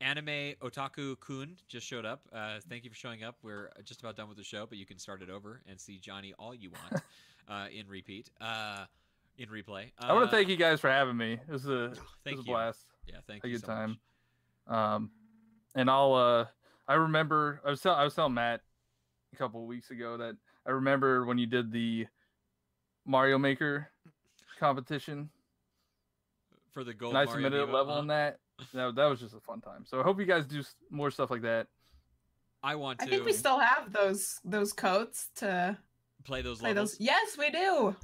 [0.00, 2.22] Anime Otaku Kun just showed up.
[2.32, 3.36] Uh, thank you for showing up.
[3.42, 5.98] We're just about done with the show, but you can start it over and see
[5.98, 7.02] Johnny all you want
[7.48, 8.86] uh, in repeat, uh,
[9.38, 9.86] in replay.
[10.00, 11.34] Uh, I want to thank you guys for having me.
[11.34, 12.54] It was a, it Thank was a you.
[12.54, 12.84] blast.
[13.06, 13.76] Yeah, thank a you good so much.
[13.76, 13.98] time.
[14.68, 15.10] Um,
[15.74, 16.46] and I'll uh,
[16.86, 18.60] I remember I was tell, I was telling Matt
[19.32, 20.36] a couple of weeks ago that
[20.66, 22.06] I remember when you did the
[23.06, 23.88] Mario Maker
[24.60, 25.30] competition,
[26.70, 27.12] for the gold.
[27.14, 28.00] and I Mario submitted a level Uh-huh.
[28.00, 28.38] on that.
[28.74, 29.84] That that was just a fun time.
[29.84, 31.66] So I hope you guys do more stuff like that.
[32.62, 35.76] I want to I think we still have those those coats to
[36.22, 36.92] play those play levels.
[36.92, 37.00] those.
[37.00, 37.96] Yes, we do.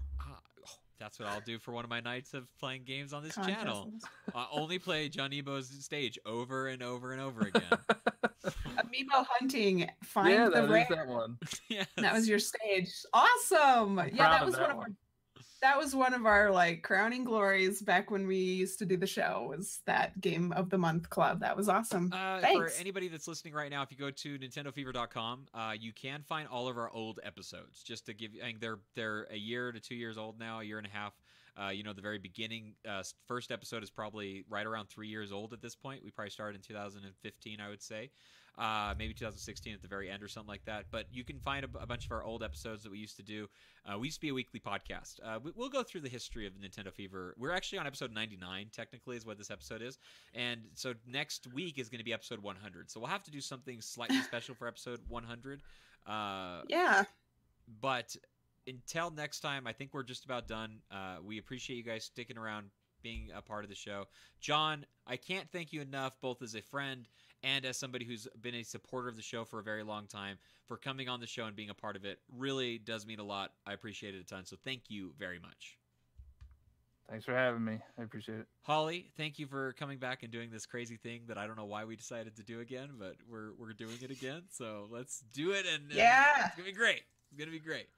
[0.99, 3.57] That's what I'll do for one of my nights of playing games on this Contest
[3.59, 3.77] channel.
[3.85, 4.03] levels.
[4.35, 7.63] I only play Johniibo's stage over and over and over again.
[8.45, 9.89] Amiibo hunting.
[10.03, 10.87] Find yeah, the that is rare.
[10.91, 11.39] that one.
[11.69, 12.91] yeah, That was your stage.
[13.13, 13.99] Awesome.
[13.99, 14.87] I'm yeah, proud that of was that one of our
[15.61, 19.07] that was one of our like crowning glories back when we used to do the
[19.07, 23.27] show was that game of the month club that was awesome Uh, for anybody that's
[23.29, 26.91] listening right now, if you go to NintendoFever.com, uh, you can find all of our
[26.93, 27.83] old episodes.
[27.83, 30.61] Just to give you, I think they're they're a year to two years old now,
[30.61, 31.13] a year and a half.
[31.61, 35.33] Uh, you know, the very beginning, uh, first episode is probably right around three years
[35.33, 36.05] old at this point.
[36.05, 38.11] We probably started in 2015, I would say,
[38.59, 40.87] uh, maybe 2016 at the very end or something like that.
[40.91, 43.49] But you can find a bunch of our old episodes that we used to do.
[43.87, 45.21] Uh, we used to be a weekly podcast.
[45.25, 47.35] Uh, we, we'll go through the history of Nintendo Fever.
[47.39, 49.99] We're actually on episode 99, technically, is what this episode is.
[50.35, 52.91] And so next week is going to be episode 100.
[52.91, 55.63] So we'll have to do something slightly special for episode 100.
[56.07, 57.05] Uh, yeah
[57.81, 58.17] but
[58.67, 60.81] until next time, I think we're just about done.
[60.91, 62.71] Uh, we appreciate you guys sticking around,
[63.03, 64.05] being a part of the show.
[64.41, 67.07] John, I can't thank you enough, both as a friend
[67.43, 70.39] and as somebody who's been a supporter of the show for a very long time,
[70.67, 72.19] for coming on the show and being a part of it.
[72.37, 73.53] Really does mean a lot.
[73.67, 74.45] I appreciate it a ton.
[74.45, 75.79] So thank you very much.
[77.11, 77.79] Thanks for having me.
[77.99, 78.47] I appreciate it.
[78.63, 81.65] Holly, thank you for coming back and doing this crazy thing that I don't know
[81.65, 84.43] why we decided to do again, but we're we're doing it again.
[84.51, 86.49] So let's do it, and, and Yeah.
[86.49, 87.03] it's gonna be great.
[87.31, 87.89] It's gonna be great.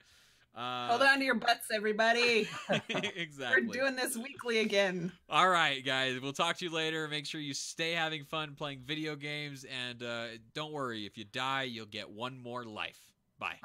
[0.53, 2.45] Uh, hold on to your butts everybody
[3.15, 3.67] exactly.
[3.67, 6.19] we're doing this weekly again All right, guys.
[6.19, 7.07] We'll talk to you later.
[7.07, 11.05] Make sure you stay having fun playing video games, and uh, don't worry.
[11.05, 12.99] If you die, you'll get one more life.
[13.39, 13.59] Bye.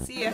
[0.00, 0.32] see ya